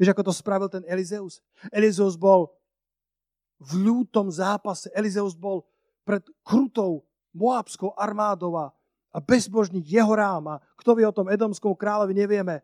Vieš, 0.00 0.16
ako 0.16 0.24
to 0.24 0.32
spravil 0.32 0.72
ten 0.72 0.80
Elizeus? 0.88 1.44
Elizeus 1.68 2.16
bol 2.16 2.48
v 3.60 3.84
ľútom 3.84 4.32
zápase. 4.32 4.88
Elizeus 4.96 5.36
bol 5.36 5.68
pred 6.00 6.24
krutou 6.40 7.04
moabskou 7.36 7.92
armádou 7.92 8.56
a 8.56 8.72
bezbožník 9.18 9.82
Jehorám. 9.82 10.54
A 10.54 10.62
kto 10.78 10.94
vie 10.94 11.02
o 11.02 11.10
tom 11.10 11.26
edomskom 11.26 11.74
kráľovi, 11.74 12.14
nevieme. 12.14 12.62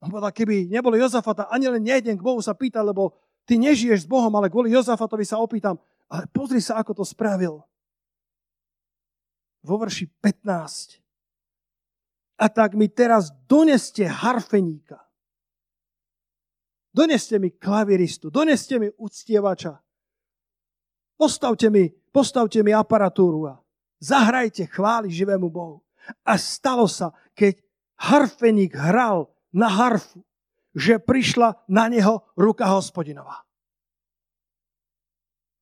On 0.00 0.08
povedal, 0.08 0.32
keby 0.32 0.72
nebolo 0.72 0.96
Jozafata, 0.96 1.52
ani 1.52 1.68
len 1.68 1.84
nejdem 1.84 2.16
k 2.16 2.24
Bohu 2.24 2.40
sa 2.40 2.56
pýtať, 2.56 2.80
lebo 2.80 3.12
ty 3.44 3.60
nežiješ 3.60 4.06
s 4.06 4.10
Bohom, 4.10 4.32
ale 4.32 4.48
kvôli 4.48 4.72
Jozafatovi 4.72 5.28
sa 5.28 5.36
opýtam. 5.36 5.76
Ale 6.08 6.24
pozri 6.32 6.64
sa, 6.64 6.80
ako 6.80 6.96
to 6.96 7.04
spravil. 7.04 7.60
Vo 9.62 9.76
verši 9.78 10.08
15 10.18 11.02
a 12.42 12.48
tak 12.48 12.74
mi 12.74 12.88
teraz 12.88 13.30
doneste 13.46 14.02
harfeníka. 14.02 14.98
Doneste 16.92 17.38
mi 17.38 17.50
klaviristu, 17.50 18.30
doneste 18.30 18.78
mi 18.78 18.90
uctievača. 18.98 19.78
Postavte 21.16 21.70
mi, 21.70 21.88
postavte 22.12 22.62
mi 22.62 22.74
aparatúru 22.74 23.46
a 23.46 23.62
zahrajte 24.02 24.66
chváli 24.66 25.14
živému 25.14 25.46
Bohu. 25.46 25.86
A 26.26 26.34
stalo 26.34 26.90
sa, 26.90 27.14
keď 27.38 27.62
harfeník 28.02 28.74
hral 28.74 29.30
na 29.54 29.70
harfu, 29.70 30.26
že 30.74 30.98
prišla 30.98 31.62
na 31.70 31.86
neho 31.86 32.26
ruka 32.34 32.66
hospodinová. 32.66 33.46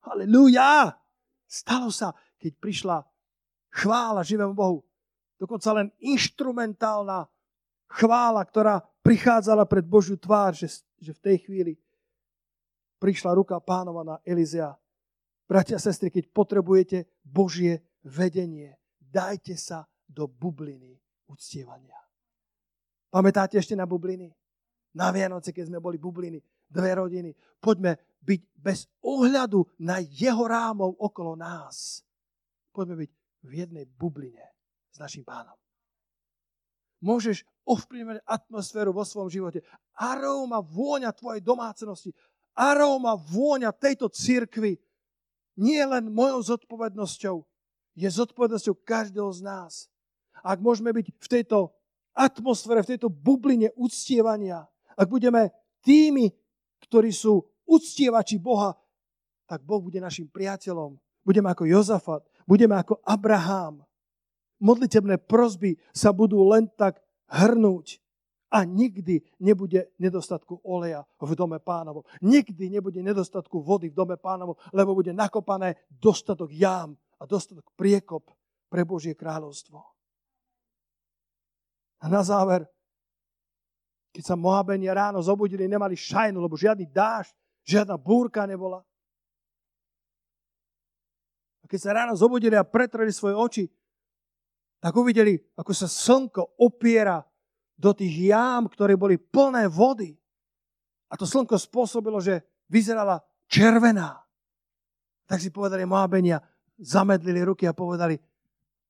Halelúja! 0.01 0.97
Stalo 1.45 1.93
sa, 1.93 2.17
keď 2.41 2.51
prišla 2.57 2.97
chvála 3.69 4.25
živému 4.25 4.57
Bohu 4.57 4.81
dokonca 5.41 5.73
len 5.73 5.89
inštrumentálna 5.97 7.25
chvála, 7.89 8.45
ktorá 8.45 8.85
prichádzala 9.01 9.65
pred 9.65 9.81
Božiu 9.81 10.21
tvár, 10.21 10.53
že, 10.53 10.85
že 11.01 11.17
v 11.17 11.23
tej 11.25 11.37
chvíli 11.49 11.73
prišla 13.01 13.33
ruka 13.33 13.57
pánova 13.57 14.05
na 14.05 14.15
Elizea. 14.21 14.77
Bratia 15.49 15.81
a 15.81 15.83
sestry, 15.83 16.13
keď 16.13 16.29
potrebujete 16.29 17.09
Božie 17.25 17.81
vedenie, 18.05 18.77
dajte 18.97 19.57
sa 19.57 19.85
do 20.07 20.27
bubliny 20.27 20.97
uctievania. 21.29 21.97
Pamätáte 23.11 23.59
ešte 23.59 23.75
na 23.75 23.87
bubliny? 23.87 24.31
Na 24.91 25.11
Vianoce, 25.11 25.55
keď 25.55 25.71
sme 25.71 25.79
boli 25.79 25.95
bubliny, 25.95 26.43
dve 26.67 26.91
rodiny. 26.95 27.31
Poďme 27.59 27.99
byť 28.23 28.41
bez 28.55 28.87
ohľadu 29.03 29.63
na 29.83 29.99
jeho 29.99 30.43
rámov 30.47 30.95
okolo 30.99 31.35
nás. 31.35 32.03
Poďme 32.71 33.03
byť 33.03 33.11
v 33.47 33.51
jednej 33.51 33.85
bubline 33.87 34.43
s 34.91 34.97
našim 34.99 35.23
pánom. 35.23 35.55
Môžeš 37.01 37.43
ovplyvňovať 37.65 38.23
atmosféru 38.23 38.93
vo 38.93 39.01
svojom 39.01 39.31
živote. 39.31 39.59
Aróma 39.97 40.61
vôňa 40.61 41.11
tvojej 41.11 41.41
domácnosti, 41.41 42.13
aróma 42.53 43.17
vôňa 43.17 43.73
tejto 43.73 44.07
cirkvi 44.11 44.77
nie 45.59 45.81
len 45.83 46.13
mojou 46.13 46.55
zodpovednosťou, 46.55 47.35
je 47.95 48.07
zodpovednosťou 48.07 48.75
každého 48.83 49.29
z 49.35 49.41
nás. 49.43 49.73
Ak 50.41 50.57
môžeme 50.63 50.89
byť 50.95 51.07
v 51.11 51.27
tejto 51.27 51.71
atmosfére, 52.15 52.81
v 52.83 52.91
tejto 52.97 53.07
bubline 53.11 53.71
uctievania, 53.77 54.65
ak 54.97 55.07
budeme 55.07 55.51
tými, 55.83 56.31
ktorí 56.87 57.11
sú 57.13 57.45
uctievači 57.67 58.41
Boha, 58.41 58.75
tak 59.47 59.63
Boh 59.63 59.83
bude 59.83 59.99
našim 59.99 60.27
priateľom. 60.31 60.95
Budeme 61.21 61.51
ako 61.51 61.69
Jozafat, 61.69 62.23
budeme 62.47 62.73
ako 62.73 62.97
Abraham, 63.05 63.85
modlitebné 64.61 65.17
prozby 65.21 65.77
sa 65.91 66.13
budú 66.13 66.45
len 66.45 66.69
tak 66.77 67.01
hrnúť 67.29 67.97
a 68.51 68.67
nikdy 68.67 69.23
nebude 69.39 69.89
nedostatku 69.95 70.59
oleja 70.61 71.07
v 71.17 71.33
dome 71.33 71.57
pánovom. 71.57 72.03
Nikdy 72.19 72.67
nebude 72.67 72.99
nedostatku 72.99 73.63
vody 73.63 73.89
v 73.89 73.97
dome 73.97 74.19
pánovom, 74.19 74.59
lebo 74.75 74.91
bude 74.91 75.15
nakopané 75.15 75.79
dostatok 75.89 76.51
jám 76.51 76.99
a 77.21 77.29
dostatok 77.29 77.69
priekop 77.77 78.33
pre 78.65 78.81
Božie 78.81 79.13
kráľovstvo. 79.13 79.77
A 82.01 82.09
na 82.09 82.25
záver, 82.25 82.65
keď 84.09 84.33
sa 84.33 84.35
Mohabenia 84.35 84.97
ráno 84.97 85.21
zobudili, 85.21 85.69
nemali 85.69 85.93
šajnu, 85.93 86.41
lebo 86.41 86.57
žiadny 86.57 86.89
dáž, 86.89 87.29
žiadna 87.61 87.93
búrka 88.01 88.49
nebola. 88.49 88.81
A 91.61 91.65
keď 91.69 91.79
sa 91.79 91.93
ráno 91.93 92.17
zobudili 92.17 92.57
a 92.57 92.65
pretreli 92.65 93.13
svoje 93.13 93.37
oči, 93.37 93.63
tak 94.81 94.97
uvideli, 94.97 95.37
ako 95.53 95.71
sa 95.77 95.85
slnko 95.85 96.57
opiera 96.57 97.21
do 97.77 97.93
tých 97.93 98.33
jám, 98.33 98.65
ktoré 98.65 98.97
boli 98.97 99.21
plné 99.21 99.69
vody. 99.69 100.17
A 101.05 101.13
to 101.13 101.29
slnko 101.29 101.53
spôsobilo, 101.61 102.17
že 102.17 102.41
vyzerala 102.65 103.21
červená. 103.45 104.25
Tak 105.29 105.37
si 105.37 105.53
povedali 105.53 105.85
Moabenia, 105.85 106.41
zamedlili 106.81 107.45
ruky 107.45 107.69
a 107.69 107.77
povedali, 107.77 108.17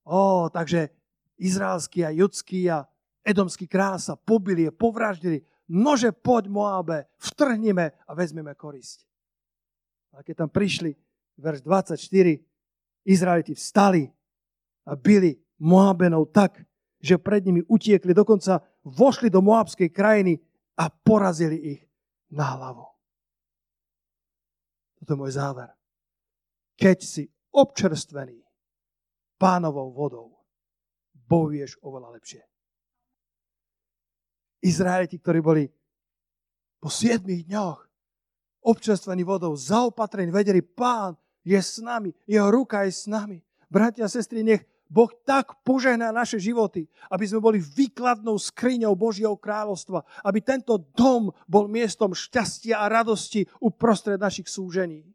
o, 0.07 0.47
takže 0.47 0.89
izraelský 1.37 2.07
a 2.07 2.15
judský 2.15 2.71
a 2.71 2.87
edomský 3.21 3.67
kráľ 3.67 3.99
sa 3.99 4.13
pobili, 4.15 4.71
povraždili. 4.71 5.43
Nože 5.71 6.11
poď 6.11 6.51
Moabe, 6.51 6.97
vtrhnime 7.19 7.95
a 8.07 8.11
vezmeme 8.15 8.55
korisť. 8.55 9.07
A 10.15 10.23
keď 10.23 10.47
tam 10.47 10.49
prišli, 10.51 10.91
verš 11.39 11.63
24, 11.63 11.95
Izraeliti 13.07 13.55
vstali 13.55 14.05
a 14.85 14.93
byli 14.93 15.33
Moabenov 15.63 16.29
tak, 16.35 16.61
že 17.01 17.17
pred 17.17 17.41
nimi 17.41 17.65
utiekli, 17.65 18.13
dokonca 18.13 18.61
vošli 18.85 19.33
do 19.33 19.41
Moabskej 19.41 19.89
krajiny 19.89 20.37
a 20.77 20.89
porazili 20.89 21.57
ich 21.77 21.81
na 22.29 22.53
hlavu. 22.57 22.85
Toto 25.01 25.17
je 25.17 25.17
môj 25.17 25.33
záver. 25.33 25.69
Keď 26.77 26.97
si 27.01 27.23
občerstvený 27.51 28.39
pánovou 29.35 29.91
vodou, 29.91 30.27
bojuješ 31.13 31.79
oveľa 31.83 32.19
lepšie. 32.19 32.43
Izraeliti, 34.61 35.17
ktorí 35.17 35.39
boli 35.41 35.63
po 36.77 36.89
7 36.89 37.25
dňoch 37.25 37.79
občerstvení 38.61 39.25
vodou, 39.25 39.57
zaopatrení, 39.57 40.29
vedeli, 40.29 40.61
pán 40.61 41.17
je 41.41 41.57
s 41.57 41.81
nami, 41.81 42.13
jeho 42.29 42.53
ruka 42.53 42.85
je 42.85 42.93
s 42.93 43.09
nami. 43.09 43.41
Bratia 43.65 44.05
a 44.05 44.11
sestry, 44.11 44.45
nech 44.45 44.61
Boh 44.91 45.07
tak 45.23 45.63
požehná 45.63 46.11
naše 46.11 46.35
životy, 46.35 46.83
aby 47.07 47.23
sme 47.23 47.39
boli 47.39 47.63
výkladnou 47.63 48.35
skriňou 48.35 48.91
Božieho 48.99 49.39
kráľovstva, 49.39 50.03
aby 50.27 50.43
tento 50.43 50.75
dom 50.91 51.31
bol 51.47 51.71
miestom 51.71 52.11
šťastia 52.11 52.75
a 52.75 52.91
radosti 52.91 53.47
uprostred 53.63 54.19
našich 54.19 54.51
súžení. 54.51 55.07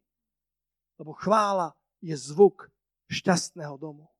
Lebo 0.96 1.12
chvála 1.12 1.76
je 2.02 2.14
zvuk 2.16 2.68
šťastného 3.10 3.76
domu. 3.78 4.10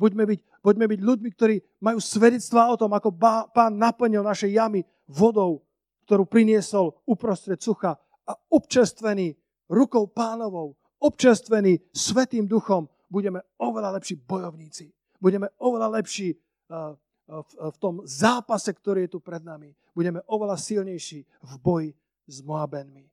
Buďme 0.00 0.24
byť, 0.24 0.40
buďme 0.64 0.86
byť 0.88 1.00
ľuďmi, 1.04 1.28
ktorí 1.36 1.56
majú 1.84 2.00
svedectvá 2.00 2.72
o 2.72 2.80
tom, 2.80 2.88
ako 2.96 3.12
pán 3.52 3.76
naplnil 3.76 4.24
naše 4.24 4.48
jamy 4.48 4.80
vodou, 5.04 5.60
ktorú 6.08 6.24
priniesol 6.24 6.96
uprostred 7.04 7.60
sucha 7.60 8.00
a 8.24 8.32
občerstvený 8.48 9.36
rukou 9.68 10.08
pánovou, 10.08 10.74
občerstvený 10.98 11.92
svetým 11.92 12.48
duchom, 12.48 12.88
budeme 13.12 13.44
oveľa 13.60 14.00
lepší 14.00 14.16
bojovníci. 14.16 14.88
Budeme 15.20 15.52
oveľa 15.60 16.00
lepší 16.00 16.32
uh, 16.32 16.96
v, 17.28 17.50
v 17.70 17.76
tom 17.76 18.00
zápase, 18.08 18.72
ktorý 18.72 19.04
je 19.04 19.12
tu 19.14 19.20
pred 19.20 19.44
nami. 19.44 19.76
Budeme 19.92 20.24
oveľa 20.26 20.56
silnejší 20.56 21.26
v 21.26 21.52
boji 21.60 21.90
s 22.24 22.40
Moabenmi, 22.40 23.04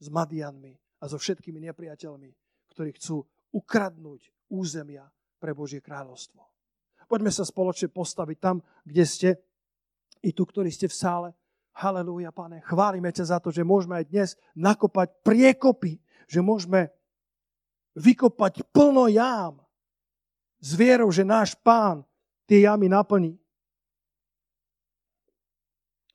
s 0.00 0.06
Madianmi 0.08 0.72
a 1.00 1.04
so 1.04 1.20
všetkými 1.20 1.60
nepriateľmi, 1.68 2.30
ktorí 2.72 2.94
chcú 2.96 3.26
ukradnúť 3.50 4.30
územia 4.50 5.06
pre 5.38 5.54
Božie 5.54 5.82
kráľovstvo. 5.82 6.40
Poďme 7.10 7.34
sa 7.34 7.42
spoločne 7.42 7.90
postaviť 7.90 8.38
tam, 8.38 8.62
kde 8.86 9.04
ste, 9.04 9.30
i 10.22 10.30
tu, 10.30 10.46
ktorí 10.46 10.70
ste 10.70 10.86
v 10.86 10.94
sále. 10.94 11.28
Halelúja, 11.74 12.30
pane. 12.30 12.62
Chválime 12.62 13.10
ťa 13.10 13.34
za 13.34 13.38
to, 13.42 13.50
že 13.50 13.66
môžeme 13.66 13.98
aj 13.98 14.06
dnes 14.06 14.28
nakopať 14.54 15.10
priekopy, 15.26 15.98
že 16.30 16.38
môžeme 16.38 16.92
vykopať 17.98 18.62
plno 18.70 19.10
jám 19.10 19.58
s 20.60 20.70
vierou, 20.76 21.10
že 21.10 21.26
náš 21.26 21.56
pán 21.58 22.06
tie 22.46 22.68
jamy 22.68 22.86
naplní. 22.86 23.34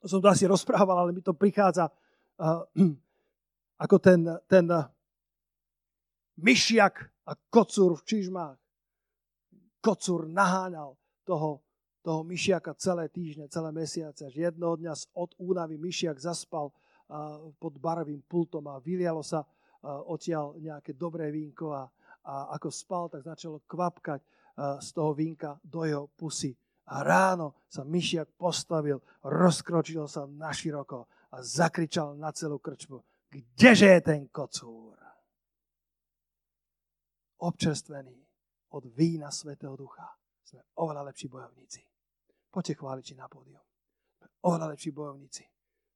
Som 0.05 0.21
to 0.21 0.29
asi 0.29 0.45
rozprával, 0.45 1.01
ale 1.01 1.11
mi 1.11 1.19
to 1.19 1.33
prichádza 1.33 1.89
uh, 1.89 2.61
ako 3.83 3.95
ten, 3.99 4.21
ten 4.45 4.69
myšiak 6.39 6.95
a 7.25 7.31
kocúr 7.49 7.95
v 7.99 8.05
čižmách. 8.05 8.57
Kocúr 9.81 10.25
naháňal 10.25 10.97
toho, 11.25 11.61
toho 12.01 12.21
myšiaka 12.25 12.73
celé 12.77 13.09
týždne, 13.09 13.49
celé 13.49 13.69
mesiace. 13.69 14.25
Až 14.25 14.51
jednoho 14.51 14.77
dňa 14.77 14.93
od 15.13 15.31
únavy 15.37 15.77
myšiak 15.77 16.17
zaspal 16.17 16.73
pod 17.61 17.73
barovým 17.77 18.25
pultom 18.25 18.65
a 18.65 18.81
vylialo 18.81 19.21
sa 19.21 19.45
odtiaľ 19.85 20.57
nejaké 20.57 20.97
dobré 20.97 21.29
vínko 21.29 21.69
a, 21.69 21.85
a 22.25 22.57
ako 22.57 22.69
spal, 22.73 23.05
tak 23.13 23.21
začalo 23.21 23.61
kvapkať 23.69 24.25
z 24.81 24.89
toho 24.89 25.13
vínka 25.13 25.61
do 25.61 25.85
jeho 25.85 26.09
pusy. 26.17 26.57
A 26.89 27.05
ráno 27.05 27.61
sa 27.69 27.85
myšiak 27.85 28.33
postavil, 28.37 29.01
rozkročil 29.21 30.09
sa 30.09 30.25
na 30.25 30.49
široko 30.49 31.05
a 31.33 31.41
zakričal 31.45 32.17
na 32.17 32.33
celú 32.33 32.57
krčmu. 32.57 33.01
Kdeže 33.29 33.89
je 33.89 34.01
ten 34.01 34.25
kocúr? 34.33 35.04
Občerstvený 37.37 38.15
od 38.71 38.83
vína 38.95 39.31
Svetého 39.31 39.75
Ducha. 39.75 40.07
Sme 40.45 40.61
oveľa 40.79 41.11
lepší 41.11 41.27
bojovníci. 41.27 41.81
Poďte 42.47 42.79
chváliči 42.79 43.13
na 43.19 43.27
pódium. 43.27 43.63
Sme 44.15 44.27
oveľa 44.47 44.71
lepší 44.71 44.91
bojovníci. 44.95 45.43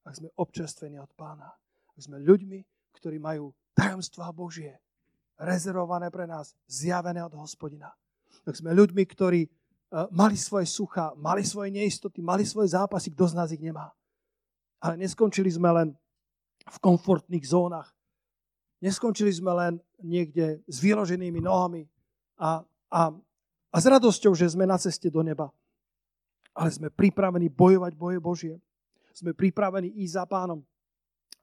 Ak 0.03 0.19
sme 0.19 0.33
občerstvení 0.35 0.99
od 0.99 1.11
pána. 1.15 1.47
Ak 1.95 1.99
sme 1.99 2.19
ľuďmi, 2.19 2.59
ktorí 2.95 3.17
majú 3.21 3.55
tajomstvá 3.71 4.31
Božie, 4.35 4.75
rezervované 5.39 6.11
pre 6.11 6.27
nás, 6.27 6.51
zjavené 6.67 7.23
od 7.23 7.31
hospodina. 7.39 7.95
Tak 8.43 8.59
sme 8.59 8.75
ľuďmi, 8.75 9.03
ktorí 9.07 9.41
eh, 9.47 9.51
mali 10.11 10.35
svoje 10.35 10.67
sucha, 10.67 11.15
mali 11.15 11.47
svoje 11.47 11.71
neistoty, 11.71 12.19
mali 12.19 12.43
svoje 12.43 12.75
zápasy, 12.75 13.15
kto 13.15 13.31
z 13.31 13.33
nás 13.39 13.49
ich 13.55 13.63
nemá. 13.63 13.95
Ale 14.83 14.99
neskončili 14.99 15.47
sme 15.47 15.71
len 15.71 15.89
v 16.67 16.77
komfortných 16.83 17.45
zónach. 17.47 17.95
Neskončili 18.79 19.31
sme 19.35 19.51
len 19.51 19.73
niekde 19.99 20.63
s 20.63 20.79
vyloženými 20.79 21.43
nohami 21.43 21.83
a, 22.39 22.63
a, 22.87 23.01
a 23.69 23.75
s 23.75 23.85
radosťou, 23.85 24.31
že 24.31 24.47
sme 24.47 24.63
na 24.63 24.79
ceste 24.79 25.11
do 25.11 25.19
neba. 25.19 25.51
Ale 26.55 26.71
sme 26.71 26.87
pripravení 26.87 27.51
bojovať 27.51 27.93
boje 27.99 28.19
Božie. 28.23 28.55
Sme 29.11 29.35
pripravení 29.35 29.91
ísť 29.99 30.13
za 30.15 30.23
pánom 30.23 30.63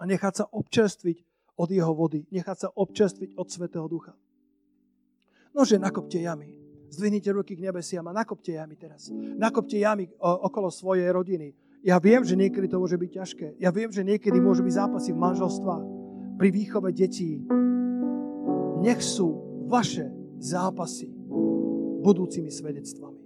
a 0.01 0.03
nechať 0.09 0.32
sa 0.32 0.45
občerstviť 0.49 1.24
od 1.57 1.68
jeho 1.72 1.93
vody, 1.93 2.24
nechať 2.32 2.57
sa 2.57 2.68
občerstviť 2.72 3.37
od 3.37 3.47
Svetého 3.49 3.89
Ducha. 3.89 4.12
Nože 5.57 5.80
nakopte 5.80 6.20
jamy. 6.20 6.53
Zdvihnite 6.93 7.32
ruky 7.32 7.57
k 7.57 7.64
nebesiam 7.64 8.05
a 8.09 8.16
nakopte 8.16 8.53
jamy 8.57 8.76
teraz. 8.76 9.09
Nakopte 9.12 9.80
jamy 9.80 10.09
okolo 10.20 10.68
svojej 10.68 11.09
rodiny. 11.09 11.57
Ja 11.80 11.97
viem, 11.97 12.24
že 12.24 12.37
niekedy 12.37 12.68
to 12.68 12.80
môže 12.80 12.97
byť 12.97 13.11
ťažké. 13.12 13.47
Ja 13.61 13.72
viem, 13.72 13.89
že 13.89 14.05
niekedy 14.05 14.37
môžu 14.37 14.64
byť 14.64 14.74
zápasy 14.74 15.11
v 15.16 15.22
manželstvách, 15.22 15.84
pri 16.37 16.49
výchove 16.53 16.93
detí. 16.93 17.41
Nech 18.84 19.01
sú 19.01 19.34
vaše 19.66 20.07
zápasy 20.39 21.11
budúcimi 22.05 22.53
svedectvami. 22.53 23.20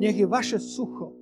Nech 0.00 0.16
je 0.16 0.26
vaše 0.28 0.58
sucho 0.60 1.14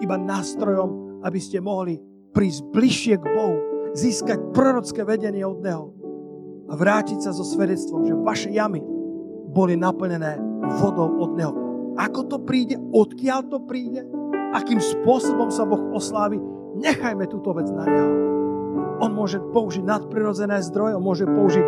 iba 0.00 0.16
nástrojom, 0.16 1.22
aby 1.24 1.40
ste 1.40 1.62
mohli 1.62 2.00
prísť 2.32 2.60
bližšie 2.74 3.14
k 3.20 3.24
Bohu, 3.24 3.56
získať 3.96 4.52
prorocké 4.52 5.02
vedenie 5.04 5.42
od 5.44 5.64
Neho 5.64 5.86
a 6.68 6.76
vrátiť 6.76 7.24
sa 7.24 7.32
so 7.32 7.44
svedectvom, 7.44 8.04
že 8.04 8.14
vaše 8.20 8.50
jamy 8.52 8.84
boli 9.48 9.74
naplnené 9.74 10.36
vodou 10.80 11.08
od 11.18 11.32
Neho. 11.34 11.54
Ako 11.96 12.28
to 12.28 12.38
príde? 12.44 12.76
Odkiaľ 12.92 13.40
to 13.48 13.58
príde? 13.64 14.04
Akým 14.54 14.78
spôsobom 14.78 15.48
sa 15.48 15.64
Boh 15.64 15.92
oslávi? 15.96 16.38
Nechajme 16.78 17.26
túto 17.26 17.50
vec 17.56 17.66
na 17.72 17.84
Neho. 17.88 18.37
On 18.98 19.10
môže 19.14 19.38
použiť 19.38 19.84
nadprirodzené 19.86 20.58
zdroje, 20.66 20.98
on 20.98 21.04
môže 21.04 21.24
použiť 21.24 21.66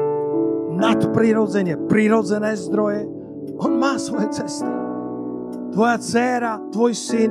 nadprirodzene 0.75 1.87
prirodzené 1.91 2.59
zdroje. 2.59 3.07
On 3.61 3.73
má 3.77 3.99
svoje 3.99 4.31
cesty. 4.35 4.71
Tvoja 5.71 5.97
dcéra, 6.03 6.59
tvoj 6.75 6.93
syn 6.97 7.31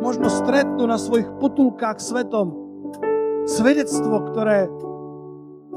možno 0.00 0.32
stretnú 0.32 0.88
na 0.88 0.96
svojich 0.96 1.28
potulkách 1.36 2.00
svetom 2.00 2.68
Svedectvo, 3.48 4.28
ktoré 4.28 4.68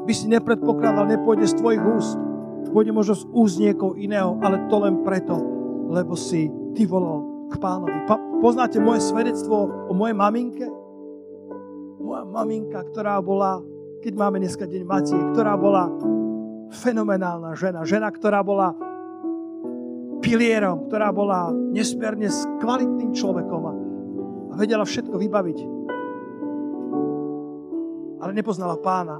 by 0.03 0.11
si 0.11 0.27
nepredpokladal, 0.27 1.07
nepôjde 1.07 1.47
z 1.47 1.55
tvojich 1.55 1.79
úst. 1.79 2.19
Pôjde 2.67 2.91
možno 2.91 3.15
z 3.15 3.23
úst 3.31 3.55
niekoho 3.63 3.95
iného, 3.95 4.35
ale 4.43 4.67
to 4.67 4.75
len 4.75 5.07
preto, 5.07 5.39
lebo 5.87 6.19
si 6.19 6.51
ty 6.75 6.83
volal 6.83 7.47
k 7.47 7.55
pánovi. 7.55 7.95
Pa- 8.11 8.19
poznáte 8.43 8.75
moje 8.83 9.07
svedectvo 9.07 9.87
o 9.87 9.93
mojej 9.95 10.15
maminke? 10.15 10.67
Moja 12.01 12.25
maminka, 12.25 12.81
ktorá 12.89 13.21
bola, 13.21 13.61
keď 14.01 14.13
máme 14.17 14.41
dneska 14.41 14.65
deň 14.65 14.83
Matie, 14.83 15.19
ktorá 15.37 15.53
bola 15.55 15.87
fenomenálna 16.73 17.53
žena. 17.53 17.85
Žena, 17.85 18.09
ktorá 18.09 18.41
bola 18.41 18.73
pilierom, 20.25 20.89
ktorá 20.89 21.13
bola 21.13 21.53
nesmierne 21.53 22.29
kvalitným 22.61 23.13
človekom 23.13 23.61
a 23.69 23.73
vedela 24.57 24.85
všetko 24.85 25.17
vybaviť 25.17 25.81
ale 28.21 28.37
nepoznala 28.37 28.77
pána. 28.77 29.17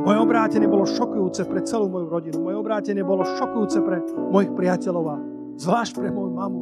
Moje 0.00 0.16
obrátenie 0.16 0.64
bolo 0.64 0.88
šokujúce 0.88 1.44
pre 1.44 1.60
celú 1.60 1.92
moju 1.92 2.08
rodinu. 2.08 2.40
Moje 2.40 2.56
obrátenie 2.56 3.04
bolo 3.04 3.22
šokujúce 3.36 3.84
pre 3.84 4.00
mojich 4.32 4.50
priateľov 4.56 5.04
a 5.12 5.16
zvlášť 5.60 5.92
pre 6.00 6.08
moju 6.08 6.32
mamu, 6.32 6.60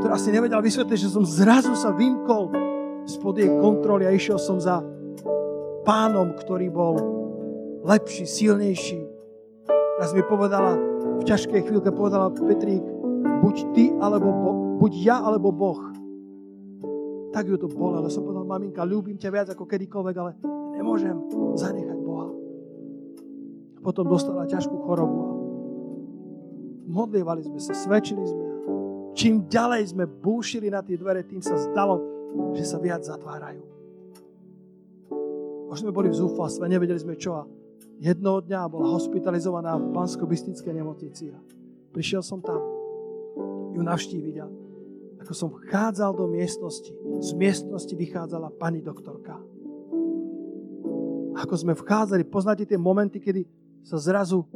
ktorá 0.00 0.14
si 0.14 0.30
nevedela 0.30 0.62
vysvetliť, 0.62 0.98
že 1.02 1.10
som 1.10 1.26
zrazu 1.26 1.74
sa 1.74 1.90
vymkol 1.90 2.54
spod 3.06 3.38
jej 3.38 3.50
kontroly 3.62 4.04
a 4.04 4.12
išiel 4.12 4.36
som 4.36 4.58
za 4.58 4.82
pánom, 5.86 6.34
ktorý 6.34 6.68
bol 6.68 6.94
lepší, 7.86 8.26
silnejší. 8.26 9.00
Raz 9.96 10.12
mi 10.12 10.20
povedala, 10.26 10.76
v 11.16 11.24
ťažkej 11.24 11.70
chvíľke 11.70 11.94
povedala 11.94 12.34
Petrík, 12.34 12.84
buď 13.40 13.56
ty, 13.72 13.94
alebo 14.02 14.28
bo, 14.28 14.50
buď 14.82 14.92
ja, 15.00 15.16
alebo 15.22 15.54
Boh 15.54 15.96
tak 17.36 17.52
ju 17.52 17.60
to 17.60 17.68
bolelo. 17.68 18.08
Som 18.08 18.24
povedal, 18.24 18.48
maminka, 18.48 18.80
ľúbim 18.80 19.20
ťa 19.20 19.28
viac 19.28 19.48
ako 19.52 19.68
kedykoľvek, 19.68 20.16
ale 20.16 20.32
nemôžem 20.72 21.12
zanechať 21.52 21.98
Boha. 22.00 22.32
Potom 23.84 24.08
dostala 24.08 24.48
ťažkú 24.48 24.72
chorobu. 24.88 25.20
Modlievali 26.88 27.44
sme 27.44 27.60
sa, 27.60 27.76
svedčili 27.76 28.24
sme. 28.24 28.44
čím 29.12 29.44
ďalej 29.52 29.92
sme 29.92 30.08
búšili 30.08 30.72
na 30.72 30.80
tie 30.80 30.96
dvere, 30.96 31.28
tým 31.28 31.44
sa 31.44 31.60
zdalo, 31.60 32.00
že 32.56 32.64
sa 32.64 32.78
viac 32.80 33.04
zatvárajú. 33.04 33.62
Už 35.66 35.82
sme 35.82 35.92
boli 35.92 36.08
v 36.08 36.18
zúfalstve, 36.18 36.70
nevedeli 36.70 36.96
sme 36.96 37.18
čo 37.18 37.42
a 37.42 37.48
jednoho 38.00 38.40
dňa 38.40 38.70
bola 38.70 38.96
hospitalizovaná 38.96 39.76
v 39.76 39.92
bansko 39.92 40.24
nemocnici. 40.72 41.34
Prišiel 41.92 42.22
som 42.22 42.40
tam 42.40 42.60
ju 43.76 43.80
navštíviť 43.84 44.36
a 44.40 44.46
ako 45.26 45.32
som 45.34 45.50
vchádzal 45.50 46.14
do 46.14 46.30
miestnosti, 46.30 46.92
z 47.18 47.30
miestnosti 47.34 47.90
vychádzala 47.90 48.54
pani 48.62 48.78
doktorka. 48.78 49.34
Ako 51.36 51.54
sme 51.58 51.74
vchádzali, 51.74 52.24
poznáte 52.30 52.64
tie 52.64 52.78
momenty, 52.78 53.18
kedy 53.18 53.42
sa 53.82 53.98
zrazu 53.98 54.46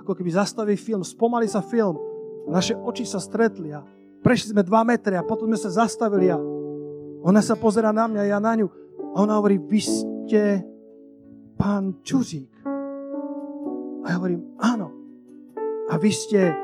ako 0.00 0.12
keby 0.16 0.32
zastaví 0.32 0.76
film, 0.80 1.04
spomalí 1.04 1.44
sa 1.44 1.60
film, 1.60 2.00
naše 2.48 2.72
oči 2.72 3.04
sa 3.04 3.20
stretli 3.20 3.72
a 3.72 3.84
prešli 4.24 4.56
sme 4.56 4.64
dva 4.64 4.80
metre 4.88 5.20
a 5.20 5.22
potom 5.22 5.52
sme 5.52 5.60
sa 5.60 5.84
zastavili 5.84 6.32
a 6.32 6.40
ona 7.20 7.44
sa 7.44 7.60
pozera 7.60 7.92
na 7.92 8.08
mňa, 8.08 8.32
ja 8.32 8.40
na 8.40 8.56
ňu 8.56 8.66
a 9.12 9.16
ona 9.20 9.36
hovorí, 9.36 9.60
vy 9.60 9.80
ste 9.84 10.64
pán 11.60 12.00
Čuzík. 12.00 12.50
A 14.04 14.06
ja 14.08 14.16
hovorím, 14.16 14.56
áno. 14.60 14.88
A 15.92 16.00
vy 16.00 16.10
ste 16.10 16.56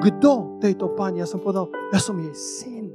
kto 0.00 0.62
tejto 0.62 0.94
pani? 0.94 1.18
Ja 1.18 1.28
som 1.28 1.42
povedal, 1.42 1.68
ja 1.90 1.98
som 1.98 2.16
jej 2.22 2.34
syn. 2.34 2.86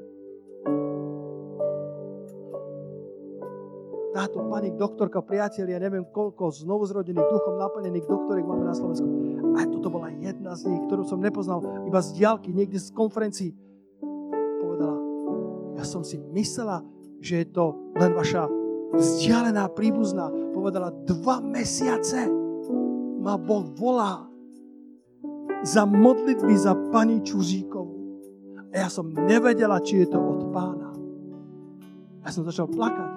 Táto 4.14 4.46
pani 4.46 4.70
doktorka, 4.78 5.26
priatelia, 5.26 5.82
neviem 5.82 6.06
koľko 6.06 6.54
znovuzrodených 6.54 7.30
duchom 7.34 7.58
naplnených 7.58 8.06
doktoriek 8.06 8.46
máme 8.46 8.70
na 8.70 8.78
Slovensku. 8.78 9.10
A 9.58 9.66
toto 9.66 9.90
bola 9.90 10.14
jedna 10.14 10.54
z 10.54 10.70
nich, 10.70 10.82
ktorú 10.86 11.02
som 11.04 11.18
nepoznal 11.18 11.66
iba 11.86 11.98
z 11.98 12.22
diálky, 12.22 12.54
niekde 12.54 12.78
z 12.78 12.94
konferencií. 12.94 13.52
Ja 15.84 15.92
som 16.00 16.08
si 16.08 16.16
myslela, 16.16 16.80
že 17.20 17.44
je 17.44 17.48
to 17.52 17.76
len 18.00 18.16
vaša 18.16 18.48
vzdialená 18.96 19.68
príbuzná. 19.76 20.32
Povedala, 20.56 20.96
dva 21.04 21.44
mesiace 21.44 22.24
ma 23.20 23.36
Boh 23.36 23.68
volá 23.76 24.24
za 25.60 25.84
modlitby 25.84 26.56
za 26.56 26.72
pani 26.88 27.20
Čuzíkovú. 27.20 28.00
A 28.72 28.80
ja 28.80 28.88
som 28.88 29.12
nevedela, 29.12 29.84
či 29.84 30.08
je 30.08 30.16
to 30.16 30.24
od 30.24 30.56
pána. 30.56 30.96
Ja 32.24 32.32
som 32.32 32.48
začal 32.48 32.72
plakať. 32.72 33.12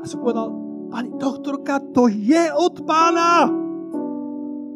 A 0.00 0.04
som 0.04 0.20
povedal, 0.20 0.52
pani 0.92 1.16
doktorka, 1.16 1.80
to 1.96 2.04
je 2.12 2.52
od 2.52 2.84
pána. 2.84 3.48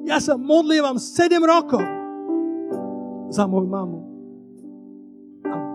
Ja 0.09 0.17
sa 0.17 0.41
modlievam 0.41 0.97
7 0.97 1.29
rokov 1.45 1.85
za 3.29 3.45
moju 3.45 3.69
mamu. 3.69 4.14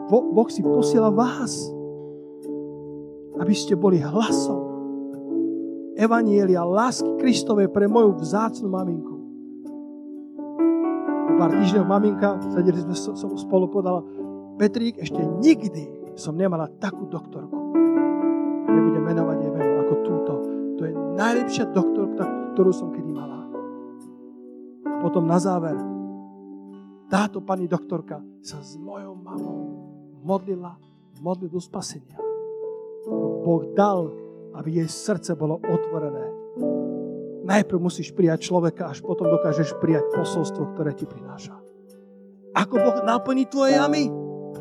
Boh 0.10 0.50
si 0.50 0.66
posiela 0.66 1.14
vás, 1.14 1.70
aby 3.38 3.54
ste 3.54 3.78
boli 3.78 4.02
hlasom 4.02 4.68
Evanielia, 5.94 6.66
lásky 6.66 7.22
Kristovej 7.22 7.70
pre 7.70 7.86
moju 7.86 8.18
vzácnu 8.18 8.68
maminku. 8.72 9.16
Pár 11.40 11.56
týždňov 11.56 11.86
maminka, 11.88 12.36
sedeli 12.52 12.84
sme 12.84 12.96
som 12.96 13.32
spolu, 13.38 13.72
podala, 13.72 14.04
Petrík, 14.60 15.00
ešte 15.00 15.24
nikdy 15.24 16.12
som 16.20 16.36
nemala 16.36 16.68
takú 16.68 17.08
doktorku 17.08 17.60
nebudem 18.80 19.04
menovať 19.04 19.38
jej 19.44 19.52
meno 19.52 19.74
ako 19.84 19.96
túto. 20.06 20.34
To 20.80 20.82
je 20.88 20.94
najlepšia 20.96 21.66
doktorka, 21.76 22.24
ktorú 22.56 22.72
som 22.72 22.94
kedy 22.94 23.12
mala. 23.12 23.44
A 24.88 24.96
potom 25.04 25.28
na 25.28 25.36
záver, 25.42 25.76
táto 27.10 27.42
pani 27.42 27.66
doktorka 27.68 28.22
sa 28.40 28.62
s 28.62 28.78
mojou 28.80 29.18
mamou 29.18 29.89
modlila 30.24 30.78
modlitbu 31.20 31.60
spasenia. 31.60 32.18
Boh 33.44 33.64
dal, 33.76 34.12
aby 34.56 34.84
jej 34.84 34.90
srdce 34.90 35.36
bolo 35.36 35.60
otvorené. 35.60 36.26
Najprv 37.50 37.80
musíš 37.82 38.14
prijať 38.14 38.52
človeka, 38.52 38.94
až 38.94 39.02
potom 39.02 39.26
dokážeš 39.26 39.80
prijať 39.82 40.06
posolstvo, 40.14 40.76
ktoré 40.76 40.94
ti 40.94 41.10
prináša. 41.10 41.58
Ako 42.54 42.76
Boh 42.78 43.00
naplní 43.02 43.50
tvoje 43.50 43.78
jamy? 43.78 44.12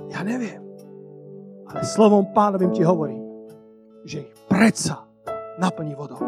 Ja 0.08 0.24
neviem. 0.24 0.64
Ale 1.68 1.84
slovom 1.84 2.32
pánovým 2.32 2.72
ti 2.72 2.80
hovorím, 2.80 3.20
že 4.08 4.24
ich 4.24 4.32
predsa 4.48 5.04
naplní 5.60 5.92
vodou. 5.92 6.20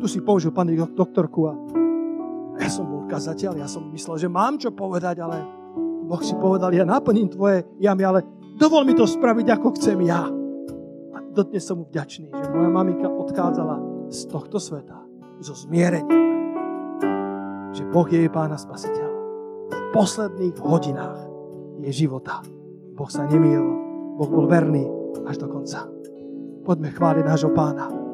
Tu 0.00 0.06
si 0.08 0.20
použil 0.24 0.52
pani 0.52 0.76
doktorku 0.76 1.40
a 1.48 1.52
ja 2.56 2.68
som 2.72 2.88
bol 2.88 3.04
kazateľ, 3.04 3.60
ja 3.60 3.68
som 3.68 3.84
myslel, 3.92 4.16
že 4.16 4.28
mám 4.32 4.56
čo 4.56 4.72
povedať, 4.72 5.20
ale 5.20 5.44
Boh 6.08 6.22
si 6.24 6.32
povedal, 6.38 6.72
ja 6.72 6.88
naplním 6.88 7.28
tvoje 7.28 7.68
jamy, 7.76 8.02
ale 8.06 8.24
dovol 8.56 8.88
mi 8.88 8.96
to 8.96 9.04
spraviť, 9.04 9.46
ako 9.52 9.68
chcem 9.76 9.98
ja. 10.08 10.26
A 11.14 11.18
dodnes 11.30 11.62
som 11.62 11.80
mu 11.80 11.84
vďačný, 11.86 12.32
že 12.32 12.50
moja 12.50 12.70
maminka 12.72 13.06
odchádzala 13.06 14.08
z 14.10 14.20
tohto 14.32 14.56
sveta 14.56 14.98
so 15.44 15.52
zmierením. 15.52 16.24
Že 17.76 17.82
Boh 17.92 18.08
je 18.08 18.24
jej 18.24 18.32
pána 18.32 18.56
spasiteľ. 18.56 19.10
V 19.68 19.82
posledných 19.92 20.56
hodinách 20.60 21.20
jej 21.84 22.08
života 22.08 22.40
Boh 22.96 23.10
sa 23.12 23.28
nemýlil. 23.28 23.68
Boh 24.16 24.30
bol 24.32 24.48
verný 24.48 24.88
až 25.28 25.44
do 25.44 25.52
konca. 25.52 25.84
Poďme 26.64 26.88
chváliť 26.96 27.24
nášho 27.28 27.52
pána. 27.52 28.05